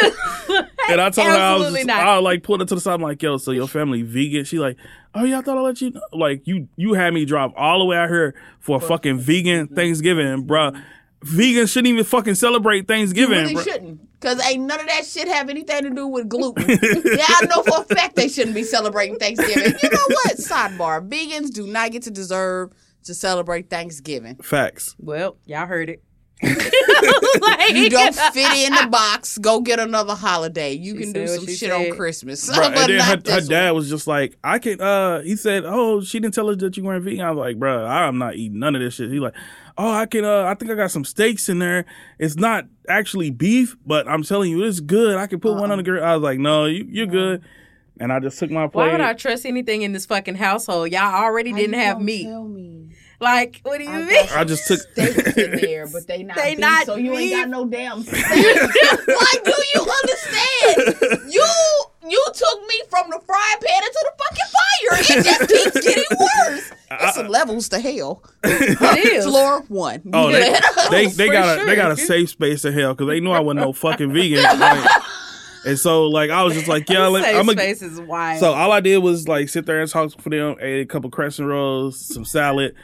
back. 0.51 0.69
And 0.89 1.02
I 1.02 1.10
told 1.10 1.28
her 1.28 1.34
I 1.34 1.56
was 1.56 1.74
just. 1.74 1.89
I 1.89 2.17
like 2.17 2.43
pulled 2.43 2.62
it 2.62 2.67
to 2.69 2.76
the 2.76 2.82
side. 2.82 2.93
I'm 2.95 3.02
like, 3.02 3.21
yo, 3.21 3.38
so 3.38 3.52
your 3.52 3.67
family 3.67 4.02
vegan? 4.04 4.45
She 4.45 4.60
like, 4.60 4.78
oh 5.13 5.24
yeah, 5.24 5.39
I 5.39 5.41
thought 5.41 5.58
I'd 5.58 5.62
let 5.62 5.82
you 5.82 5.91
know. 5.91 6.02
Like 6.13 6.45
you, 6.45 6.67
you 6.76 6.93
had 6.93 7.13
me 7.13 7.26
drive 7.26 7.52
all 7.56 7.80
the 7.80 7.86
way 7.86 7.98
out 7.98 8.10
here 8.10 8.36
for 8.60 8.78
a 8.78 8.80
fucking 8.80 9.19
vegan 9.19 9.67
Thanksgiving, 9.67 10.45
bruh. 10.45 10.71
Mm-hmm. 10.71 10.82
Vegans 11.26 11.71
shouldn't 11.71 11.88
even 11.88 12.04
fucking 12.04 12.36
celebrate 12.36 12.78
You 12.78 12.84
Thanksgiving, 12.84 13.39
really 13.39 13.56
bruh. 13.56 13.63
shouldn't. 13.63 14.19
Because 14.19 14.45
ain't 14.45 14.65
none 14.65 14.80
of 14.80 14.88
that 14.88 15.06
shit 15.06 15.28
have 15.28 15.50
anything 15.50 15.84
to 15.84 15.89
do 15.89 16.08
with 16.08 16.30
gluten. 16.30 16.69
yeah, 16.69 17.26
I 17.28 17.48
know 17.50 17.63
for 17.63 17.82
a 17.82 17.95
fact 17.95 18.15
they 18.15 18.28
shouldn't 18.28 18.56
be 18.56 18.63
celebrating 18.63 19.17
Thanksgiving. 19.17 19.74
You 19.82 19.89
know 19.89 20.06
what? 20.08 20.36
Sidebar. 20.38 21.08
Vegans 21.08 21.52
do 21.52 21.67
not 21.67 21.91
get 21.91 22.04
to 22.04 22.12
deserve 22.12 22.71
to 23.04 23.13
celebrate 23.13 23.69
Thanksgiving. 23.69 24.36
Facts. 24.38 24.95
Well, 25.00 25.38
y'all 25.45 25.67
heard 25.67 25.89
it. 25.89 26.04
Like- 27.41 27.73
You 27.73 27.89
don't 27.89 28.15
fit 28.15 28.67
in 28.67 28.73
the 28.73 28.88
box. 28.91 29.38
Go 29.38 29.60
get 29.62 29.79
another 29.79 30.15
holiday. 30.15 30.73
You 30.73 30.95
can 30.95 31.12
do 31.12 31.27
some 31.27 31.45
shit 31.45 31.58
said. 31.58 31.71
on 31.71 31.95
Christmas. 31.97 32.49
Bruh, 32.55 32.73
but 32.73 32.89
and 32.89 32.99
then 32.99 33.01
her, 33.01 33.34
her 33.34 33.41
dad 33.41 33.71
was 33.71 33.89
just 33.89 34.08
like, 34.08 34.38
I 34.43 34.60
can. 34.60 34.79
Uh, 34.81 35.21
he 35.21 35.36
said, 35.36 35.63
"Oh, 35.65 36.01
she 36.01 36.19
didn't 36.19 36.34
tell 36.34 36.49
us 36.49 36.58
that 36.58 36.77
you 36.77 36.84
weren't 36.84 37.03
vegan." 37.03 37.21
I 37.21 37.31
was 37.31 37.38
like, 37.39 37.58
"Bruh, 37.58 37.88
I'm 37.88 38.17
not 38.17 38.36
eating 38.36 38.60
none 38.60 38.75
of 38.75 38.81
this 38.81 38.95
shit." 38.95 39.12
He 39.12 39.19
like, 39.19 39.36
"Oh, 39.77 39.91
I 39.91 40.05
can. 40.05 40.23
Uh, 40.25 40.43
I 40.43 40.55
think 40.55 40.71
I 40.71 40.75
got 40.75 40.91
some 40.91 41.03
steaks 41.05 41.49
in 41.49 41.60
there. 41.60 41.86
It's 42.19 42.36
not 42.36 42.65
actually 42.88 43.29
beef, 43.31 43.75
but 43.86 44.08
I'm 44.08 44.23
telling 44.23 44.51
you, 44.51 44.63
it's 44.63 44.79
good. 44.79 45.17
I 45.17 45.27
can 45.27 45.39
put 45.39 45.55
one 45.55 45.71
on 45.71 45.77
the 45.77 45.84
grill." 45.84 46.03
I 46.03 46.15
was 46.15 46.23
like, 46.23 46.39
"No, 46.39 46.65
you, 46.65 46.86
you're 46.89 47.08
good." 47.08 47.43
And 47.99 48.12
I 48.12 48.19
just 48.19 48.38
took 48.39 48.51
my 48.51 48.67
plate. 48.67 48.88
Why 48.88 48.91
would 48.91 49.01
I 49.01 49.13
trust 49.13 49.45
anything 49.45 49.81
in 49.84 49.93
this 49.93 50.05
fucking 50.05 50.36
household? 50.36 50.91
Y'all 50.91 51.01
already 51.23 51.53
didn't 51.53 51.73
you 51.73 51.79
have 51.79 51.95
gonna 51.95 52.05
meat. 52.05 52.95
Tell 53.19 53.30
me. 53.30 53.36
Like, 53.36 53.60
what 53.63 53.78
do 53.78 53.84
you 53.84 53.89
I 53.89 54.01
mean? 54.01 54.25
got 54.25 54.38
I 54.38 54.43
just 54.43 54.67
took. 54.67 54.80
steaks 54.91 55.38
in 55.38 55.51
there, 55.60 55.88
but 55.91 56.08
they 56.08 56.23
not 56.23 56.38
They 56.38 56.51
beef, 56.51 56.60
not 56.60 56.86
so 56.86 56.95
you 56.95 57.13
ain't 57.13 57.32
got 57.34 57.49
no 57.49 57.65
damn 57.65 58.01
steak. 58.04 58.25
like, 58.25 59.43
do 59.43 59.54
you 59.73 59.82
understand? 59.82 61.32
You 61.32 61.45
you 62.08 62.23
took 62.34 62.62
me 62.67 62.82
from 62.89 63.10
the 63.10 63.19
frying 63.25 63.60
pan 63.62 63.84
into 63.84 64.06
the 64.06 64.23
fucking 64.23 64.45
fire. 64.51 65.19
It 65.19 65.23
just 65.23 65.73
keeps 65.73 65.86
getting 65.86 66.17
worse. 66.19 66.71
It's 66.91 67.15
some 67.15 67.28
levels 67.28 67.69
to 67.69 67.80
hell. 67.80 68.23
It 68.43 69.13
is. 69.13 69.25
Floor 69.25 69.62
one. 69.69 70.01
Oh, 70.13 70.32
they 70.32 70.60
they, 70.91 71.08
they 71.08 71.28
got 71.30 71.56
a 71.56 71.58
sure. 71.60 71.65
they 71.65 71.75
got 71.75 71.91
a 71.91 71.97
safe 71.97 72.30
space 72.30 72.63
in 72.63 72.73
hell 72.73 72.93
because 72.93 73.08
they 73.08 73.19
knew 73.19 73.32
I 73.32 73.39
wasn't 73.39 73.62
no 73.65 73.73
fucking 73.73 74.13
vegan. 74.13 74.43
Like, 74.60 74.88
and 75.65 75.80
so 75.80 76.06
like 76.08 76.30
I 76.30 76.43
was 76.43 76.54
just 76.54 76.67
like, 76.67 76.88
yeah, 76.89 77.08
let, 77.08 77.23
Safe 77.23 77.36
I'm 77.38 77.49
a, 77.49 77.54
space 77.54 77.82
is 77.82 77.99
wild. 77.99 78.39
So 78.39 78.54
all 78.54 78.71
I 78.71 78.82
did 78.82 78.99
was 78.99 79.28
like 79.28 79.49
sit 79.49 79.65
there 79.65 79.82
and 79.82 79.89
talk 79.89 80.12
for 80.21 80.30
them, 80.30 80.56
ate 80.62 80.82
a 80.82 80.86
couple 80.86 81.10
crescent 81.10 81.47
rolls, 81.47 81.99
some 81.99 82.23
salad, 82.23 82.75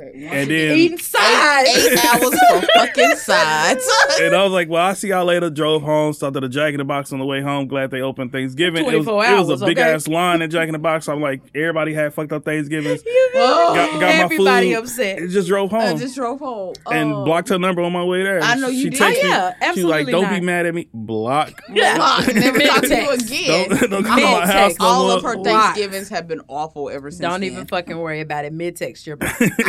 and 0.00 0.50
then 0.50 0.76
Eating 0.76 0.98
sides. 0.98 1.68
eight 1.70 2.04
hours 2.04 2.34
for 2.50 2.66
fucking 2.76 3.16
sides. 3.16 3.88
and 4.20 4.34
I 4.34 4.42
was 4.42 4.52
like, 4.52 4.68
well, 4.68 4.84
I 4.84 4.92
see 4.94 5.08
y'all 5.08 5.24
later. 5.24 5.50
Drove 5.50 5.82
home, 5.82 6.12
stopped 6.12 6.36
at 6.36 6.44
a 6.44 6.48
Jack 6.48 6.72
in 6.74 6.78
the 6.78 6.84
Box 6.84 7.12
on 7.12 7.18
the 7.18 7.24
way 7.26 7.40
home. 7.40 7.68
Glad 7.68 7.90
they 7.90 8.00
opened 8.00 8.32
Thanksgiving. 8.32 8.82
It 8.84 8.96
was, 8.96 9.06
24 9.06 9.24
it 9.24 9.38
was 9.38 9.50
hours, 9.50 9.62
a 9.62 9.66
big 9.66 9.78
okay? 9.78 9.92
ass 9.94 10.08
line 10.08 10.42
at 10.42 10.50
Jack 10.50 10.68
in 10.68 10.72
the 10.72 10.78
Box. 10.78 11.08
I'm 11.08 11.20
like, 11.20 11.42
everybody 11.54 11.94
had 11.94 12.12
fucked 12.14 12.32
up 12.32 12.44
Thanksgivings. 12.44 13.02
Oh, 13.40 13.74
Got, 13.74 13.92
got 13.92 14.00
my 14.00 14.22
food. 14.22 14.32
Everybody 14.48 14.72
upset. 14.74 15.18
It 15.18 15.28
just 15.28 15.46
drove 15.48 15.72
I 15.72 15.90
home. 15.90 15.98
just 15.98 16.16
drove 16.16 16.40
home. 16.40 16.74
and 16.90 17.12
Oh. 17.12 17.24
blocked 17.24 17.50
her 17.50 17.58
number 17.58 17.82
on 17.82 17.92
my 17.92 18.02
way 18.02 18.22
there. 18.24 18.40
I 18.42 18.54
know 18.56 18.66
you 18.68 18.84
she 18.84 18.90
did. 18.90 19.00
Oh, 19.00 19.04
texted 19.04 19.24
Oh, 19.24 19.26
yeah, 19.28 19.68
me. 19.68 19.74
She 19.74 19.84
was 19.84 19.90
like, 19.90 20.06
"Don't 20.08 20.28
be 20.30 20.40
mad 20.40 20.66
at 20.66 20.74
me." 20.74 20.88
Block. 20.92 21.52
Block. 21.68 22.34
Never 22.34 22.58
talk 22.60 22.82
to 22.82 22.88
you 22.88 23.10
Mid-text. 23.10 23.26
again. 23.30 23.68
Don't, 23.68 23.90
don't 23.90 24.04
come 24.04 24.18
to 24.18 24.24
my 24.24 24.30
house 24.46 24.48
text. 24.48 24.80
no 24.80 24.86
All 24.86 25.06
more. 25.08 25.16
of 25.18 25.22
her 25.22 25.36
Block. 25.36 25.44
Thanksgivings 25.74 26.08
have 26.08 26.26
been 26.26 26.40
awful 26.48 26.88
ever 26.90 27.10
since. 27.10 27.20
Don't 27.20 27.40
then. 27.42 27.52
even 27.52 27.66
fucking 27.66 27.96
worry 27.96 28.20
about 28.22 28.44
it. 28.44 28.52
Mid 28.52 28.74
text 28.76 29.06
your 29.06 29.16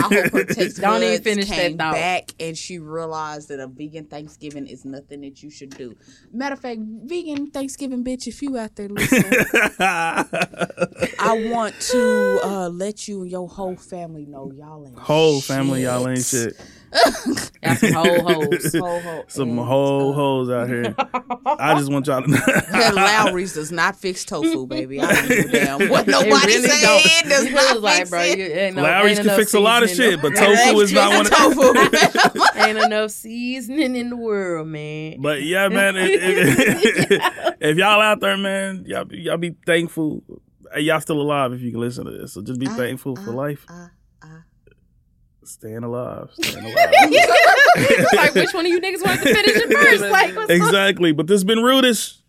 hope 0.02 0.32
her 0.32 0.44
taste 0.46 0.80
Don't 0.82 1.04
even 1.04 1.14
buds 1.16 1.24
finish 1.24 1.48
that 1.50 1.56
came 1.56 1.78
thought. 1.78 1.94
back 1.94 2.32
and 2.40 2.58
she 2.58 2.80
realized 2.80 3.50
that 3.50 3.60
a 3.60 3.68
vegan 3.68 4.06
Thanksgiving 4.06 4.68
is 4.68 4.86
nothing 4.86 5.22
that 5.22 5.42
you 5.44 5.50
should 5.50 5.72
do. 5.72 5.96
Matter 6.32 6.54
of 6.54 6.60
fact, 6.60 6.80
vegan 6.82 7.48
Thanksgiving 7.52 8.04
bitch, 8.04 8.28
if 8.28 8.42
you 8.42 8.58
out 8.58 8.76
there 8.76 8.90
listening, 8.90 9.24
I 9.80 11.50
want 11.52 11.80
to 11.92 12.40
uh, 12.44 12.70
let 12.70 13.08
you 13.08 13.22
and 13.24 13.32
your 13.32 13.48
whole 13.48 13.76
family 13.76 14.26
know 14.26 14.52
y'all 14.52 14.86
ain't 14.88 14.98
Whole 15.00 15.42
family, 15.42 15.84
y'all 15.84 16.08
ain't 16.08 16.24
shit. 16.24 16.56
shit. 16.56 17.52
Got 17.62 17.78
some 17.78 17.94
whole 17.94 18.22
hoes. 18.22 18.74
Whole, 18.76 19.00
whole, 19.02 19.24
Some 19.28 19.50
and, 19.50 19.60
whole 19.60 20.12
uh, 20.12 20.16
hoes 20.16 20.50
out 20.50 20.68
here. 20.70 20.96
I 21.46 21.78
just 21.78 21.92
want 21.92 22.08
y'all 22.08 22.24
to 22.24 22.28
know. 22.28 22.38
That 22.72 23.26
Lawry's 23.28 23.54
does 23.54 23.72
not 23.72 23.96
fix 23.96 24.26
tofu, 24.26 24.66
baby. 24.66 25.00
I 25.00 25.14
don't 25.14 25.28
give 25.28 25.46
a 25.46 25.52
damn 25.52 25.90
what 25.90 26.08
It 26.08 26.12
nobody 26.12 26.48
really 26.48 26.68
said. 26.70 26.82
don't. 26.82 27.30
Does 27.30 27.52
not 27.52 27.74
was 27.76 27.84
like, 27.84 27.98
fix 28.00 28.10
bro, 28.10 28.22
it. 28.22 28.38
you, 28.40 28.46
ain't 28.46 28.76
no, 28.76 28.82
Lawry's 28.84 29.20
ain't 29.20 29.28
can 29.28 29.38
fix 29.38 29.54
a 29.54 29.60
lot 29.60 29.84
of 29.84 29.89
seasoning 29.90 30.12
shit, 30.12 30.22
but 30.22 30.36
tofu 30.36 30.80
is 30.80 30.94
not 30.94 31.10
one 31.10 31.26
of 31.26 31.32
tofu. 31.32 32.60
ain't 32.60 32.78
enough 32.78 33.12
seasoning 33.12 33.96
in 33.96 34.10
the 34.10 34.18
world, 34.18 34.68
man. 34.68 35.22
But 35.22 35.44
yeah, 35.44 35.68
man, 35.70 35.96
if, 35.98 36.10
if, 36.10 37.56
if 37.60 37.78
y'all 37.78 38.02
out 38.02 38.20
there, 38.20 38.38
man, 38.38 38.86
y'all, 38.88 39.06
be- 39.06 39.20
y'all 39.20 39.38
be 39.38 39.56
thankful. 39.66 40.24
Y'all 40.78 41.02
still 41.02 41.20
alive 41.20 41.54
if 41.54 41.62
you 41.62 41.72
can 41.72 41.80
listen 41.80 42.06
to 42.06 42.12
this. 42.12 42.34
So 42.34 42.42
just 42.42 42.60
be 42.60 42.68
ah, 42.68 42.76
thankful 42.76 43.16
for 43.16 43.32
ah, 43.32 43.34
life. 43.34 43.66
Ah, 43.70 43.90
staying 45.44 45.84
alive. 45.84 46.30
Staying 46.34 46.66
alive. 46.66 46.94
like, 48.14 48.36
which 48.36 48.54
one 48.54 48.66
of 48.66 48.72
you 48.72 48.80
niggas 48.80 49.04
wanted 49.04 49.24
to 49.24 49.34
finish 49.34 49.56
it 49.56 49.74
first? 49.74 50.04
Like, 50.04 50.36
what's 50.36 50.52
up? 50.52 50.56
exactly. 50.56 51.12
But 51.12 51.28
this 51.28 51.36
has 51.36 51.44
been 51.44 51.60
Rudish. 51.60 52.20